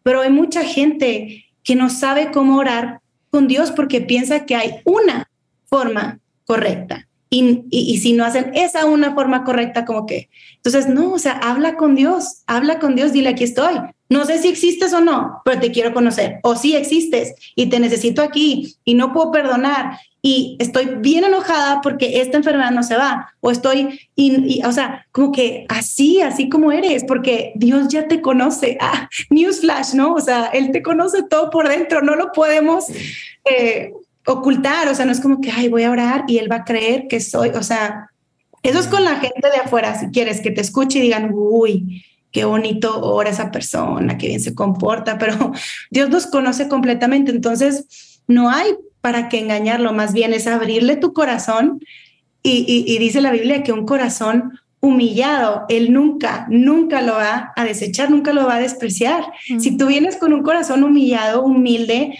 pero 0.02 0.22
hay 0.22 0.30
mucha 0.30 0.64
gente 0.64 1.44
que 1.62 1.76
no 1.76 1.90
sabe 1.90 2.30
cómo 2.32 2.58
orar 2.58 3.00
con 3.34 3.48
Dios 3.48 3.72
porque 3.72 4.00
piensa 4.00 4.46
que 4.46 4.54
hay 4.54 4.76
una 4.84 5.28
forma 5.64 6.20
correcta. 6.44 7.08
Y, 7.30 7.64
y, 7.68 7.98
si 7.98 8.12
no 8.12 8.24
hacen 8.24 8.52
esa 8.54 8.86
una 8.86 9.12
forma 9.12 9.42
correcta, 9.42 9.84
como 9.84 10.06
que, 10.06 10.30
entonces, 10.54 10.88
no, 10.88 11.10
o 11.10 11.18
sea, 11.18 11.32
habla 11.32 11.74
con 11.74 11.96
Dios, 11.96 12.44
habla 12.46 12.78
con 12.78 12.94
Dios, 12.94 13.12
dile, 13.12 13.30
aquí 13.30 13.42
estoy. 13.42 13.74
No 14.08 14.24
sé 14.26 14.38
si 14.38 14.48
existes 14.48 14.92
o 14.92 15.00
no, 15.00 15.40
pero 15.44 15.60
te 15.60 15.72
quiero 15.72 15.94
conocer. 15.94 16.38
O 16.42 16.56
si 16.56 16.76
existes 16.76 17.34
y 17.54 17.66
te 17.66 17.80
necesito 17.80 18.22
aquí 18.22 18.76
y 18.84 18.94
no 18.94 19.12
puedo 19.12 19.32
perdonar 19.32 19.98
y 20.26 20.56
estoy 20.58 20.86
bien 21.00 21.24
enojada 21.24 21.82
porque 21.82 22.22
esta 22.22 22.38
enfermedad 22.38 22.70
no 22.70 22.82
se 22.82 22.96
va. 22.96 23.34
O 23.40 23.50
estoy, 23.50 24.00
y, 24.16 24.62
o 24.64 24.72
sea, 24.72 25.06
como 25.12 25.32
que 25.32 25.66
así, 25.68 26.22
así 26.22 26.48
como 26.48 26.72
eres, 26.72 27.04
porque 27.04 27.52
Dios 27.56 27.88
ya 27.88 28.08
te 28.08 28.20
conoce. 28.20 28.78
Ah, 28.86 29.08
newsflash, 29.30 29.94
¿no? 29.94 30.14
O 30.14 30.20
sea, 30.20 30.46
Él 30.46 30.70
te 30.70 30.82
conoce 30.82 31.22
todo 31.28 31.50
por 31.50 31.68
dentro, 31.68 32.02
no 32.02 32.16
lo 32.16 32.32
podemos 32.32 32.86
eh, 33.44 33.92
ocultar. 34.26 34.88
O 34.88 34.94
sea, 34.94 35.04
no 35.04 35.12
es 35.12 35.20
como 35.20 35.40
que, 35.40 35.50
ay, 35.50 35.68
voy 35.68 35.82
a 35.82 35.90
orar 35.90 36.24
y 36.26 36.38
Él 36.38 36.50
va 36.50 36.56
a 36.56 36.64
creer 36.64 37.06
que 37.08 37.20
soy. 37.20 37.50
O 37.50 37.62
sea, 37.62 38.10
eso 38.62 38.78
es 38.78 38.86
con 38.86 39.04
la 39.04 39.16
gente 39.16 39.50
de 39.50 39.56
afuera, 39.56 39.98
si 39.98 40.06
quieres 40.06 40.40
que 40.40 40.50
te 40.50 40.62
escuche 40.62 41.00
y 41.00 41.02
digan, 41.02 41.30
uy, 41.34 42.02
qué 42.34 42.44
bonito 42.44 43.00
ora 43.00 43.30
esa 43.30 43.52
persona, 43.52 44.18
qué 44.18 44.26
bien 44.26 44.40
se 44.40 44.56
comporta, 44.56 45.18
pero 45.18 45.52
Dios 45.90 46.10
nos 46.10 46.26
conoce 46.26 46.68
completamente, 46.68 47.30
entonces 47.30 48.20
no 48.26 48.50
hay 48.50 48.74
para 49.00 49.28
qué 49.28 49.38
engañarlo, 49.38 49.92
más 49.92 50.12
bien 50.12 50.34
es 50.34 50.48
abrirle 50.48 50.96
tu 50.96 51.12
corazón 51.12 51.80
y, 52.42 52.98
dice 52.98 53.22
la 53.22 53.30
Biblia 53.30 53.62
que 53.62 53.72
un 53.72 53.86
corazón 53.86 54.58
humillado, 54.80 55.64
Él 55.70 55.94
nunca, 55.94 56.46
nunca 56.50 57.00
lo 57.00 57.14
va 57.14 57.52
a 57.56 57.64
desechar, 57.64 58.10
nunca 58.10 58.34
lo 58.34 58.46
va 58.46 58.56
a 58.56 58.60
despreciar. 58.60 59.24
Si 59.58 59.78
tú 59.78 59.86
vienes 59.86 60.16
con 60.16 60.34
un 60.34 60.42
corazón 60.42 60.84
humillado, 60.84 61.42
humilde, 61.42 62.18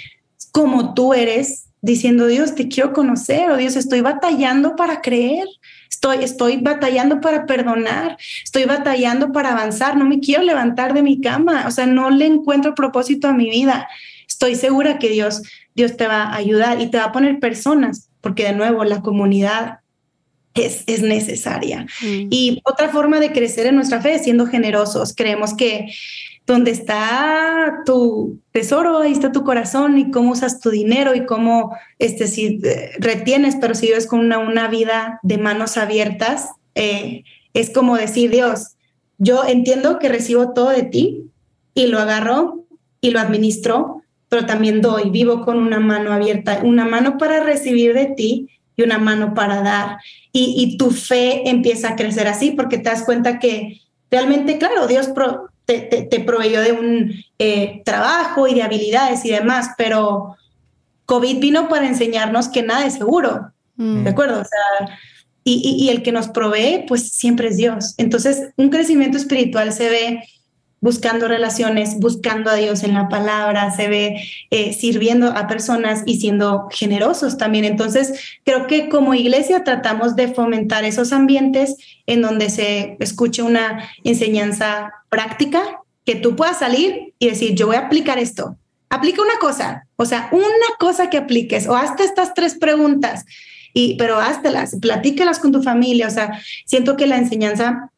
como 0.51 0.95
tú 0.95 1.12
eres, 1.12 1.67
diciendo, 1.83 2.27
Dios, 2.27 2.55
te 2.55 2.69
quiero 2.69 2.95
conocer, 2.95 3.51
o 3.51 3.59
Dios, 3.59 3.77
estoy 3.77 4.01
batallando 4.01 4.77
para 4.77 5.03
creer, 5.03 5.47
estoy, 5.95 6.25
estoy 6.25 6.57
batallando 6.57 7.21
para 7.21 7.47
perdonar, 7.47 8.17
estoy 8.43 8.65
batallando 8.65 9.33
para 9.33 9.53
avanzar, 9.53 9.97
no 9.97 10.05
me 10.05 10.21
quiero 10.21 10.43
levantar 10.43 10.93
de 10.93 11.03
mi 11.03 11.21
cama, 11.21 11.65
o 11.67 11.71
sea, 11.71 11.87
no 11.87 12.11
le 12.11 12.27
encuentro 12.27 12.75
propósito 12.75 13.29
a 13.29 13.33
mi 13.33 13.49
vida. 13.49 13.89
Estoy 14.29 14.57
segura 14.57 14.99
que 14.99 15.09
Dios, 15.09 15.43
Dios 15.75 15.97
te 15.97 16.07
va 16.07 16.25
a 16.25 16.37
ayudar 16.37 16.81
y 16.81 16.89
te 16.89 16.99
va 16.99 17.05
a 17.05 17.13
poner 17.13 17.39
personas, 17.39 18.09
porque 18.21 18.45
de 18.45 18.55
nuevo 18.55 18.85
la 18.85 19.01
comunidad 19.01 19.79
es, 20.55 20.85
es 20.87 21.03
necesaria. 21.03 21.87
Mm. 22.03 22.29
Y 22.31 22.61
otra 22.65 22.89
forma 22.89 23.21
de 23.21 23.33
crecer 23.33 23.67
en 23.67 23.77
nuestra 23.77 24.01
fe 24.01 24.15
es 24.15 24.25
siendo 24.25 24.47
generosos. 24.47 25.15
Creemos 25.15 25.55
que 25.55 25.93
donde 26.47 26.71
está 26.71 27.83
tu 27.87 28.39
tesoro, 28.53 28.99
ahí 28.99 29.13
está 29.13 29.33
tu 29.33 29.45
corazón 29.45 29.99
y 29.99 30.11
cómo 30.11 30.33
usas 30.33 30.61
tu 30.61 30.71
dinero 30.71 31.15
y 31.15 31.25
cómo, 31.25 31.75
este, 31.99 32.27
si 32.27 32.61
eh, 32.63 32.93
retienes, 32.99 33.57
pero 33.61 33.75
si 33.75 33.87
vives 33.87 34.07
con 34.07 34.21
una, 34.21 34.39
una 34.39 34.69
vida 34.69 35.21
de 35.23 35.39
manos 35.39 35.77
abiertas, 35.77 36.51
eh, 36.75 37.25
es 37.55 37.71
como 37.71 37.97
decir, 37.97 38.31
Dios, 38.31 38.77
yo 39.19 39.45
entiendo 39.45 39.99
que 39.99 40.09
recibo 40.09 40.53
todo 40.53 40.71
de 40.71 40.83
ti 40.83 41.31
y 41.75 41.87
lo 41.87 41.99
agarro 41.99 42.65
y 43.01 43.11
lo 43.11 43.21
administro, 43.21 44.03
pero 44.29 44.47
también 44.47 44.81
doy, 44.81 45.11
vivo 45.11 45.45
con 45.45 45.59
una 45.59 45.81
mano 45.81 46.13
abierta, 46.13 46.61
una 46.63 46.85
mano 46.85 47.17
para 47.19 47.43
recibir 47.43 47.95
de 47.95 48.07
ti 48.07 48.49
y 48.77 48.83
una 48.83 48.99
mano 48.99 49.35
para 49.35 49.63
dar. 49.63 49.99
Y, 50.33 50.77
tu 50.77 50.91
fe 50.91 51.49
empieza 51.49 51.91
a 51.91 51.97
crecer 51.97 52.27
así 52.27 52.51
porque 52.51 52.79
te 52.79 52.91
das 52.91 53.05
cuenta 53.05 53.39
que 53.39 53.81
realmente, 54.11 54.59
claro, 54.59 54.87
Dios 54.89 55.09
te, 55.67 56.23
proveyó 56.27 56.61
de 56.61 56.73
un 56.73 57.12
eh, 57.39 57.83
trabajo 57.85 58.47
y 58.47 58.55
de 58.55 58.62
habilidades 58.62 59.25
y 59.25 59.31
demás, 59.31 59.71
pero 59.79 60.37
COVID 61.07 61.41
vino 61.41 61.69
para 61.69 61.87
enseñarnos 61.87 62.49
que 62.49 62.62
nada 62.62 62.87
es 62.87 62.95
seguro, 62.95 63.53
mm. 63.77 64.05
¿de 64.05 64.11
acuerdo? 64.11 64.41
O 64.41 64.45
sea, 64.45 64.97
y, 65.43 65.77
y, 65.79 65.91
el 65.91 66.03
que 66.03 66.12
nos 66.12 66.29
provee, 66.29 66.85
pues 66.89 67.11
siempre 67.11 67.49
es 67.49 67.59
Dios. 67.59 67.95
Entonces, 67.99 68.51
un 68.57 68.71
crecimiento 68.71 69.19
espiritual 69.19 69.73
se 69.73 69.91
ve 69.91 70.23
buscando 70.85 71.28
relaciones, 71.28 71.99
buscando 71.99 72.51
a 72.51 72.57
Dios 72.57 72.82
en 72.82 72.93
la 72.93 73.09
palabra, 73.09 73.70
se 73.74 73.89
ve 73.89 74.22
eh, 74.51 74.74
sirviendo 74.74 75.28
a 75.28 75.47
personas 75.47 76.03
y 76.05 76.20
siendo 76.20 76.68
generosos 76.70 77.39
también. 77.39 77.64
Entonces, 77.64 78.39
creo 78.45 78.66
que 78.66 78.91
como 78.91 79.14
iglesia 79.14 79.64
tratamos 79.64 80.14
de 80.14 80.28
fomentar 80.28 80.85
esos 80.85 81.14
ambientes 81.14 81.76
en 82.07 82.20
donde 82.20 82.51
se 82.51 82.99
escuche 83.01 83.41
una 83.41 83.89
enseñanza 84.05 84.93
práctica, 85.09 85.80
que 86.05 86.16
tú 86.16 86.37
puedas 86.37 86.59
salir 86.59 87.14
y 87.18 87.30
decir, 87.30 87.55
yo 87.55 87.68
voy 87.68 87.76
a 87.76 87.87
aplicar 87.87 88.18
esto. 88.18 88.59
Aplica 88.91 89.22
una 89.22 89.39
cosa, 89.41 89.87
o 89.97 90.05
sea, 90.05 90.28
una 90.32 90.76
cosa 90.78 91.09
que 91.09 91.16
apliques 91.16 91.66
o 91.66 91.74
hazte 91.74 92.05
estas 92.05 92.35
tres 92.35 92.57
preguntas, 92.57 93.24
y, 93.72 93.97
pero 93.97 94.18
háztelas, 94.18 94.76
platícalas 94.82 95.39
con 95.39 95.51
tu 95.51 95.62
familia. 95.62 96.09
O 96.09 96.11
sea, 96.11 96.39
siento 96.66 96.99
que 96.99 97.07
la 97.07 97.16
enseñanza 97.16 97.91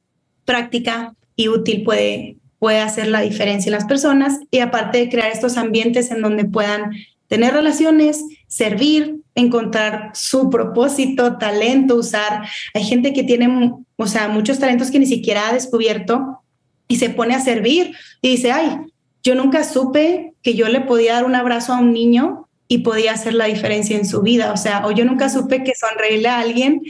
práctica 0.45 1.17
y 1.35 1.49
útil 1.49 1.83
puede, 1.83 2.37
puede 2.59 2.81
hacer 2.81 3.09
la 3.09 3.21
diferencia 3.21 3.69
en 3.71 3.75
las 3.75 3.85
personas 3.85 4.41
y 4.51 4.61
aparte 4.61 4.99
de 4.99 5.09
crear 5.09 5.31
estos 5.31 5.57
ambientes 5.57 6.11
en 6.11 6.23
donde 6.23 6.45
puedan 6.45 6.93
tener 7.29 7.53
relaciones, 7.53 8.25
servir, 8.47 9.21
encontrar 9.35 10.11
su 10.15 10.49
propósito, 10.49 11.39
talento, 11.39 11.97
usar. 11.97 12.47
Hay 12.75 12.85
gente 12.85 13.13
que 13.13 13.25
tiene, 13.25 13.73
o 13.97 14.07
sea, 14.07 14.29
muchos 14.29 14.59
talentos 14.59 14.91
que 14.91 14.99
ni 14.99 15.07
siquiera 15.07 15.49
ha 15.49 15.53
descubierto 15.53 16.41
y 16.89 16.97
se 16.97 17.11
pone 17.11 17.35
a 17.35 17.41
servir 17.41 17.95
y 18.23 18.31
dice, 18.31 18.53
ay, 18.53 18.79
yo 19.23 19.35
nunca 19.35 19.65
supe 19.65 20.35
que 20.43 20.55
yo 20.55 20.69
le 20.69 20.81
podía 20.81 21.15
dar 21.15 21.25
un 21.25 21.35
abrazo 21.35 21.73
a 21.73 21.81
un 21.81 21.93
niño 21.93 22.49
y 22.69 22.79
podía 22.79 23.13
hacer 23.13 23.35
la 23.35 23.47
diferencia 23.47 23.97
en 23.97 24.07
su 24.07 24.23
vida, 24.23 24.53
o 24.53 24.57
sea, 24.57 24.87
o 24.87 24.93
yo 24.93 25.05
nunca 25.05 25.29
supe 25.29 25.63
que 25.63 25.75
sonreírle 25.75 26.29
a 26.29 26.41
alguien 26.41 26.83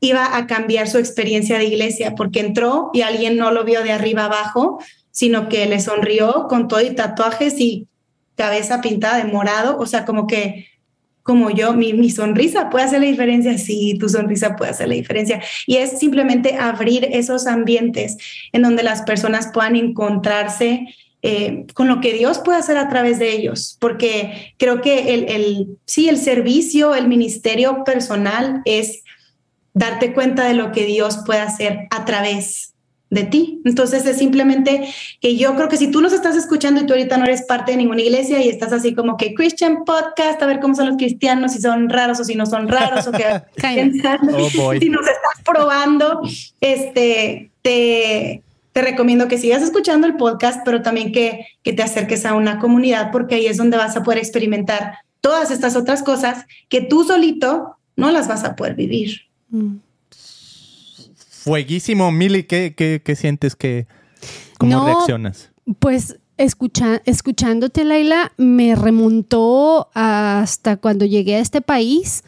iba 0.00 0.36
a 0.36 0.46
cambiar 0.46 0.88
su 0.88 0.98
experiencia 0.98 1.58
de 1.58 1.64
iglesia 1.64 2.14
porque 2.14 2.40
entró 2.40 2.90
y 2.92 3.02
alguien 3.02 3.36
no 3.36 3.50
lo 3.50 3.64
vio 3.64 3.82
de 3.82 3.92
arriba 3.92 4.26
abajo, 4.26 4.80
sino 5.18 5.48
que 5.48 5.66
le 5.66 5.80
sonrió 5.80 6.46
con 6.48 6.68
todo 6.68 6.80
y 6.80 6.94
tatuajes 6.94 7.58
y 7.58 7.88
cabeza 8.36 8.80
pintada 8.80 9.16
de 9.16 9.24
morado, 9.24 9.76
o 9.76 9.84
sea, 9.84 10.04
como 10.04 10.28
que 10.28 10.68
como 11.24 11.50
yo, 11.50 11.72
mi, 11.72 11.92
mi, 11.92 12.08
sonrisa 12.08 12.70
puede 12.70 12.84
hacer 12.84 13.00
la 13.00 13.08
diferencia, 13.08 13.58
sí, 13.58 13.98
tu 13.98 14.08
sonrisa 14.08 14.54
puede 14.54 14.70
hacer 14.70 14.86
la 14.86 14.94
diferencia. 14.94 15.42
Y 15.66 15.78
es 15.78 15.98
simplemente 15.98 16.54
abrir 16.54 17.08
esos 17.10 17.48
ambientes 17.48 18.16
en 18.52 18.62
donde 18.62 18.84
las 18.84 19.02
personas 19.02 19.50
puedan 19.52 19.74
encontrarse 19.74 20.86
eh, 21.22 21.66
con 21.74 21.88
lo 21.88 22.00
que 22.00 22.12
Dios 22.12 22.38
puede 22.38 22.58
hacer 22.58 22.76
a 22.76 22.88
través 22.88 23.18
de 23.18 23.32
ellos, 23.32 23.76
porque 23.80 24.54
creo 24.56 24.80
que 24.80 25.14
el, 25.14 25.24
el, 25.28 25.66
sí, 25.84 26.08
el 26.08 26.18
servicio, 26.18 26.94
el 26.94 27.08
ministerio 27.08 27.82
personal 27.82 28.62
es 28.64 29.02
darte 29.74 30.14
cuenta 30.14 30.46
de 30.46 30.54
lo 30.54 30.70
que 30.70 30.86
Dios 30.86 31.24
puede 31.26 31.40
hacer 31.40 31.88
a 31.90 32.04
través 32.04 32.74
de 33.10 33.24
ti. 33.24 33.60
Entonces 33.64 34.04
es 34.06 34.18
simplemente 34.18 34.92
que 35.20 35.36
yo 35.36 35.54
creo 35.54 35.68
que 35.68 35.76
si 35.76 35.90
tú 35.90 36.00
nos 36.00 36.12
estás 36.12 36.36
escuchando 36.36 36.80
y 36.80 36.86
tú 36.86 36.92
ahorita 36.92 37.16
no 37.16 37.24
eres 37.24 37.42
parte 37.42 37.72
de 37.72 37.78
ninguna 37.78 38.02
iglesia 38.02 38.42
y 38.42 38.48
estás 38.48 38.72
así 38.72 38.94
como 38.94 39.16
que 39.16 39.34
Christian 39.34 39.84
Podcast, 39.84 40.42
a 40.42 40.46
ver 40.46 40.60
cómo 40.60 40.74
son 40.74 40.88
los 40.88 40.96
cristianos, 40.96 41.52
si 41.52 41.60
son 41.60 41.88
raros 41.88 42.20
o 42.20 42.24
si 42.24 42.34
no 42.34 42.46
son 42.46 42.68
raros 42.68 43.06
o 43.06 43.12
que 43.12 43.24
oh, 44.58 44.72
si 44.78 44.88
nos 44.90 45.06
estás 45.06 45.42
probando, 45.44 46.20
este, 46.60 47.50
te, 47.62 48.42
te 48.72 48.82
recomiendo 48.82 49.28
que 49.28 49.38
sigas 49.38 49.62
escuchando 49.62 50.06
el 50.06 50.16
podcast, 50.16 50.60
pero 50.64 50.82
también 50.82 51.12
que, 51.12 51.46
que 51.62 51.72
te 51.72 51.82
acerques 51.82 52.26
a 52.26 52.34
una 52.34 52.58
comunidad 52.58 53.10
porque 53.10 53.36
ahí 53.36 53.46
es 53.46 53.56
donde 53.56 53.76
vas 53.76 53.96
a 53.96 54.02
poder 54.02 54.18
experimentar 54.18 54.98
todas 55.20 55.50
estas 55.50 55.76
otras 55.76 56.02
cosas 56.02 56.44
que 56.68 56.80
tú 56.80 57.04
solito 57.04 57.76
no 57.96 58.10
las 58.10 58.28
vas 58.28 58.44
a 58.44 58.54
poder 58.54 58.74
vivir. 58.74 59.22
Mm. 59.50 59.76
Fueguísimo, 61.44 62.10
Mili, 62.10 62.44
¿qué, 62.44 62.74
qué, 62.74 63.16
sientes 63.16 63.54
que, 63.54 63.86
cómo 64.58 64.84
reaccionas? 64.84 65.50
Pues 65.78 66.18
escucha, 66.36 67.00
escuchándote, 67.04 67.84
Laila, 67.84 68.32
me 68.36 68.74
remontó 68.74 69.88
hasta 69.94 70.78
cuando 70.78 71.04
llegué 71.04 71.36
a 71.36 71.40
este 71.40 71.60
país. 71.60 72.24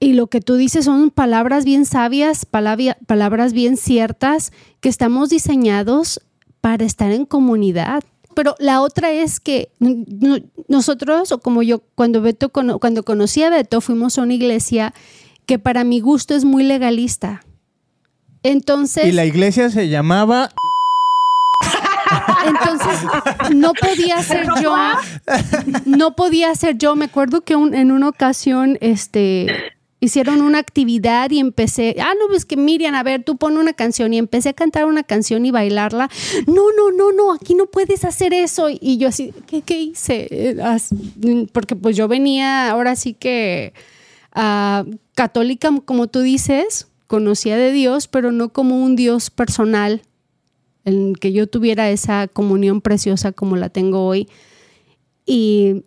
Y 0.00 0.12
lo 0.12 0.26
que 0.26 0.40
tú 0.40 0.56
dices 0.56 0.84
son 0.84 1.10
palabras 1.10 1.64
bien 1.64 1.86
sabias, 1.86 2.44
palabras 2.44 3.52
bien 3.52 3.76
ciertas, 3.76 4.52
que 4.80 4.90
estamos 4.90 5.30
diseñados 5.30 6.20
para 6.60 6.84
estar 6.84 7.10
en 7.10 7.24
comunidad. 7.24 8.04
Pero 8.34 8.54
la 8.58 8.82
otra 8.82 9.12
es 9.12 9.40
que 9.40 9.70
nosotros, 10.68 11.32
o 11.32 11.38
como 11.38 11.62
yo, 11.62 11.82
cuando, 11.94 12.20
Beto, 12.20 12.50
cuando 12.50 13.02
conocí 13.02 13.42
a 13.42 13.50
Beto, 13.50 13.80
fuimos 13.80 14.18
a 14.18 14.22
una 14.22 14.34
iglesia 14.34 14.92
que 15.46 15.58
para 15.58 15.84
mi 15.84 16.00
gusto 16.00 16.34
es 16.34 16.44
muy 16.44 16.64
legalista. 16.64 17.42
Entonces. 18.44 19.06
Y 19.06 19.12
la 19.12 19.24
iglesia 19.24 19.70
se 19.70 19.88
llamaba. 19.88 20.50
Entonces, 22.46 23.08
no 23.54 23.72
podía 23.72 24.22
ser 24.22 24.46
yo. 24.62 24.76
No 25.86 26.14
podía 26.14 26.54
ser 26.54 26.76
yo. 26.76 26.94
Me 26.94 27.06
acuerdo 27.06 27.40
que 27.40 27.54
en 27.54 27.90
una 27.90 28.08
ocasión, 28.08 28.78
este. 28.80 29.46
Hicieron 30.00 30.42
una 30.42 30.58
actividad 30.58 31.30
y 31.30 31.38
empecé, 31.38 31.96
ah, 31.98 32.12
no, 32.20 32.26
pues 32.28 32.44
que 32.44 32.58
Miriam, 32.58 32.94
a 32.94 33.02
ver, 33.02 33.24
tú 33.24 33.38
pon 33.38 33.56
una 33.56 33.72
canción 33.72 34.12
y 34.12 34.18
empecé 34.18 34.50
a 34.50 34.52
cantar 34.52 34.84
una 34.84 35.02
canción 35.02 35.46
y 35.46 35.50
bailarla. 35.50 36.10
No, 36.46 36.64
no, 36.76 36.90
no, 36.90 37.12
no, 37.12 37.32
aquí 37.32 37.54
no 37.54 37.64
puedes 37.64 38.04
hacer 38.04 38.34
eso. 38.34 38.68
Y 38.68 38.98
yo 38.98 39.08
así, 39.08 39.32
¿qué, 39.46 39.62
qué 39.62 39.80
hice? 39.80 40.58
Porque 41.52 41.74
pues 41.74 41.96
yo 41.96 42.06
venía 42.06 42.70
ahora 42.70 42.96
sí 42.96 43.14
que 43.14 43.72
uh, 44.36 44.84
católica, 45.14 45.70
como 45.86 46.08
tú 46.08 46.20
dices, 46.20 46.88
conocía 47.14 47.56
de 47.56 47.70
Dios, 47.70 48.08
pero 48.08 48.32
no 48.32 48.48
como 48.48 48.82
un 48.82 48.96
Dios 48.96 49.30
personal, 49.30 50.02
en 50.84 51.14
que 51.14 51.32
yo 51.32 51.46
tuviera 51.46 51.88
esa 51.88 52.26
comunión 52.26 52.80
preciosa 52.80 53.30
como 53.30 53.54
la 53.54 53.68
tengo 53.68 54.04
hoy. 54.04 54.28
Y 55.24 55.84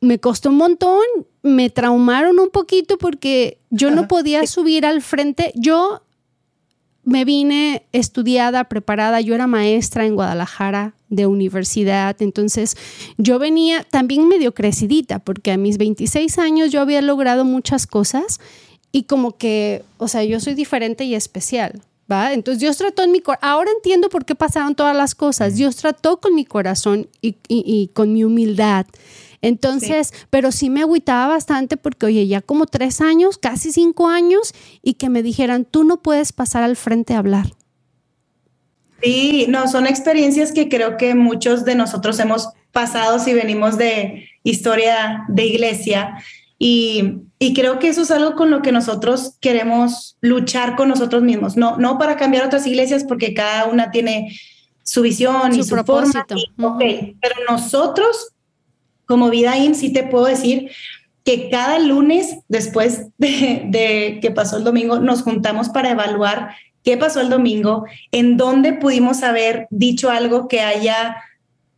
me 0.00 0.18
costó 0.18 0.48
un 0.48 0.56
montón, 0.56 1.02
me 1.42 1.68
traumaron 1.68 2.38
un 2.38 2.48
poquito 2.48 2.96
porque 2.96 3.58
yo 3.68 3.90
no 3.90 4.08
podía 4.08 4.46
subir 4.46 4.86
al 4.86 5.02
frente. 5.02 5.52
Yo 5.54 6.00
me 7.04 7.26
vine 7.26 7.82
estudiada, 7.92 8.64
preparada, 8.64 9.20
yo 9.20 9.34
era 9.34 9.46
maestra 9.46 10.06
en 10.06 10.14
Guadalajara 10.14 10.94
de 11.10 11.26
universidad, 11.26 12.16
entonces 12.22 12.74
yo 13.18 13.38
venía 13.38 13.84
también 13.84 14.28
medio 14.28 14.54
crecidita 14.54 15.18
porque 15.18 15.52
a 15.52 15.58
mis 15.58 15.76
26 15.76 16.38
años 16.38 16.72
yo 16.72 16.80
había 16.80 17.02
logrado 17.02 17.44
muchas 17.44 17.86
cosas 17.86 18.40
y 18.92 19.04
como 19.04 19.36
que, 19.36 19.84
o 19.98 20.08
sea, 20.08 20.24
yo 20.24 20.40
soy 20.40 20.54
diferente 20.54 21.04
y 21.04 21.14
especial, 21.14 21.82
¿va? 22.10 22.32
Entonces 22.32 22.60
Dios 22.60 22.76
trató 22.76 23.04
en 23.04 23.12
mi 23.12 23.20
corazón, 23.20 23.48
ahora 23.48 23.70
entiendo 23.74 24.08
por 24.08 24.24
qué 24.24 24.34
pasaron 24.34 24.74
todas 24.74 24.96
las 24.96 25.14
cosas, 25.14 25.54
Dios 25.54 25.76
trató 25.76 26.18
con 26.18 26.34
mi 26.34 26.44
corazón 26.44 27.08
y, 27.20 27.88
con 27.92 28.12
mi 28.12 28.24
humildad 28.24 28.86
Entonces, 29.42 30.12
pero 30.28 30.52
sí 30.52 30.70
me 30.70 30.80
agüitaba 30.80 31.28
bastante 31.28 31.76
porque, 31.76 32.06
oye, 32.06 32.26
ya 32.26 32.40
como 32.40 32.66
tres 32.66 33.00
años, 33.00 33.38
casi 33.38 33.72
cinco 33.72 34.08
años, 34.08 34.52
y 34.82 34.94
que 34.94 35.08
me 35.08 35.22
dijeran, 35.22 35.64
tú 35.64 35.84
no 35.84 36.02
puedes 36.02 36.32
pasar 36.32 36.62
al 36.62 36.76
frente 36.76 37.14
a 37.14 37.18
hablar. 37.18 37.46
Sí, 39.02 39.46
no, 39.48 39.66
son 39.66 39.86
experiencias 39.86 40.52
que 40.52 40.68
creo 40.68 40.98
que 40.98 41.14
muchos 41.14 41.64
de 41.64 41.74
nosotros 41.74 42.18
hemos 42.18 42.50
pasado 42.70 43.18
si 43.18 43.32
venimos 43.32 43.78
de 43.78 44.28
historia 44.42 45.24
de 45.28 45.46
iglesia. 45.46 46.22
Y, 46.58 47.22
creo 47.54 47.78
que 47.78 47.88
eso 47.88 48.02
es 48.02 48.10
algo 48.10 48.36
con 48.36 48.50
lo 48.50 48.60
que 48.60 48.70
nosotros 48.70 49.36
queremos 49.40 50.18
luchar 50.20 50.76
con 50.76 50.90
nosotros 50.90 51.22
mismos, 51.22 51.56
no, 51.56 51.78
no 51.78 51.98
para 51.98 52.16
cambiar 52.16 52.44
otras 52.44 52.66
iglesias 52.66 53.04
porque 53.04 53.32
cada 53.32 53.64
una 53.64 53.90
tiene 53.90 54.38
su 54.82 55.02
visión 55.02 55.54
y 55.54 55.62
su 55.62 55.70
propósito. 55.70 56.36
Forma, 56.56 56.78
pero 56.78 57.34
nosotros, 57.48 58.32
como 59.06 59.30
Vida 59.30 59.56
IM, 59.56 59.74
sí 59.74 59.90
te 59.90 60.02
puedo 60.02 60.26
decir 60.26 60.70
que 61.24 61.48
cada 61.48 61.78
lunes, 61.78 62.38
después 62.48 63.06
de, 63.16 63.62
de 63.68 64.18
que 64.20 64.30
pasó 64.30 64.58
el 64.58 64.64
domingo, 64.64 64.98
nos 64.98 65.22
juntamos 65.22 65.70
para 65.70 65.90
evaluar 65.90 66.54
qué 66.82 66.96
pasó 66.96 67.20
el 67.20 67.30
domingo, 67.30 67.84
en 68.12 68.36
dónde 68.36 68.74
pudimos 68.74 69.22
haber 69.22 69.66
dicho 69.70 70.10
algo 70.10 70.46
que 70.46 70.60
haya 70.60 71.16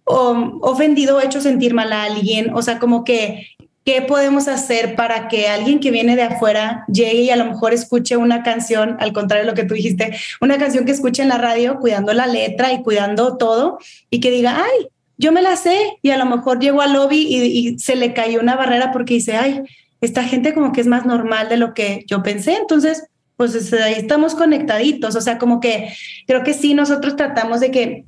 ofendido 0.04 1.16
o 1.16 1.20
hecho 1.20 1.40
sentir 1.40 1.74
mal 1.74 1.92
a 1.92 2.04
alguien, 2.04 2.52
o 2.54 2.62
sea, 2.62 2.78
como 2.78 3.04
que 3.04 3.46
¿Qué 3.84 4.00
podemos 4.02 4.46
hacer 4.46 4.94
para 4.94 5.26
que 5.26 5.48
alguien 5.48 5.80
que 5.80 5.90
viene 5.90 6.14
de 6.14 6.22
afuera 6.22 6.84
llegue 6.86 7.22
y 7.22 7.30
a 7.30 7.36
lo 7.36 7.46
mejor 7.46 7.72
escuche 7.74 8.16
una 8.16 8.44
canción, 8.44 8.96
al 9.00 9.12
contrario 9.12 9.44
de 9.44 9.50
lo 9.50 9.56
que 9.56 9.64
tú 9.64 9.74
dijiste, 9.74 10.16
una 10.40 10.56
canción 10.56 10.84
que 10.84 10.92
escuche 10.92 11.22
en 11.22 11.28
la 11.28 11.38
radio 11.38 11.80
cuidando 11.80 12.12
la 12.12 12.28
letra 12.28 12.72
y 12.72 12.82
cuidando 12.82 13.36
todo 13.36 13.78
y 14.08 14.20
que 14.20 14.30
diga, 14.30 14.62
ay, 14.64 14.88
yo 15.18 15.32
me 15.32 15.42
la 15.42 15.56
sé 15.56 15.98
y 16.00 16.10
a 16.10 16.16
lo 16.16 16.26
mejor 16.26 16.60
llegó 16.60 16.80
al 16.80 16.92
lobby 16.92 17.26
y, 17.28 17.78
se 17.78 17.96
le 17.96 18.12
cayó 18.12 18.40
una 18.40 18.54
barrera 18.54 18.92
porque 18.92 19.14
dice, 19.14 19.36
ay, 19.36 19.62
esta 20.00 20.22
gente 20.22 20.54
como 20.54 20.72
que 20.72 20.80
es 20.80 20.86
más 20.86 21.04
normal 21.04 21.48
de 21.48 21.56
lo 21.56 21.74
que 21.74 22.04
yo 22.06 22.22
pensé. 22.22 22.54
Entonces, 22.56 23.04
pues 23.36 23.72
ahí 23.72 23.94
estamos 23.94 24.34
conectaditos. 24.34 25.16
O 25.16 25.20
sea, 25.20 25.38
como 25.38 25.60
que 25.60 25.92
creo 26.26 26.42
que 26.44 26.54
sí, 26.54 26.74
nosotros 26.74 27.16
tratamos 27.16 27.60
de 27.60 27.70
que 27.70 28.04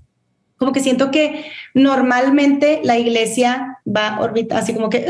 como 0.57 0.73
que 0.73 0.81
siento 0.81 1.11
que 1.11 1.47
normalmente 1.75 2.81
la 2.85 2.97
iglesia 2.97 3.79
va 3.85 4.21
orbita 4.21 4.59
así 4.59 4.73
como 4.73 4.89
que 4.89 5.05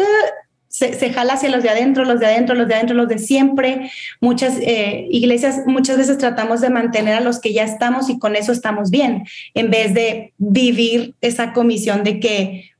se, 0.75 1.13
jala 1.13 1.35
hacia 1.35 1.51
los 1.51 1.63
de 1.63 1.71
adentro, 1.71 2.05
los 2.05 2.19
de 2.19 2.27
adentro, 2.27 2.57
los 2.57 2.67
de 2.67 2.75
adentro, 2.75 2.97
los 2.97 3.09
de 3.09 3.19
siempre. 3.19 3.93
Muchas 4.21 4.59
eh, 4.61 5.07
iglesias, 5.09 5.61
muchas 5.67 5.97
veces 5.97 6.19
tratamos 6.19 6.61
de 6.61 6.71
mantener 6.71 7.15
a 7.15 7.21
los 7.21 7.41
que 7.41 7.53
ya 7.53 7.63
estamos 7.63 8.11
y 8.11 8.19
con 8.19 8.35
eso 8.35 8.51
estamos 8.51 8.91
bien, 8.91 9.25
en 9.55 9.71
vez 9.71 9.95
de 9.95 10.33
vivir 10.39 11.15
esa 11.21 11.53
comisión 11.53 12.03
de 12.03 12.19
que 12.19 12.71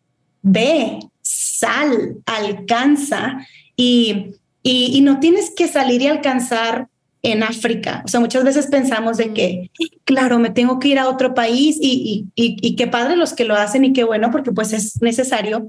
ve, 0.43 0.99
sal, 1.23 2.17
alcanza 2.27 3.47
y, 3.77 4.33
y 4.65 5.01
no 5.03 5.21
tienes 5.21 5.53
que 5.55 5.69
salir 5.69 6.03
y 6.03 6.09
alcanzar 6.09 6.89
en 7.25 7.43
África. 7.43 8.03
O 8.05 8.09
sea, 8.09 8.21
muchas 8.21 8.45
veces 8.45 8.67
pensamos 8.67 9.17
de 9.17 9.33
que, 9.33 9.71
claro, 10.05 10.39
me 10.39 10.51
tengo 10.51 10.79
que 10.79 10.89
ir 10.89 10.99
a 10.99 11.09
otro 11.09 11.35
país 11.35 11.79
y, 11.81 12.27
y, 12.35 12.57
y, 12.61 12.77
qué 12.77 12.87
padre 12.87 13.17
los 13.17 13.33
que 13.33 13.47
lo 13.47 13.57
hacen 13.57 13.83
y 13.83 13.95
qué 13.95 14.05
bueno 14.05 14.31
porque 14.31 14.53
pues 14.53 14.75
es 14.75 15.01
necesario. 15.01 15.67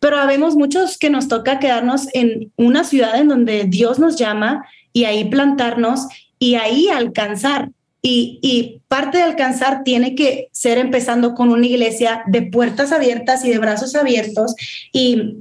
Pero 0.00 0.18
habemos 0.18 0.54
muchos 0.54 0.98
que 0.98 1.08
nos 1.08 1.26
toca 1.26 1.58
quedarnos 1.58 2.08
en 2.12 2.52
una 2.56 2.84
ciudad 2.84 3.16
en 3.18 3.28
donde 3.28 3.64
Dios 3.64 3.98
nos 3.98 4.16
llama 4.16 4.66
y 4.92 5.04
ahí 5.04 5.24
plantarnos 5.24 6.06
y 6.38 6.56
ahí 6.56 6.88
alcanzar. 6.88 7.70
Y, 8.02 8.38
y 8.42 8.82
parte 8.86 9.18
de 9.18 9.24
alcanzar 9.24 9.82
tiene 9.84 10.14
que 10.14 10.48
ser 10.52 10.76
empezando 10.76 11.34
con 11.34 11.48
una 11.48 11.66
iglesia 11.66 12.22
de 12.26 12.42
puertas 12.42 12.92
abiertas 12.92 13.44
y 13.46 13.50
de 13.50 13.58
brazos 13.58 13.94
abiertos 13.96 14.54
y 14.92 15.38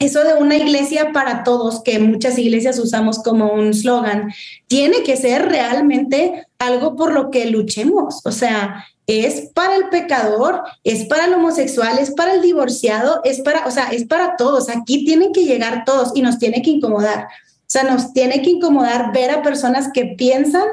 eso 0.00 0.24
de 0.24 0.32
una 0.32 0.56
iglesia 0.56 1.12
para 1.12 1.44
todos, 1.44 1.82
que 1.82 1.98
muchas 1.98 2.38
iglesias 2.38 2.78
usamos 2.78 3.18
como 3.22 3.52
un 3.52 3.74
slogan, 3.74 4.32
tiene 4.66 5.02
que 5.02 5.16
ser 5.16 5.46
realmente 5.46 6.46
algo 6.58 6.96
por 6.96 7.12
lo 7.12 7.30
que 7.30 7.46
luchemos. 7.46 8.22
O 8.24 8.32
sea, 8.32 8.86
es 9.06 9.50
para 9.52 9.76
el 9.76 9.90
pecador, 9.90 10.62
es 10.84 11.04
para 11.04 11.26
el 11.26 11.34
homosexual, 11.34 11.98
es 11.98 12.12
para 12.12 12.32
el 12.32 12.40
divorciado, 12.40 13.20
es 13.24 13.42
para, 13.42 13.66
o 13.66 13.70
sea, 13.70 13.90
es 13.90 14.06
para 14.06 14.36
todos. 14.36 14.70
Aquí 14.70 15.04
tienen 15.04 15.32
que 15.32 15.44
llegar 15.44 15.84
todos 15.84 16.12
y 16.14 16.22
nos 16.22 16.38
tiene 16.38 16.62
que 16.62 16.70
incomodar. 16.70 17.24
O 17.24 17.66
sea, 17.72 17.82
nos 17.82 18.14
tiene 18.14 18.40
que 18.40 18.50
incomodar 18.50 19.12
ver 19.12 19.30
a 19.30 19.42
personas 19.42 19.90
que 19.92 20.06
piensan 20.06 20.66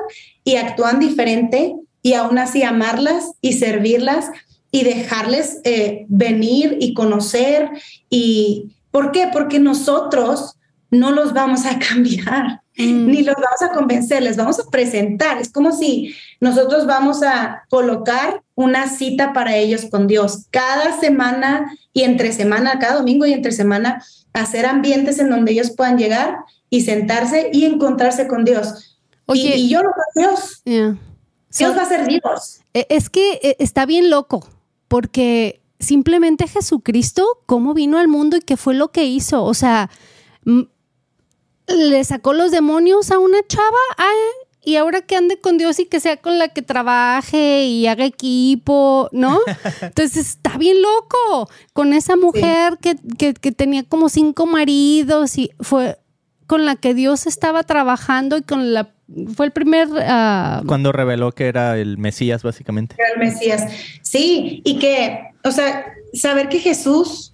y 0.46 0.56
actúan 0.56 1.00
diferente 1.00 1.76
y 2.02 2.14
aún 2.14 2.38
así 2.38 2.64
amarlas 2.64 3.34
y 3.42 3.54
servirlas 3.54 4.30
y 4.72 4.86
dejarles 4.86 5.60
eh, 5.66 6.06
venir 6.08 6.78
y 6.80 6.94
conocer 6.94 7.70
y, 8.10 8.72
¿Por 8.98 9.12
qué? 9.12 9.30
Porque 9.32 9.60
nosotros 9.60 10.56
no 10.89 11.12
los 11.12 11.32
vamos 11.32 11.68
a 11.68 11.78
cambiar, 11.88 12.64
mm. 12.76 13.06
ni 13.06 13.22
los 13.22 13.36
vamos 13.36 13.62
a 13.62 13.72
convencer, 13.72 14.24
les 14.24 14.38
vamos 14.38 14.60
a 14.60 14.68
presentar. 14.72 15.38
Es 15.38 15.52
como 15.52 15.72
si 15.72 16.16
nosotros 16.39 16.88
vamos 16.88 17.22
a 17.22 17.62
colocar 17.70 18.41
una 18.56 18.89
cita 18.89 19.34
para 19.34 19.56
ellos 19.56 19.86
con 19.91 20.08
Dios 20.08 20.48
cada 20.50 21.00
semana 21.00 21.78
y 21.93 22.02
entre 22.02 22.32
semana, 22.32 22.80
cada 22.80 22.95
domingo 22.95 23.28
y 23.28 23.34
entre 23.34 23.52
semana, 23.52 24.04
hacer 24.34 24.66
ambientes 24.66 25.20
en 25.20 25.30
donde 25.30 25.52
ellos 25.52 25.70
puedan 25.78 26.00
llegar 26.00 26.39
y 26.72 26.82
sentarse 26.82 27.52
y 27.54 27.66
encontrarse 27.66 28.28
con 28.28 28.45
Dios. 28.45 28.98
Oye, 29.28 29.58
y, 29.58 29.70
yo 29.70 29.84
lo 29.84 29.91
Dios. 30.16 30.64
Dios 30.64 31.78
va 31.78 31.84
a 31.84 31.86
ser 31.86 32.08
Dios. 32.08 32.62
E, 32.74 32.88
es 32.89 33.12
que 33.12 33.34
e, 33.43 33.58
está 33.60 33.86
bien 33.86 34.10
loco, 34.10 34.50
porque 34.88 35.62
simplemente 35.80 36.48
Jesucristo, 36.48 37.26
cómo 37.46 37.74
vino 37.74 37.98
al 37.98 38.08
mundo 38.08 38.38
y 38.38 38.42
qué 38.42 38.58
fue 38.58 38.74
lo 38.74 38.92
que 38.92 39.06
hizo. 39.06 39.44
O 39.44 39.54
sea, 39.54 39.90
le 41.68 42.04
sacó 42.04 42.34
los 42.34 42.52
demonios 42.52 43.12
a 43.12 43.20
una 43.20 43.40
chava 43.48 43.68
y 44.64 44.76
ahora 44.76 45.02
que 45.02 45.16
ande 45.16 45.40
con 45.40 45.58
Dios 45.58 45.80
y 45.80 45.86
que 45.86 46.02
sea 46.02 46.18
con 46.18 46.40
la 46.40 46.50
que 46.50 46.62
trabaje 46.62 47.64
y 47.64 47.88
haga 47.88 48.04
equipo, 48.04 49.08
¿no? 49.14 49.40
Entonces 49.82 50.18
está 50.18 50.58
bien 50.58 50.82
loco 50.82 51.50
con 51.72 51.94
esa 51.94 52.18
mujer 52.18 52.78
que, 52.82 52.98
que, 53.34 53.52
tenía 53.54 53.84
como 53.84 54.10
cinco 54.10 54.46
maridos 54.46 55.38
y 55.38 55.52
fue 55.62 55.98
con 56.48 56.66
la 56.66 56.76
que 56.76 56.94
Dios 56.94 57.28
estaba 57.28 57.64
trabajando 57.64 58.38
y 58.38 58.42
con 58.42 58.74
la 58.74 58.92
fue 59.34 59.46
el 59.46 59.52
primer... 59.54 59.88
Ah, 60.02 60.62
Cuando 60.66 60.92
reveló 60.92 61.32
que 61.32 61.48
era 61.48 61.78
el 61.78 61.98
Mesías, 61.98 62.44
básicamente. 62.44 62.96
Era 63.00 63.14
el 63.14 63.20
Mesías. 63.20 63.72
Sí, 64.02 64.62
y 64.66 64.80
que, 64.80 65.27
o 65.48 65.52
sea, 65.52 65.93
saber 66.14 66.50
que 66.50 66.60
Jesús 66.60 67.34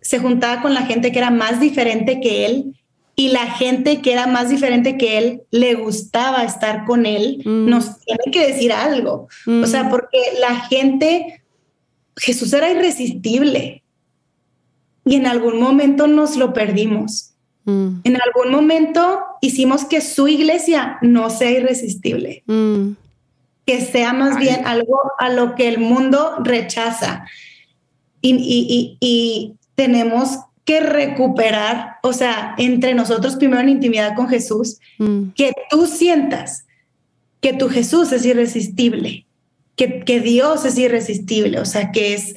se 0.00 0.18
juntaba 0.18 0.62
con 0.62 0.74
la 0.74 0.82
gente 0.82 1.12
que 1.12 1.18
era 1.18 1.30
más 1.30 1.60
diferente 1.60 2.20
que 2.20 2.46
él 2.46 2.74
y 3.14 3.28
la 3.28 3.46
gente 3.46 4.00
que 4.00 4.12
era 4.12 4.26
más 4.26 4.48
diferente 4.48 4.96
que 4.96 5.18
él 5.18 5.42
le 5.50 5.74
gustaba 5.74 6.44
estar 6.44 6.84
con 6.86 7.06
él, 7.06 7.42
mm. 7.44 7.68
nos 7.68 8.00
tiene 8.00 8.24
que 8.32 8.46
decir 8.48 8.72
algo. 8.72 9.28
O 9.46 9.66
sea, 9.66 9.84
mm. 9.84 9.90
porque 9.90 10.18
la 10.40 10.60
gente, 10.60 11.42
Jesús 12.16 12.52
era 12.52 12.70
irresistible 12.70 13.82
y 15.04 15.16
en 15.16 15.26
algún 15.26 15.60
momento 15.60 16.06
nos 16.06 16.36
lo 16.36 16.52
perdimos. 16.52 17.34
Mm. 17.64 18.00
En 18.04 18.18
algún 18.20 18.50
momento 18.50 19.20
hicimos 19.40 19.84
que 19.84 20.00
su 20.00 20.26
iglesia 20.26 20.98
no 21.02 21.30
sea 21.30 21.50
irresistible. 21.50 22.42
Que 23.66 23.80
sea 23.80 24.12
más 24.12 24.38
bien 24.38 24.66
algo 24.66 25.00
a 25.18 25.28
lo 25.28 25.54
que 25.54 25.68
el 25.68 25.78
mundo 25.78 26.36
rechaza. 26.42 27.24
Y, 28.20 29.56
tenemos 29.74 30.38
que 30.64 30.80
recuperar, 30.80 31.96
o 32.02 32.12
sea, 32.12 32.54
entre 32.58 32.94
nosotros 32.94 33.36
primero 33.36 33.62
en 33.62 33.70
intimidad 33.70 34.14
con 34.14 34.28
Jesús, 34.28 34.78
mm. 34.98 35.30
que 35.30 35.52
tú 35.70 35.86
sientas 35.86 36.66
que 37.40 37.54
tu 37.54 37.68
Jesús 37.68 38.12
es 38.12 38.24
irresistible, 38.24 39.26
que, 39.74 40.00
que 40.04 40.20
Dios 40.20 40.64
es 40.66 40.78
irresistible, 40.78 41.58
o 41.58 41.64
sea, 41.64 41.90
que 41.90 42.14
es, 42.14 42.34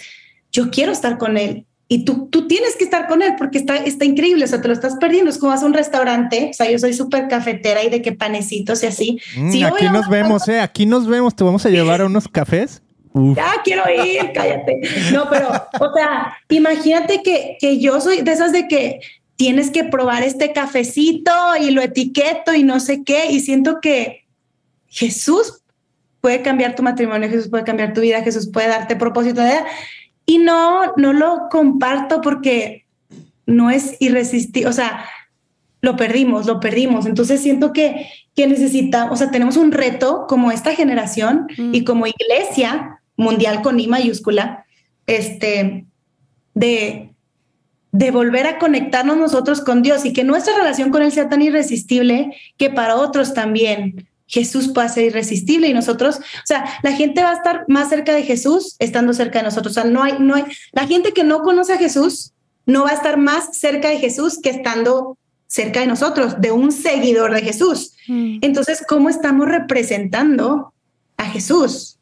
yo 0.52 0.72
quiero 0.72 0.94
estar 0.94 1.18
con 1.18 1.38
Él, 1.38 1.65
y 1.88 2.04
tú, 2.04 2.28
tú 2.32 2.48
tienes 2.48 2.76
que 2.76 2.84
estar 2.84 3.08
con 3.08 3.22
él 3.22 3.34
porque 3.38 3.60
está, 3.60 3.76
está 3.76 4.06
increíble, 4.06 4.46
o 4.46 4.48
sea, 4.48 4.60
te 4.60 4.68
lo 4.68 4.74
estás 4.74 4.96
perdiendo. 4.96 5.30
Es 5.30 5.38
como 5.38 5.52
vas 5.52 5.62
a 5.62 5.68
un 5.68 5.74
restaurante, 5.74 6.50
o 6.50 6.54
sea, 6.54 6.70
yo 6.70 6.80
soy 6.80 6.94
súper 6.94 7.28
cafetera 7.28 7.84
y 7.84 7.90
de 7.90 8.02
que 8.02 8.12
panecitos 8.12 8.82
y 8.84 8.88
así. 8.88 9.20
Mm, 9.38 9.66
aquí 9.66 9.86
nos 9.90 10.10
vemos, 10.10 10.48
¿eh? 10.48 10.60
Aquí 10.60 10.86
nos 10.88 11.08
vemos, 11.08 11.36
te 11.36 11.44
vamos 11.44 11.66
a 11.66 11.70
llevar 11.70 12.02
a 12.02 12.06
unos 12.06 12.28
cafés. 12.28 12.82
Ya 13.14 13.54
quiero 13.64 13.84
ir, 13.90 14.32
cállate. 14.34 14.82
No, 15.14 15.30
pero, 15.30 15.50
o 15.50 15.94
sea, 15.94 16.36
imagínate 16.50 17.22
que, 17.24 17.56
que 17.60 17.80
yo 17.80 18.02
soy 18.02 18.22
de 18.22 18.32
esas 18.32 18.52
de 18.52 18.68
que 18.68 19.00
tienes 19.36 19.70
que 19.70 19.84
probar 19.84 20.24
este 20.24 20.54
cafecito 20.54 21.32
y 21.60 21.72
lo 21.72 21.82
etiqueto 21.82 22.54
y 22.54 22.64
no 22.64 22.80
sé 22.80 23.04
qué, 23.04 23.32
y 23.32 23.40
siento 23.42 23.80
que 23.80 24.26
Jesús 24.88 25.62
puede 26.20 26.42
cambiar 26.42 26.76
tu 26.76 26.84
matrimonio, 26.84 27.30
Jesús 27.30 27.50
puede 27.50 27.64
cambiar 27.64 27.94
tu 27.94 28.02
vida, 28.02 28.24
Jesús 28.24 28.50
puede 28.52 28.68
darte 28.68 28.96
propósito 28.96 29.42
de 29.42 29.60
y 30.26 30.40
no, 30.40 30.94
no 30.98 31.14
lo 31.14 31.50
comparto 31.50 32.22
porque 32.22 32.86
no 33.46 33.70
es 33.70 33.96
irresistible, 34.00 34.70
o 34.70 34.74
sea, 34.74 35.06
lo 35.82 35.96
perdimos, 35.96 36.48
lo 36.48 36.60
perdimos. 36.60 37.06
Entonces 37.06 37.42
siento 37.42 37.72
que, 37.72 38.08
que 38.36 38.48
necesitamos, 38.48 39.14
o 39.14 39.16
sea, 39.16 39.32
tenemos 39.32 39.56
un 39.56 39.72
reto 39.72 40.26
como 40.28 40.52
esta 40.52 40.74
generación 40.74 41.48
y 41.58 41.82
mm. 41.82 41.84
como 41.86 42.08
iglesia 42.08 43.02
mundial 43.16 43.62
con 43.62 43.80
I 43.80 43.88
mayúscula, 43.88 44.66
este, 45.06 45.86
de, 46.56 47.12
de 47.92 48.12
volver 48.12 48.48
a 48.48 48.58
conectarnos 48.58 49.18
nosotros 49.18 49.62
con 49.62 49.84
Dios 49.84 50.06
y 50.06 50.14
que 50.14 50.24
nuestra 50.24 50.56
relación 50.56 50.90
con 50.90 51.04
Él 51.04 51.12
sea 51.12 51.30
tan 51.30 51.42
irresistible 51.42 52.36
que 52.58 52.70
para 52.72 52.96
otros 52.96 53.34
también 53.34 54.08
Jesús 54.28 54.70
pueda 54.74 54.90
ser 54.90 55.06
irresistible 55.06 55.68
y 55.68 55.74
nosotros, 55.74 56.18
o 56.18 56.46
sea, 56.46 56.66
la 56.84 56.94
gente 56.94 57.24
va 57.24 57.32
a 57.32 57.36
estar 57.36 57.66
más 57.68 57.90
cerca 57.90 58.14
de 58.14 58.24
Jesús 58.24 58.76
estando 58.80 59.14
cerca 59.14 59.40
de 59.40 59.46
nosotros. 59.46 59.78
O 59.78 59.82
sea, 59.82 59.90
no 59.90 60.04
hay, 60.04 60.16
no 60.20 60.36
hay, 60.36 60.46
la 60.72 60.88
gente 60.88 61.14
que 61.14 61.24
no 61.24 61.42
conoce 61.42 61.74
a 61.74 61.78
Jesús 61.78 62.34
no 62.66 62.84
va 62.84 62.92
a 62.92 62.96
estar 62.96 63.18
más 63.18 63.58
cerca 63.58 63.90
de 63.90 64.00
Jesús 64.00 64.40
que 64.42 64.50
estando 64.50 65.18
cerca 65.48 65.82
de 65.82 65.88
nosotros, 65.88 66.42
de 66.42 66.52
un 66.52 66.72
seguidor 66.72 67.34
de 67.34 67.42
Jesús. 67.42 67.94
Mm. 68.08 68.40
Entonces, 68.42 68.84
¿cómo 68.88 69.10
estamos 69.10 69.48
representando 69.48 70.74
a 71.18 71.26
Jesús? 71.26 72.00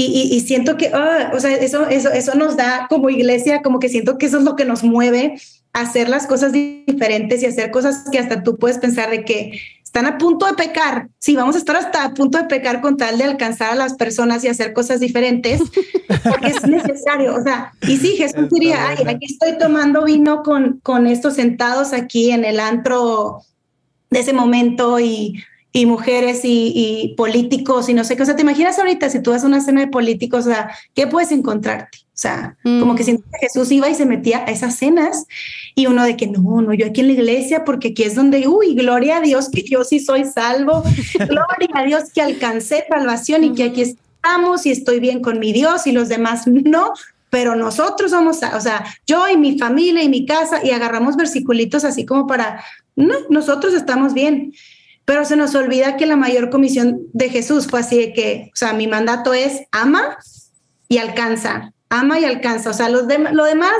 Y, 0.00 0.40
siento 0.46 0.76
que, 0.76 0.92
ah, 0.94 1.32
o 1.34 1.40
sea, 1.40 1.52
eso, 1.56 1.88
eso, 1.88 2.12
eso 2.12 2.36
nos 2.36 2.56
da 2.56 2.86
como 2.88 3.10
iglesia, 3.10 3.62
como 3.62 3.80
que 3.80 3.88
siento 3.88 4.16
que 4.16 4.26
eso 4.26 4.38
es 4.38 4.44
lo 4.44 4.54
que 4.54 4.64
nos 4.64 4.84
mueve 4.84 5.40
a 5.72 5.80
hacer 5.80 6.08
las 6.08 6.28
cosas 6.28 6.52
diferentes 6.52 7.42
y 7.42 7.46
hacer 7.46 7.72
cosas 7.72 8.04
que 8.12 8.20
hasta 8.20 8.44
tú 8.44 8.58
puedes 8.58 8.78
pensar 8.78 9.10
de 9.10 9.24
que 9.24 9.60
están 9.88 10.04
a 10.04 10.18
punto 10.18 10.44
de 10.44 10.52
pecar. 10.52 11.08
Sí, 11.18 11.34
vamos 11.34 11.54
a 11.54 11.58
estar 11.58 11.74
hasta 11.74 12.04
a 12.04 12.12
punto 12.12 12.36
de 12.36 12.44
pecar 12.44 12.82
con 12.82 12.98
tal 12.98 13.16
de 13.16 13.24
alcanzar 13.24 13.72
a 13.72 13.74
las 13.74 13.94
personas 13.94 14.44
y 14.44 14.48
hacer 14.48 14.74
cosas 14.74 15.00
diferentes, 15.00 15.62
porque 16.24 16.48
es 16.48 16.62
necesario. 16.66 17.34
O 17.34 17.42
sea, 17.42 17.72
y 17.80 17.96
sí, 17.96 18.08
Jesús 18.08 18.50
diría, 18.50 18.86
ay, 18.88 18.98
aquí 19.08 19.24
estoy 19.24 19.56
tomando 19.56 20.04
vino 20.04 20.42
con, 20.42 20.78
con 20.82 21.06
estos 21.06 21.36
sentados 21.36 21.94
aquí 21.94 22.30
en 22.30 22.44
el 22.44 22.60
antro 22.60 23.40
de 24.10 24.20
ese 24.20 24.34
momento 24.34 25.00
y 25.00 25.42
y 25.78 25.86
mujeres 25.86 26.40
y, 26.42 27.14
políticos 27.16 27.88
y 27.88 27.94
no 27.94 28.02
sé 28.02 28.16
qué. 28.16 28.24
O 28.24 28.26
sea, 28.26 28.34
¿te 28.34 28.42
imaginas 28.42 28.80
ahorita 28.80 29.08
si 29.10 29.22
tú 29.22 29.30
vas 29.30 29.44
a 29.44 29.46
una 29.46 29.60
cena 29.60 29.80
de 29.82 29.86
políticos, 29.86 30.44
o 30.46 30.50
sea, 30.50 30.70
¿qué 30.92 31.06
puedes 31.06 31.30
encontrarte? 31.30 31.98
O 32.02 32.20
sea, 32.20 32.56
como 32.64 32.96
que 32.96 33.04
mm. 33.04 33.22
Jesús 33.40 33.70
iba 33.70 33.88
y 33.88 33.94
se 33.94 34.04
metía 34.04 34.38
a 34.38 34.50
esas 34.50 34.74
cenas 34.74 35.26
y 35.76 35.86
uno 35.86 36.02
de 36.02 36.16
que 36.16 36.26
no, 36.26 36.62
no, 36.62 36.74
yo 36.74 36.86
aquí 36.86 37.02
en 37.02 37.06
la 37.06 37.12
iglesia 37.12 37.64
porque 37.64 37.88
aquí 37.88 38.02
es 38.02 38.16
donde, 38.16 38.48
uy, 38.48 38.74
gloria 38.74 39.18
a 39.18 39.20
Dios 39.20 39.50
que 39.50 39.62
yo 39.62 39.84
sí 39.84 40.00
soy 40.00 40.24
salvo, 40.24 40.82
gloria 41.14 41.68
a 41.74 41.84
Dios 41.84 42.10
que 42.12 42.22
alcancé 42.22 42.84
salvación 42.88 43.44
y 43.44 43.54
que 43.54 43.62
aquí 43.62 43.82
estamos 43.82 44.66
y 44.66 44.72
estoy 44.72 44.98
bien 44.98 45.20
con 45.20 45.38
mi 45.38 45.52
Dios 45.52 45.86
y 45.86 45.92
los 45.92 46.08
demás 46.08 46.48
no, 46.48 46.92
pero 47.30 47.54
nosotros 47.54 48.10
somos, 48.10 48.40
o 48.42 48.60
sea, 48.60 48.84
yo 49.06 49.28
y 49.28 49.36
mi 49.36 49.56
familia 49.56 50.02
y 50.02 50.08
mi 50.08 50.26
casa 50.26 50.58
y 50.64 50.72
agarramos 50.72 51.14
versiculitos 51.14 51.84
así 51.84 52.04
como 52.04 52.26
para, 52.26 52.64
no, 52.96 53.14
nosotros 53.30 53.74
estamos 53.74 54.12
bien 54.12 54.52
pero 55.08 55.24
se 55.24 55.36
nos 55.36 55.54
olvida 55.54 55.96
que 55.96 56.04
la 56.04 56.16
mayor 56.16 56.50
comisión 56.50 57.00
de 57.14 57.30
Jesús 57.30 57.66
fue 57.66 57.80
así 57.80 57.96
de 57.96 58.12
que, 58.12 58.50
o 58.52 58.56
sea, 58.56 58.74
mi 58.74 58.86
mandato 58.86 59.32
es 59.32 59.62
ama 59.72 60.18
y 60.86 60.98
alcanza, 60.98 61.72
ama 61.88 62.20
y 62.20 62.26
alcanza, 62.26 62.68
o 62.68 62.74
sea, 62.74 62.90
los 62.90 63.04
lo 63.32 63.44
demás 63.44 63.72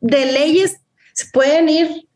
de 0.00 0.32
leyes 0.32 0.80
se 1.12 1.26
pueden 1.32 1.68
ir 1.68 2.08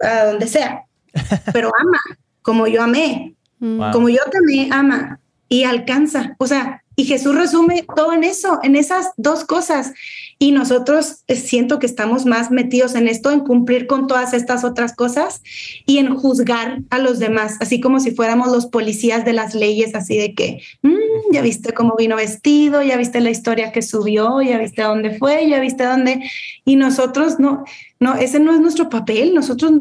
a 0.00 0.24
donde 0.24 0.48
sea, 0.48 0.86
pero 1.52 1.68
ama, 1.68 2.00
como 2.42 2.66
yo 2.66 2.82
amé, 2.82 3.36
como 3.60 4.08
yo 4.08 4.22
también 4.32 4.72
ama 4.72 5.20
y 5.48 5.62
alcanza, 5.62 6.34
o 6.38 6.48
sea, 6.48 6.82
y 6.96 7.04
Jesús 7.04 7.34
resume 7.34 7.84
todo 7.96 8.12
en 8.12 8.24
eso, 8.24 8.60
en 8.62 8.76
esas 8.76 9.10
dos 9.16 9.44
cosas. 9.44 9.92
Y 10.38 10.52
nosotros 10.52 11.24
eh, 11.26 11.36
siento 11.36 11.78
que 11.78 11.86
estamos 11.86 12.26
más 12.26 12.50
metidos 12.50 12.94
en 12.94 13.08
esto, 13.08 13.30
en 13.30 13.40
cumplir 13.40 13.86
con 13.86 14.06
todas 14.06 14.32
estas 14.32 14.64
otras 14.64 14.94
cosas 14.94 15.42
y 15.86 15.98
en 15.98 16.14
juzgar 16.14 16.80
a 16.90 16.98
los 16.98 17.18
demás, 17.18 17.56
así 17.60 17.80
como 17.80 18.00
si 18.00 18.12
fuéramos 18.12 18.48
los 18.48 18.66
policías 18.66 19.24
de 19.24 19.32
las 19.32 19.54
leyes, 19.54 19.94
así 19.94 20.16
de 20.16 20.34
que, 20.34 20.62
mm, 20.82 21.32
ya 21.32 21.42
viste 21.42 21.72
cómo 21.72 21.94
vino 21.96 22.16
vestido, 22.16 22.82
ya 22.82 22.96
viste 22.96 23.20
la 23.20 23.30
historia 23.30 23.72
que 23.72 23.82
subió, 23.82 24.40
ya 24.42 24.58
viste 24.58 24.82
dónde 24.82 25.18
fue, 25.18 25.48
ya 25.48 25.60
viste 25.60 25.84
dónde. 25.84 26.28
Y 26.64 26.76
nosotros 26.76 27.38
no, 27.38 27.64
no, 27.98 28.14
ese 28.14 28.38
no 28.38 28.52
es 28.52 28.60
nuestro 28.60 28.88
papel, 28.88 29.34
nosotros 29.34 29.72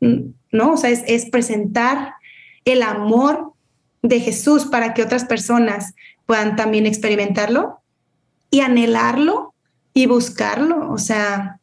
mm, 0.00 0.20
no, 0.52 0.72
o 0.72 0.76
sea, 0.76 0.90
es, 0.90 1.02
es 1.06 1.28
presentar 1.30 2.14
el 2.64 2.82
amor 2.82 3.52
de 4.02 4.20
Jesús 4.20 4.66
para 4.66 4.94
que 4.94 5.02
otras 5.02 5.24
personas 5.24 5.94
puedan 6.26 6.56
también 6.56 6.86
experimentarlo 6.86 7.80
y 8.50 8.60
anhelarlo 8.60 9.54
y 9.94 10.06
buscarlo. 10.06 10.90
O 10.90 10.98
sea, 10.98 11.58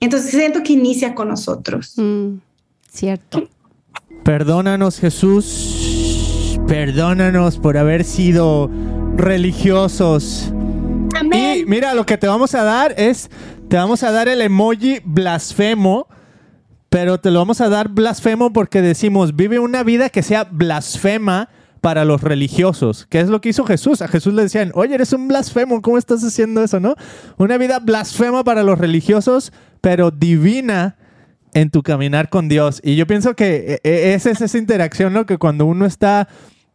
entonces 0.00 0.30
siento 0.30 0.62
que 0.62 0.74
inicia 0.74 1.14
con 1.14 1.28
nosotros. 1.28 1.94
Mm, 1.96 2.38
cierto. 2.90 3.48
Perdónanos 4.24 4.98
Jesús, 4.98 6.58
perdónanos 6.66 7.58
por 7.58 7.76
haber 7.76 8.04
sido 8.04 8.70
religiosos. 9.16 10.52
Amén. 11.14 11.60
Y 11.60 11.64
mira, 11.64 11.94
lo 11.94 12.04
que 12.04 12.18
te 12.18 12.26
vamos 12.26 12.54
a 12.54 12.62
dar 12.62 12.94
es, 12.98 13.30
te 13.68 13.76
vamos 13.76 14.02
a 14.02 14.10
dar 14.10 14.28
el 14.28 14.42
emoji 14.42 15.00
blasfemo, 15.04 16.08
pero 16.88 17.20
te 17.20 17.30
lo 17.30 17.38
vamos 17.38 17.60
a 17.60 17.68
dar 17.68 17.88
blasfemo 17.88 18.52
porque 18.52 18.82
decimos, 18.82 19.36
vive 19.36 19.58
una 19.58 19.82
vida 19.82 20.10
que 20.10 20.22
sea 20.22 20.44
blasfema 20.44 21.48
para 21.86 22.04
los 22.04 22.20
religiosos. 22.20 23.06
¿Qué 23.08 23.20
es 23.20 23.28
lo 23.28 23.40
que 23.40 23.50
hizo 23.50 23.64
Jesús? 23.64 24.02
A 24.02 24.08
Jesús 24.08 24.34
le 24.34 24.42
decían, 24.42 24.72
oye, 24.74 24.96
eres 24.96 25.12
un 25.12 25.28
blasfemo, 25.28 25.80
¿cómo 25.82 25.98
estás 25.98 26.24
haciendo 26.24 26.64
eso, 26.64 26.80
no? 26.80 26.96
Una 27.36 27.58
vida 27.58 27.78
blasfema 27.78 28.42
para 28.42 28.64
los 28.64 28.76
religiosos, 28.76 29.52
pero 29.80 30.10
divina 30.10 30.96
en 31.54 31.70
tu 31.70 31.84
caminar 31.84 32.28
con 32.28 32.48
Dios. 32.48 32.80
Y 32.82 32.96
yo 32.96 33.06
pienso 33.06 33.36
que 33.36 33.80
e, 33.84 33.88
e, 33.88 34.14
esa 34.14 34.32
es 34.32 34.40
esa 34.40 34.58
interacción, 34.58 35.12
¿no? 35.12 35.26
Que 35.26 35.38
cuando 35.38 35.64
uno 35.64 35.86
está 35.86 36.26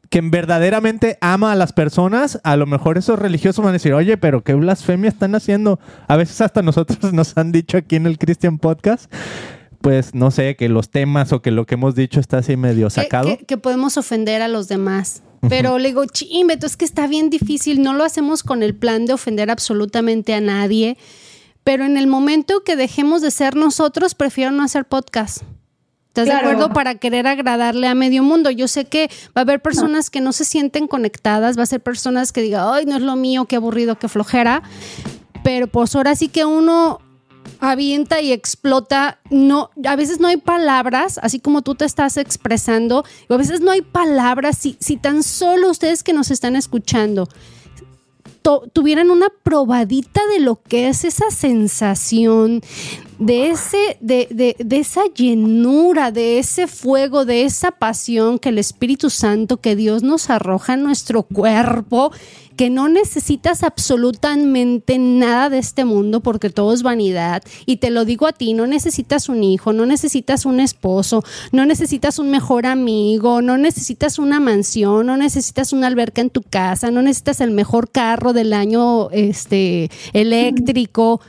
que 0.09 0.22
verdaderamente 0.22 1.18
ama 1.20 1.51
a 1.51 1.55
las 1.55 1.74
personas, 1.74 2.39
a 2.45 2.55
lo 2.55 2.66
mejor 2.66 2.97
esos 2.97 3.20
religiosos 3.20 3.66
van 3.66 3.72
a 3.72 3.74
decir, 3.74 3.93
oye, 3.93 4.16
pero 4.16 4.45
qué 4.45 4.53
blasfemia 4.53 5.09
están 5.09 5.36
haciendo. 5.36 5.78
A 6.07 6.16
veces 6.16 6.39
hasta 6.39 6.62
nosotros 6.62 7.12
nos 7.12 7.38
han 7.38 7.51
dicho 7.51 7.78
aquí 7.78 7.97
en 7.97 8.05
el 8.05 8.18
Christian 8.18 8.59
Podcast 8.59 9.12
pues 9.82 10.13
no 10.13 10.32
sé, 10.32 10.55
que 10.55 10.69
los 10.69 10.89
temas 10.89 11.34
o 11.34 11.41
que 11.41 11.51
lo 11.51 11.65
que 11.65 11.75
hemos 11.75 11.95
dicho 11.95 12.19
está 12.19 12.38
así 12.38 12.55
medio 12.55 12.89
sacado. 12.89 13.38
Que, 13.47 13.57
podemos 13.57 13.97
ofender 13.97 14.41
a 14.41 14.47
los 14.47 14.67
demás. 14.67 15.23
Pero 15.49 15.79
le 15.79 15.89
digo, 15.89 16.05
chimbeto, 16.05 16.67
es 16.67 16.77
que 16.77 16.86
está 16.86 17.07
bien 17.07 17.32
difícil, 17.32 17.82
no 17.82 17.93
lo 17.93 18.03
hacemos 18.03 18.43
con 18.43 18.61
el 18.61 18.75
plan 18.75 19.07
de 19.07 19.13
ofender 19.13 19.49
absolutamente 19.49 20.36
a 20.36 20.41
nadie, 20.41 20.97
pero 21.63 21.84
en 21.84 21.97
el 21.97 22.05
momento 22.05 22.63
que 22.63 22.75
dejemos 22.75 23.23
de 23.23 23.32
ser 23.32 23.55
nosotros, 23.55 24.13
prefiero 24.13 24.51
no 24.51 24.61
hacer 24.61 24.86
podcast. 24.86 25.41
¿Estás 26.09 26.25
de 26.25 26.34
acuerdo? 26.34 26.73
Para 26.73 26.95
querer 26.95 27.25
agradarle 27.25 27.88
a 27.88 27.95
medio 27.95 28.21
mundo. 28.21 28.51
Yo 28.51 28.67
sé 28.67 28.84
que 28.84 29.09
va 29.29 29.32
a 29.36 29.41
haber 29.41 29.61
personas 29.61 30.09
que 30.09 30.19
no 30.19 30.34
se 30.34 30.43
sienten 30.43 30.88
conectadas, 30.88 31.57
va 31.57 31.63
a 31.63 31.65
ser 31.65 31.82
personas 31.82 32.34
que 32.34 32.41
digan, 32.41 32.65
ay, 32.67 32.86
no 32.86 32.97
es 32.97 33.01
lo 33.01 33.15
mío, 33.15 33.45
qué 33.45 33.55
aburrido, 33.55 33.97
qué 33.97 34.09
flojera. 34.09 34.61
Pero 35.41 35.67
pues 35.67 35.95
ahora 35.95 36.15
sí 36.15 36.27
que 36.27 36.43
uno 36.43 36.99
avienta 37.62 38.20
y 38.20 38.34
explota. 38.34 39.20
No, 39.30 39.70
a 39.86 39.95
veces 39.95 40.20
no 40.20 40.28
hay 40.28 40.38
palabras, 40.38 41.20
así 41.24 41.39
como 41.39 41.62
tú 41.62 41.76
te 41.76 41.86
estás 41.86 42.18
expresando. 42.18 43.05
A 43.30 43.38
veces 43.38 43.62
no 43.62 43.72
hay 43.72 43.82
palabras. 43.82 44.57
Si, 44.57 44.76
si 44.80 44.97
tan 44.97 45.24
solo 45.24 45.70
ustedes 45.70 46.03
que 46.03 46.12
nos 46.12 46.32
están 46.32 46.57
escuchando 46.57 47.30
tuvieran 48.74 49.12
una 49.12 49.28
probadita 49.43 50.22
de 50.34 50.39
lo 50.39 50.62
que 50.64 50.88
es 50.89 51.05
esa 51.05 51.30
sensación, 51.30 52.62
de, 53.22 53.51
ese, 53.51 53.97
de, 54.01 54.28
de, 54.32 54.55
de, 54.57 54.78
esa 54.78 55.05
llenura, 55.15 56.11
de 56.11 56.39
ese 56.39 56.65
fuego, 56.65 57.24
de 57.24 57.43
esa 57.43 57.69
pasión 57.69 58.39
que 58.39 58.49
el 58.49 58.57
Espíritu 58.57 59.11
Santo, 59.11 59.57
que 59.57 59.76
Dios 59.76 60.01
nos 60.01 60.32
arroja 60.32 60.74
en 60.74 60.82
nuestro 60.82 61.22
cuerpo 61.22 62.11
que 62.57 62.72
no 62.72 62.89
necesitas 62.89 63.63
absolutamente 63.63 64.97
nada 64.97 65.49
de 65.49 65.59
este 65.59 65.86
mundo 65.86 66.22
porque 66.22 66.49
todo 66.49 66.74
es 66.74 66.84
vanidad. 66.84 67.43
Y 67.65 67.78
te 67.78 67.91
lo 67.91 68.05
digo 68.05 68.26
a 68.28 68.34
ti, 68.34 68.53
no 68.53 68.65
necesitas 68.67 69.30
un 69.30 69.43
hijo, 69.43 69.72
no 69.72 69.86
necesitas 69.86 70.45
un 70.45 70.59
esposo, 70.59 71.24
no 71.51 71.65
necesitas 71.65 72.17
un 72.17 72.30
mejor 72.30 72.65
amigo, 72.65 73.41
no 73.41 73.57
necesitas 73.57 74.19
una 74.19 74.39
mansión, 74.39 75.07
no 75.07 75.17
necesitas 75.17 75.74
una 75.74 75.88
alberca 75.88 76.22
en 76.22 76.32
tu 76.32 76.41
casa, 76.41 76.91
no 76.91 77.01
necesitas 77.01 77.39
el 77.41 77.51
mejor 77.51 77.91
carro 77.91 78.34
del 78.34 78.53
año 78.53 79.09
este, 79.11 79.91
eléctrico. 80.13 81.22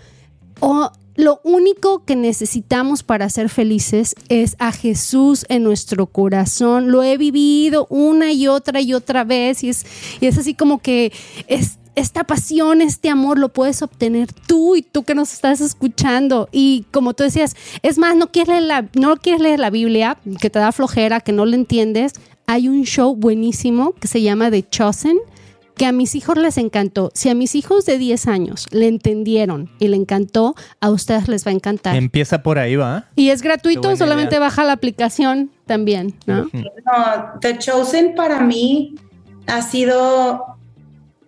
O 0.61 0.91
lo 1.15 1.41
único 1.45 2.05
que 2.05 2.17
necesitamos 2.17 3.03
para 3.03 3.29
ser 3.29 3.49
felices 3.49 4.15
es 4.29 4.57
a 4.59 4.73
Jesús 4.73 5.45
en 5.49 5.63
nuestro 5.63 6.07
corazón. 6.07 6.91
Lo 6.91 7.03
he 7.03 7.19
vivido 7.19 7.87
una 7.91 8.33
y 8.33 8.49
otra 8.49 8.81
y 8.81 8.95
otra 8.95 9.25
vez 9.25 9.63
y 9.63 9.69
es, 9.69 9.85
y 10.21 10.27
es 10.27 10.39
así 10.39 10.55
como 10.55 10.81
que 10.81 11.13
es, 11.49 11.79
esta 11.95 12.25
pasión, 12.25 12.81
este 12.81 13.11
amor 13.11 13.39
lo 13.39 13.51
puedes 13.51 13.83
obtener 13.83 14.33
tú 14.33 14.77
y 14.77 14.83
tú 14.83 15.03
que 15.03 15.15
nos 15.15 15.33
estás 15.33 15.61
escuchando. 15.61 16.49
Y 16.51 16.87
como 16.91 17.13
tú 17.13 17.25
decías, 17.25 17.55
es 17.83 17.99
más, 17.99 18.17
no 18.17 18.31
quieres 18.31 18.49
leer 18.49 18.63
la, 18.63 18.89
no 18.95 19.17
quieres 19.17 19.43
leer 19.43 19.61
la 19.61 19.71
Biblia, 19.71 20.19
que 20.41 20.49
te 20.49 20.59
da 20.59 20.73
flojera, 20.73 21.21
que 21.21 21.33
no 21.33 21.45
lo 21.45 21.55
entiendes. 21.55 22.15
Hay 22.47 22.69
un 22.69 22.85
show 22.85 23.15
buenísimo 23.15 23.93
que 23.93 24.09
se 24.09 24.23
llama 24.23 24.51
The 24.51 24.69
Chosen 24.69 25.19
que 25.77 25.87
a 25.87 25.93
mis 25.93 26.15
hijos 26.15 26.37
les 26.37 26.59
encantó. 26.59 27.11
Si 27.15 27.29
a 27.29 27.35
mis 27.35 27.55
hijos 27.55 27.87
de 27.87 27.99
10 27.99 28.27
años 28.29 28.67
le 28.71 28.89
entendieron 28.89 29.71
y 29.79 29.89
le 29.89 29.97
encantó, 29.97 30.55
a 30.81 30.91
ustedes 30.91 31.29
les 31.29 31.47
va 31.47 31.51
a 31.51 31.55
encantar. 31.55 31.97
Empieza 31.97 32.43
por 32.43 32.59
ahí, 32.59 32.77
¿va? 32.77 33.07
Y 33.17 33.31
es 33.31 33.43
gratuito, 33.43 33.97
solamente 33.97 34.39
baja 34.39 34.65
la 34.65 34.73
aplicación 34.73 35.51
también, 35.67 36.15
¿no? 36.27 36.49
No, 36.53 37.41
The 37.41 37.59
Chosen 37.59 38.15
para 38.15 38.41
mí 38.41 38.95
ha 39.47 39.63
sido 39.63 40.45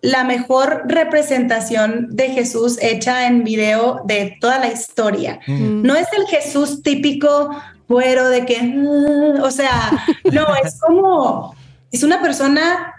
la 0.01 0.22
mejor 0.22 0.82
representación 0.86 2.09
de 2.11 2.28
Jesús 2.28 2.76
hecha 2.82 3.26
en 3.26 3.42
video 3.42 4.03
de 4.05 4.36
toda 4.38 4.59
la 4.59 4.70
historia. 4.70 5.40
No 5.47 5.97
es 5.97 6.07
el 6.12 6.26
Jesús 6.26 6.82
típico 6.82 7.51
fuero 7.88 8.28
de 8.28 8.45
que, 8.45 8.62
mm", 8.62 9.42
o 9.42 9.51
sea, 9.51 9.90
no, 10.30 10.47
es 10.62 10.78
como, 10.78 11.55
es 11.90 12.03
una 12.03 12.20
persona 12.20 12.95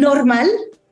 normal, 0.00 0.48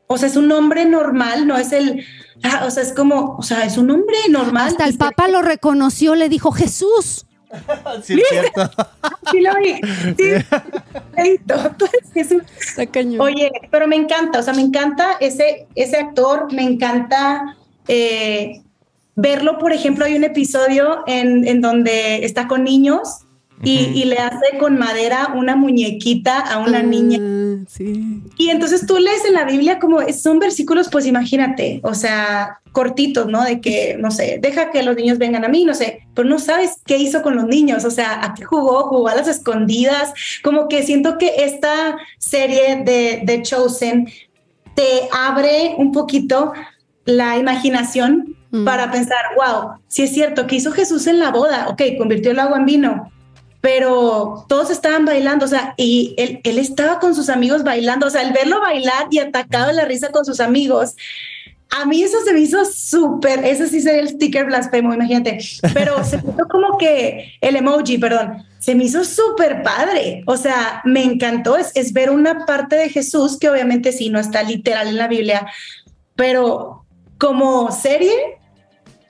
o 0.07 0.19
sea, 0.19 0.29
es 0.29 0.37
un 0.37 0.51
hombre 0.53 0.85
normal, 0.85 1.47
no 1.47 1.57
es 1.57 1.73
el, 1.73 2.05
ah, 2.43 2.65
o 2.67 2.71
sea, 2.71 2.83
es 2.83 2.93
como, 2.93 3.37
o 3.37 3.43
sea, 3.43 3.65
es 3.65 3.77
un 3.77 3.91
hombre 3.91 4.17
normal. 4.31 4.69
Hasta 4.69 4.87
el 4.87 4.97
Papa 4.97 5.29
lo 5.29 5.43
reconoció, 5.43 6.15
le 6.15 6.29
dijo 6.29 6.53
Jesús. 6.53 7.27
sí, 8.03 8.21
es 8.21 8.29
cierto. 8.29 8.71
sí 9.31 9.41
lo 9.41 9.55
vi. 9.57 9.81
Sí. 10.17 11.39
Tú 11.79 11.87
Jesús. 12.13 12.43
Oye, 13.19 13.51
pero 13.71 13.89
me 13.89 13.97
encanta, 13.97 14.39
o 14.39 14.43
sea, 14.43 14.55
me 14.55 14.63
encanta 14.63 15.17
ese, 15.21 15.67
ese 15.75 15.97
actor, 15.97 16.53
me 16.53 16.63
encanta 16.63 17.57
eh, 17.89 18.63
verlo, 19.15 19.59
por 19.59 19.73
ejemplo, 19.73 20.05
hay 20.05 20.15
un 20.15 20.25
episodio 20.25 21.05
en, 21.07 21.47
en 21.49 21.61
donde 21.61 22.25
está 22.25 22.47
con 22.47 22.65
niños 22.65 23.27
y, 23.63 24.05
le 24.05 24.19
hace 24.19 24.59
con 24.59 24.79
madera 24.79 25.33
una 25.35 25.57
muñequita 25.57 26.41
a 26.41 26.59
una 26.59 26.83
niña. 26.83 27.19
Sí. 27.67 28.23
Y 28.37 28.51
entonces 28.51 28.87
tú 28.87 28.99
lees 28.99 29.25
en 29.25 29.35
la 29.35 29.45
Biblia 29.45 29.79
como 29.79 30.01
son 30.13 30.39
versículos, 30.39 30.89
pues 30.91 31.07
imagínate, 31.07 31.81
o 31.83 31.95
sea, 31.95 32.61
cortitos, 32.73 33.27
¿no? 33.27 33.43
De 33.43 33.61
que, 33.61 33.97
no 33.99 34.11
sé, 34.11 34.39
deja 34.41 34.71
que 34.71 34.83
los 34.83 34.97
niños 34.97 35.19
vengan 35.19 35.45
a 35.45 35.49
mí, 35.49 35.65
no 35.65 35.75
sé, 35.75 36.07
pero 36.15 36.29
no 36.29 36.39
sabes 36.39 36.77
qué 36.85 36.99
hizo 36.99 37.23
con 37.23 37.35
los 37.35 37.47
niños, 37.47 37.85
o 37.85 37.91
sea, 37.91 38.25
a 38.25 38.35
qué 38.35 38.45
jugó, 38.45 38.85
jugó 38.85 39.09
a 39.09 39.15
las 39.15 39.29
escondidas, 39.29 40.13
como 40.43 40.69
que 40.69 40.83
siento 40.83 41.19
que 41.19 41.45
esta 41.45 41.97
serie 42.19 42.83
de, 42.85 43.23
de 43.25 43.43
Chosen 43.43 44.09
te 44.75 45.09
abre 45.11 45.75
un 45.79 45.91
poquito 45.91 46.53
la 47.07 47.39
imaginación 47.39 48.37
mm. 48.51 48.65
para 48.65 48.91
pensar, 48.91 49.25
wow, 49.37 49.79
si 49.89 50.03
es 50.03 50.13
cierto, 50.13 50.47
que 50.47 50.57
hizo 50.57 50.71
Jesús 50.73 51.07
en 51.07 51.19
la 51.19 51.31
boda? 51.31 51.69
Ok, 51.69 51.83
convirtió 51.97 52.33
el 52.33 52.39
agua 52.39 52.59
en 52.59 52.67
vino, 52.67 53.11
pero 53.61 54.45
todos 54.49 54.71
estaban 54.71 55.05
bailando, 55.05 55.45
o 55.45 55.49
sea, 55.49 55.75
y 55.77 56.15
él, 56.19 56.41
él 56.45 56.59
estaba 56.59 56.99
con 56.99 57.15
sus 57.15 57.29
amigos 57.29 57.65
bailando, 57.65 58.07
o 58.07 58.11
sea, 58.11 58.23
el 58.23 58.33
verlo 58.33 58.61
bailar 58.61 59.07
y 59.11 59.19
atacado 59.19 59.71
en 59.71 59.77
la 59.77 59.85
risa 59.85 60.11
con 60.11 60.25
sus 60.25 60.41
amigos, 60.41 60.95
a 61.71 61.85
mí 61.85 62.03
eso 62.03 62.19
se 62.25 62.33
me 62.33 62.41
hizo 62.41 62.65
súper, 62.65 63.45
ese 63.45 63.69
sí 63.69 63.81
sería 63.81 64.01
el 64.01 64.09
sticker 64.09 64.47
blasfemo, 64.47 64.95
imagínate, 64.95 65.39
pero 65.75 66.03
se 66.05 66.19
puso 66.19 66.47
como 66.49 66.79
que 66.79 67.33
el 67.41 67.57
emoji, 67.57 67.99
perdón, 67.99 68.45
se 68.59 68.75
me 68.75 68.85
hizo 68.85 69.05
súper 69.05 69.63
padre, 69.63 70.23
o 70.27 70.37
sea, 70.37 70.81
me 70.85 71.03
encantó, 71.03 71.57
es, 71.57 71.73
es 71.75 71.93
ver 71.93 72.11
una 72.11 72.47
parte 72.47 72.77
de 72.77 72.89
Jesús 72.89 73.39
que 73.39 73.51
obviamente 73.51 73.93
sí 73.93 74.11
no 74.11 74.21
está 74.21 74.43
literal 74.43 74.89
en 74.89 74.97
la 74.97 75.09
Biblia, 75.09 75.47
pero 76.15 76.85
como 77.19 77.71
serie, 77.73 78.39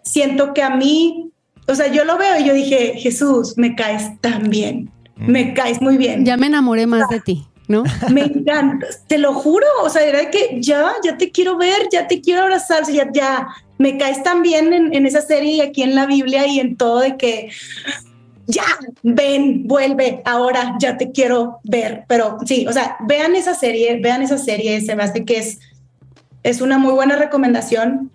siento 0.03 0.55
que 0.55 0.63
a 0.63 0.71
mí 0.71 1.26
o 1.67 1.75
sea, 1.75 1.89
yo 1.89 2.05
lo 2.05 2.19
veo 2.19 2.41
y 2.41 2.45
yo 2.45 2.55
dije, 2.55 2.95
Jesús, 2.97 3.55
me 3.57 3.75
caes 3.75 4.21
tan 4.21 4.51
bien, 4.51 4.91
mm. 5.17 5.31
me 5.31 5.55
caes 5.55 5.81
muy 5.81 5.97
bien. 5.97 6.25
Ya 6.25 6.37
me 6.37 6.47
enamoré 6.47 6.87
más 6.87 7.09
de 7.09 7.21
ti. 7.21 7.47
¿No? 7.69 7.83
Me 8.13 8.21
encanta, 8.21 8.87
te 9.09 9.19
lo 9.19 9.35
juro, 9.35 9.67
o 9.83 9.91
sea, 9.91 10.05
era 10.05 10.31
que 10.31 10.59
ya, 10.61 10.93
ya 11.03 11.19
te 11.19 11.33
quiero 11.33 11.59
ver, 11.59 11.89
ya 11.91 12.07
te 12.07 12.21
quiero 12.21 12.43
abrazar, 12.43 12.85
ya, 12.89 13.11
ya, 13.13 13.49
me 13.77 13.99
caes 13.99 14.23
tan 14.23 14.43
bien 14.43 14.73
en, 14.73 14.95
en 14.95 15.05
esa 15.05 15.21
serie 15.21 15.55
y 15.55 15.61
aquí 15.61 15.83
en 15.83 15.97
la 15.97 16.07
Biblia 16.07 16.47
y 16.47 16.61
en 16.61 16.77
todo 16.77 17.01
de 17.01 17.17
que 17.17 17.51
ya, 18.47 18.65
ven, 19.03 19.67
vuelve, 19.67 20.23
ahora 20.25 20.77
ya 20.79 20.97
te 20.97 21.11
quiero 21.11 21.59
ver. 21.65 22.05
Pero 22.09 22.39
sí, 22.45 22.67
o 22.69 22.73
sea, 22.73 22.97
vean 23.07 23.35
esa 23.35 23.55
serie, 23.55 23.99
vean 24.01 24.23
esa 24.23 24.39
serie, 24.39 24.81
se 24.81 24.95
me 24.95 25.03
hace 25.03 25.25
que 25.25 25.39
es, 25.39 25.59
es 26.43 26.61
una 26.61 26.79
muy 26.79 26.93
buena 26.93 27.17
recomendación. 27.17 28.11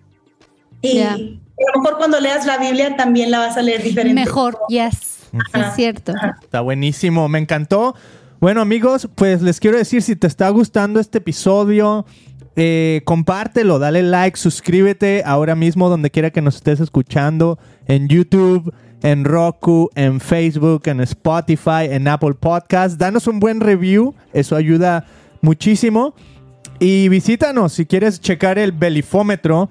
Y, 0.81 1.40
a 1.57 1.77
lo 1.77 1.81
mejor 1.81 1.97
cuando 1.97 2.19
leas 2.19 2.45
la 2.45 2.57
Biblia 2.57 2.95
también 2.95 3.31
la 3.31 3.39
vas 3.39 3.57
a 3.57 3.61
leer 3.61 3.83
diferente. 3.83 4.21
Mejor, 4.21 4.57
yes. 4.69 5.29
es 5.53 5.75
cierto. 5.75 6.13
Está 6.41 6.61
buenísimo, 6.61 7.27
me 7.29 7.39
encantó. 7.39 7.95
Bueno, 8.39 8.61
amigos, 8.61 9.07
pues 9.15 9.41
les 9.41 9.59
quiero 9.59 9.77
decir, 9.77 10.01
si 10.01 10.15
te 10.15 10.25
está 10.25 10.49
gustando 10.49 10.99
este 10.99 11.19
episodio, 11.19 12.05
eh, 12.55 13.01
compártelo, 13.05 13.77
dale 13.77 14.01
like, 14.01 14.37
suscríbete 14.37 15.23
ahora 15.25 15.55
mismo 15.55 15.89
donde 15.89 16.09
quiera 16.09 16.31
que 16.31 16.41
nos 16.41 16.55
estés 16.55 16.79
escuchando, 16.79 17.59
en 17.85 18.07
YouTube, 18.07 18.73
en 19.03 19.25
Roku, 19.25 19.89
en 19.95 20.19
Facebook, 20.19 20.83
en 20.85 21.01
Spotify, 21.01 21.85
en 21.89 22.07
Apple 22.07 22.33
Podcast. 22.33 22.97
Danos 22.97 23.27
un 23.27 23.39
buen 23.39 23.59
review, 23.59 24.15
eso 24.33 24.55
ayuda 24.55 25.05
muchísimo. 25.41 26.13
Y 26.79 27.09
visítanos 27.09 27.73
si 27.73 27.85
quieres 27.85 28.19
checar 28.19 28.57
el 28.57 28.71
belifómetro 28.71 29.69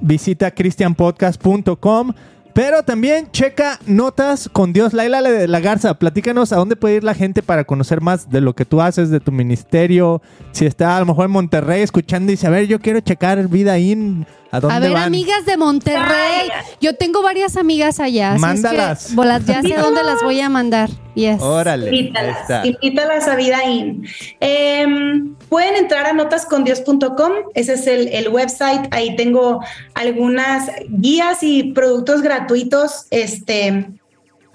visita 0.00 0.50
cristianpodcast.com. 0.50 2.12
Pero 2.52 2.82
también 2.82 3.30
checa 3.30 3.78
notas 3.86 4.48
con 4.52 4.72
Dios. 4.72 4.92
Laila 4.92 5.22
de 5.22 5.46
la 5.46 5.60
Garza, 5.60 5.94
platícanos 5.94 6.52
a 6.52 6.56
dónde 6.56 6.74
puede 6.74 6.96
ir 6.96 7.04
la 7.04 7.14
gente 7.14 7.42
para 7.42 7.64
conocer 7.64 8.00
más 8.00 8.28
de 8.28 8.40
lo 8.40 8.54
que 8.54 8.64
tú 8.64 8.80
haces, 8.80 9.08
de 9.10 9.20
tu 9.20 9.30
ministerio. 9.30 10.20
Si 10.50 10.66
está 10.66 10.96
a 10.96 11.00
lo 11.00 11.06
mejor 11.06 11.26
en 11.26 11.30
Monterrey 11.30 11.82
escuchando 11.82 12.32
y 12.32 12.34
dice, 12.34 12.48
a 12.48 12.50
ver, 12.50 12.66
yo 12.66 12.80
quiero 12.80 13.00
checar 13.00 13.46
vida 13.48 13.78
in 13.78 14.26
¿A, 14.52 14.80
ver, 14.80 14.96
amigas 14.96 15.46
de 15.46 15.56
Monterrey. 15.56 16.50
Yo 16.80 16.96
tengo 16.96 17.22
varias 17.22 17.56
amigas 17.56 18.00
allá. 18.00 18.34
Mándalas. 18.36 19.14
ya 19.46 19.62
sé 19.62 19.76
dónde 19.76 20.02
las 20.02 20.22
voy 20.22 20.40
a 20.40 20.48
mandar. 20.48 20.90
Yes. 21.14 21.40
Órale. 21.40 21.94
Invítalas, 21.94 23.28
a 23.28 23.36
Vidaín. 23.36 24.06
Em, 24.40 25.34
pueden 25.48 25.76
entrar 25.76 26.06
a 26.06 26.12
notascondios.com. 26.12 27.32
Ese 27.54 27.74
es 27.74 27.86
el, 27.86 28.08
el, 28.08 28.28
website. 28.28 28.88
Ahí 28.92 29.16
tengo 29.16 29.60
algunas 29.94 30.70
guías 30.88 31.42
y 31.42 31.72
productos 31.72 32.22
gratuitos. 32.22 33.06
Este 33.10 33.99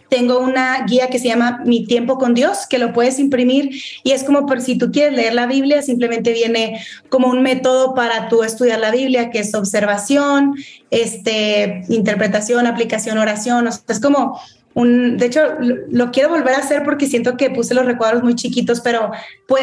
tengo 0.10 0.40
una 0.40 0.86
guía 0.86 1.10
que 1.10 1.20
se 1.20 1.28
llama 1.28 1.62
Mi 1.66 1.86
tiempo 1.86 2.18
con 2.18 2.34
Dios, 2.34 2.68
que 2.68 2.78
lo 2.78 2.94
puedes 2.94 3.20
imprimir 3.20 3.72
y 4.04 4.12
es 4.12 4.24
como 4.24 4.46
por 4.46 4.62
si 4.62 4.78
tú 4.78 4.92
quieres 4.92 5.14
leer 5.14 5.34
la 5.34 5.48
Biblia, 5.48 5.82
simplemente 5.82 6.34
viene 6.34 6.82
como 7.10 7.28
un 7.28 7.42
método 7.42 7.94
para 7.96 8.30
tú 8.30 8.44
estudiar 8.44 8.80
la 8.80 8.92
Biblia, 8.92 9.30
que 9.30 9.40
es 9.40 9.54
observación, 9.54 10.56
este, 10.92 11.84
interpretación, 11.90 12.68
aplicación, 12.68 13.18
oración, 13.18 13.68
es 13.68 14.00
como 14.00 14.40
un, 14.76 15.18
de 15.18 15.28
hecho, 15.28 15.42
lo, 15.90 16.12
quiero 16.12 16.30
volver 16.30 16.54
a 16.54 16.58
hacer 16.58 16.84
porque 16.84 17.08
siento 17.08 17.38
que 17.38 17.50
puse 17.50 17.74
los 17.74 17.86
recuadros 17.86 18.24
muy 18.24 18.36
chiquitos, 18.36 18.82
pero 18.82 19.12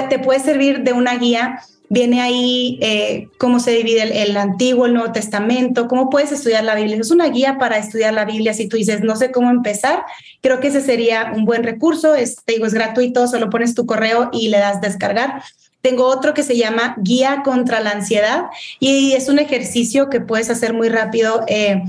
te 0.09 0.18
puede 0.18 0.40
servir 0.40 0.80
de 0.84 0.95
una 0.95 1.16
guía 1.16 1.61
viene 1.93 2.22
ahí 2.22 2.78
eh, 2.80 3.28
cómo 3.36 3.61
se 3.61 3.72
divide 3.72 4.22
el, 4.22 4.34
Antiguo, 4.38 4.86
el 4.86 4.95
Nuevo 4.95 5.12
Testamento, 5.12 5.88
cómo 5.88 6.09
puedes 6.09 6.32
estudiar 6.32 6.64
la 6.64 6.74
Biblia. 6.74 6.97
Es 6.97 7.11
una 7.11 7.28
guía 7.28 7.59
para 7.59 7.76
estudiar 7.76 8.14
la 8.14 8.24
Biblia. 8.24 8.55
Si 8.55 8.66
tú 8.66 8.78
dices, 8.78 9.03
no 9.03 9.14
sé 9.14 9.30
cómo 9.30 9.51
empezar, 9.51 10.03
creo 10.40 10.59
que 10.59 10.68
ese 10.68 10.80
sería 10.80 11.32
un 11.36 11.45
buen 11.45 11.62
recurso. 11.62 12.14
Es, 12.14 12.36
te 12.47 12.55
digo, 12.55 12.64
es 12.64 12.72
gratuito, 12.72 13.28
solo 13.28 13.51
pones 13.51 13.74
tu 13.74 13.84
correo 13.84 14.30
y 14.32 14.49
le 14.49 14.57
das 14.57 14.80
descargar. 14.80 15.43
Tengo 15.82 16.07
otro 16.07 16.32
que 16.32 16.43
se 16.43 16.57
llama 16.57 16.97
Guía 16.97 17.43
contra 17.45 17.80
la 17.80 17.90
Ansiedad 17.90 18.45
y 18.80 19.12
es 19.12 19.28
un 19.28 19.38
ejercicio 19.38 20.09
que 20.09 20.22
puedes 20.22 20.49
hacer 20.49 20.72
muy 20.72 20.88
rápido. 20.88 21.45
Eh, 21.47 21.82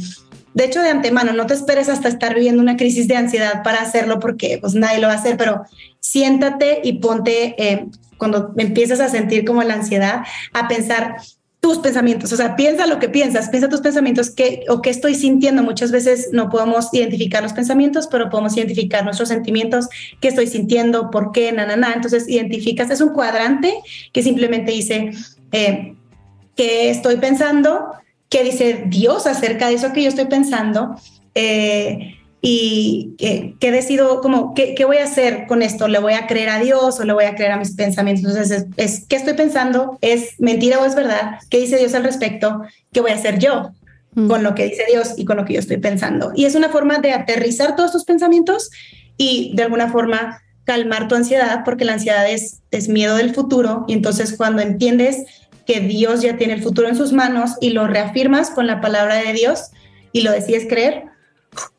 de 0.54 0.66
hecho, 0.66 0.82
de 0.82 0.89
antemano, 0.89 1.32
no 1.32 1.45
te 1.45 1.54
esperes 1.54 1.88
hasta 1.88 2.10
estar 2.10 2.36
viviendo 2.36 2.62
una 2.62 2.76
crisis 2.76 3.08
de 3.08 3.16
ansiedad 3.16 3.64
para 3.64 3.82
hacerlo 3.82 4.20
porque 4.20 4.58
pues 4.60 4.76
nadie 4.76 4.99
lo 4.99 5.08
va 5.08 5.14
a 5.14 5.18
hacer, 5.18 5.38
pero 5.38 5.64
siéntate 6.01 6.82
y 6.84 6.99
ponte 6.99 7.56
eh, 7.58 7.88
cuando 8.18 8.53
empiezas 8.57 8.99
a 8.99 9.09
sentir 9.09 9.45
como 9.45 9.64
la 9.64 9.76
ansiedad, 9.76 10.24
a 10.53 10.68
pensar 10.68 11.18
tus 11.64 11.78
pensamientos, 11.78 12.34
o 12.34 12.36
sea, 12.36 12.57
piensa 12.57 12.86
lo 12.88 12.99
que 12.99 13.07
piensas, 13.07 13.47
piensa 13.47 13.70
tus 13.70 13.80
pensamientos 13.80 14.30
qué, 14.32 14.66
o 14.68 14.82
qué 14.82 14.89
estoy 14.89 15.16
sintiendo. 15.16 15.64
Muchas 15.64 15.93
veces 15.93 16.28
no 16.34 16.49
podemos 16.49 16.93
identificar 16.93 17.41
los 17.41 17.53
pensamientos, 17.53 18.07
pero 18.07 18.30
podemos 18.30 18.57
identificar 18.57 19.05
nuestros 19.05 19.30
sentimientos, 19.30 19.88
qué 20.20 20.28
estoy 20.28 20.47
sintiendo, 20.47 21.09
por 21.09 21.32
qué, 21.32 21.53
na, 21.53 21.66
na, 21.66 21.78
na. 21.78 21.93
Entonces, 21.93 22.28
identificas, 22.28 22.89
es 22.89 22.99
un 22.99 23.14
cuadrante 23.14 23.74
que 24.11 24.22
simplemente 24.22 24.74
dice 24.74 25.11
eh, 25.53 25.95
qué 26.57 26.89
estoy 26.89 27.16
pensando, 27.16 27.93
qué 28.28 28.43
dice 28.43 28.84
Dios 28.88 29.26
acerca 29.26 29.70
de 29.70 29.76
eso 29.76 29.93
que 29.93 30.03
yo 30.03 30.09
estoy 30.09 30.26
pensando. 30.26 30.97
Eh, 31.34 32.18
y 32.46 33.16
qué 33.62 33.72
decido, 33.72 34.20
como, 34.20 34.54
¿qué, 34.54 34.76
¿qué, 34.76 34.84
voy 34.84 34.98
a 34.98 35.06
hacer 35.06 35.46
con 35.48 35.62
esto? 35.62 35.88
¿Le 35.88 36.00
voy 36.00 36.12
a 36.12 36.28
creer 36.28 36.50
a 36.50 36.60
Dios 36.60 37.00
o 37.00 37.06
le 37.06 37.14
voy 37.14 37.24
a 37.24 37.36
creer 37.36 37.54
a 37.54 37.58
mis 37.58 37.74
pensamientos? 37.74 38.36
Entonces, 38.36 38.66
es, 38.76 39.06
¿qué 39.08 39.16
estoy 39.16 39.32
pensando? 39.32 39.98
¿Es 40.02 40.38
mentira 40.39 40.78
o 40.80 40.86
es 40.86 40.94
verdad? 40.94 41.39
¿Qué 41.50 41.62
dice 41.62 41.78
Dios 41.78 41.94
al 41.94 42.04
respecto? 42.04 42.62
¿Qué 42.91 43.00
voy 43.00 43.12
a 43.12 43.16
hacer 43.16 43.39
yo 43.39 43.72
mm. 44.16 44.28
con 44.28 44.44
lo 44.44 44.56
que 44.56 44.66
dice 44.66 44.84
Dios 44.91 45.14
y 45.16 45.24
con 45.24 45.38
lo 45.38 45.46
que 45.46 45.54
yo 45.54 45.62
estoy 45.62 45.78
pensando? 45.78 46.34
Y 46.36 46.44
es 46.44 46.56
una 46.56 46.68
forma 46.68 46.98
de 46.98 47.14
aterrizar 47.14 47.78
todos 47.78 47.94
tus 47.94 48.04
pensamientos 48.04 48.72
y 49.16 49.54
de 49.56 49.64
alguna 49.64 49.89
forma 49.89 50.41
calmar 50.66 51.08
tu 51.08 51.16
ansiedad, 51.16 51.62
porque 51.64 51.86
la 51.86 51.94
ansiedad 51.94 52.30
es, 52.30 52.60
es 52.72 52.89
miedo 52.89 53.16
del 53.16 53.34
futuro. 53.34 53.86
Y 53.88 53.94
entonces 53.94 54.36
cuando 54.36 54.62
entiendes 54.62 55.24
que 55.66 55.80
Dios 55.80 56.22
ya 56.22 56.36
tiene 56.36 56.56
el 56.56 56.62
futuro 56.62 56.89
en 56.89 56.98
sus 56.98 57.14
manos 57.14 57.52
y 57.62 57.70
lo 57.70 57.88
reafirmas 57.88 58.50
con 58.50 58.68
la 58.68 58.82
palabra 58.82 59.16
de 59.16 59.32
Dios 59.32 59.72
y 60.12 60.24
lo 60.24 60.34
decides 60.34 60.68
creer, 60.68 61.12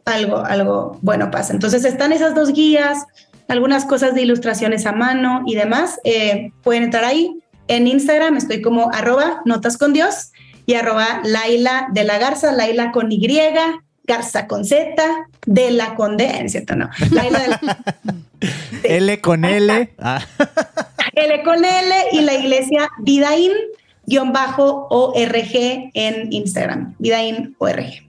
algo, 0.04 0.38
algo 0.38 0.98
bueno 1.02 1.30
pasa. 1.30 1.52
Entonces 1.52 1.84
están 1.84 2.12
esas 2.12 2.34
dos 2.34 2.52
guías, 2.52 3.04
algunas 3.48 3.84
cosas 3.84 4.14
de 4.14 4.22
ilustraciones 4.22 4.86
a 4.86 4.92
mano 4.92 5.42
y 5.46 5.54
demás. 5.54 6.00
Eh, 6.04 6.52
pueden 6.62 6.84
entrar 6.84 7.04
ahí, 7.04 7.40
En 7.66 7.86
Instagram 7.86 8.36
estoy 8.36 8.60
como 8.60 8.90
arroba 8.92 9.40
notas 9.44 9.78
con 9.78 9.92
Dios 9.92 10.32
y 10.66 10.74
arroba 10.74 11.20
Laila 11.24 11.88
de 11.92 12.04
la 12.04 12.18
Garza, 12.18 12.52
Laila 12.52 12.92
con 12.92 13.10
Y, 13.10 13.26
Garza 14.06 14.46
con 14.46 14.66
Z, 14.66 15.02
de 15.46 15.70
la 15.70 15.94
con 15.94 16.18
D, 16.18 16.24
¿es 16.44 16.52
cierto? 16.52 16.76
No. 16.76 16.90
Laila 17.10 17.38
de 17.38 17.48
la... 17.48 17.78
L 18.82 19.20
con 19.22 19.44
L. 19.46 19.94
Ah. 19.98 20.20
L 21.14 21.42
con 21.42 21.64
L 21.64 21.94
y 22.12 22.20
la 22.20 22.34
iglesia 22.34 22.90
Vidaín 22.98 23.52
guion 24.06 24.32
bajo 24.32 24.86
ORG 24.90 25.90
en 25.94 26.32
Instagram, 26.32 26.94
Vidaín 26.98 27.54
ORG. 27.58 28.04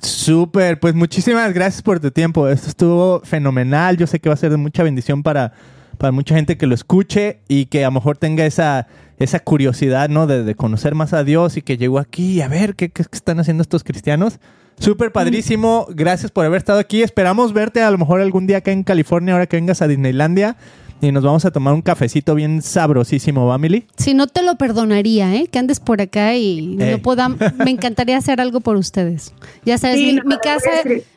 Súper, 0.00 0.78
pues 0.78 0.94
muchísimas 0.94 1.52
gracias 1.52 1.82
por 1.82 1.98
tu 1.98 2.10
tiempo. 2.10 2.48
Esto 2.48 2.68
estuvo 2.68 3.20
fenomenal. 3.24 3.96
Yo 3.96 4.06
sé 4.06 4.20
que 4.20 4.28
va 4.28 4.34
a 4.34 4.38
ser 4.38 4.50
de 4.50 4.56
mucha 4.56 4.82
bendición 4.82 5.22
para, 5.22 5.52
para 5.98 6.12
mucha 6.12 6.36
gente 6.36 6.56
que 6.56 6.66
lo 6.66 6.74
escuche 6.74 7.40
y 7.48 7.66
que 7.66 7.84
a 7.84 7.88
lo 7.88 7.92
mejor 7.92 8.16
tenga 8.16 8.46
esa, 8.46 8.86
esa 9.18 9.40
curiosidad, 9.40 10.08
¿no? 10.08 10.26
De, 10.26 10.54
conocer 10.54 10.94
más 10.94 11.12
a 11.12 11.24
Dios 11.24 11.56
y 11.56 11.62
que 11.62 11.76
llegó 11.76 11.98
aquí 11.98 12.34
y 12.34 12.40
a 12.42 12.48
ver 12.48 12.76
qué, 12.76 12.90
qué 12.90 13.02
están 13.10 13.40
haciendo 13.40 13.62
estos 13.62 13.82
cristianos. 13.82 14.38
Súper 14.78 15.10
padrísimo. 15.10 15.88
Gracias 15.90 16.30
por 16.30 16.46
haber 16.46 16.58
estado 16.58 16.78
aquí. 16.78 17.02
Esperamos 17.02 17.52
verte 17.52 17.82
a 17.82 17.90
lo 17.90 17.98
mejor 17.98 18.20
algún 18.20 18.46
día 18.46 18.58
acá 18.58 18.70
en 18.70 18.84
California, 18.84 19.34
ahora 19.34 19.46
que 19.46 19.56
vengas 19.56 19.82
a 19.82 19.88
Disneylandia. 19.88 20.56
Y 21.00 21.12
nos 21.12 21.22
vamos 21.22 21.44
a 21.44 21.50
tomar 21.52 21.74
un 21.74 21.82
cafecito 21.82 22.34
bien 22.34 22.60
sabrosísimo, 22.60 23.46
¿va, 23.46 23.56
Mili? 23.58 23.86
Si 23.96 24.14
no 24.14 24.26
te 24.26 24.42
lo 24.42 24.56
perdonaría, 24.56 25.34
¿eh? 25.36 25.46
Que 25.46 25.58
andes 25.58 25.78
por 25.78 26.00
acá 26.00 26.34
y 26.34 26.76
Eh. 26.80 26.92
no 26.92 26.98
puedan. 26.98 27.38
Me 27.64 27.70
encantaría 27.70 28.16
hacer 28.16 28.40
algo 28.40 28.60
por 28.60 28.76
ustedes. 28.76 29.32
Ya 29.64 29.78
sabes, 29.78 29.98
Sí, 29.98 30.06
mi, 30.06 30.12
no, 30.14 30.22
mi 30.24 30.34
no, 30.34 30.40
casa, 30.40 30.70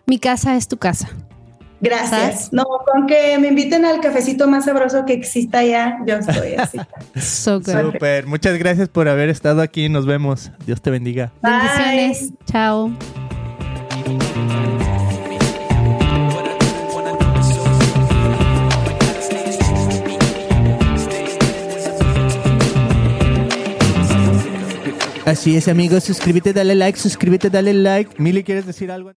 mi 0.05 0.19
es 0.57 0.67
tu 0.67 0.77
casa. 0.77 1.09
Gracias. 1.81 2.09
¿Sabes? 2.11 2.49
No, 2.53 2.63
con 2.91 3.07
que 3.07 3.39
me 3.39 3.47
inviten 3.47 3.85
al 3.85 4.01
cafecito 4.01 4.47
más 4.47 4.65
sabroso 4.65 5.03
que 5.03 5.13
exista 5.13 5.59
allá, 5.59 5.97
yo 6.05 6.15
estoy 6.17 6.53
así. 6.53 6.77
So. 7.19 7.59
Súper. 7.63 8.27
Muchas 8.27 8.57
gracias 8.59 8.87
por 8.87 9.09
haber 9.09 9.29
estado 9.29 9.61
aquí. 9.61 9.89
Nos 9.89 10.05
vemos. 10.05 10.51
Dios 10.67 10.79
te 10.81 10.91
bendiga. 10.91 11.31
Bendiciones. 11.41 12.33
Chao. 12.45 12.91
Así 25.31 25.55
es, 25.55 25.69
amigos. 25.69 26.03
Suscríbete, 26.03 26.51
dale 26.51 26.75
like, 26.75 26.99
suscríbete, 26.99 27.49
dale 27.49 27.73
like. 27.73 28.21
Mili, 28.21 28.43
¿quieres 28.43 28.65
decir 28.65 28.91
algo? 28.91 29.09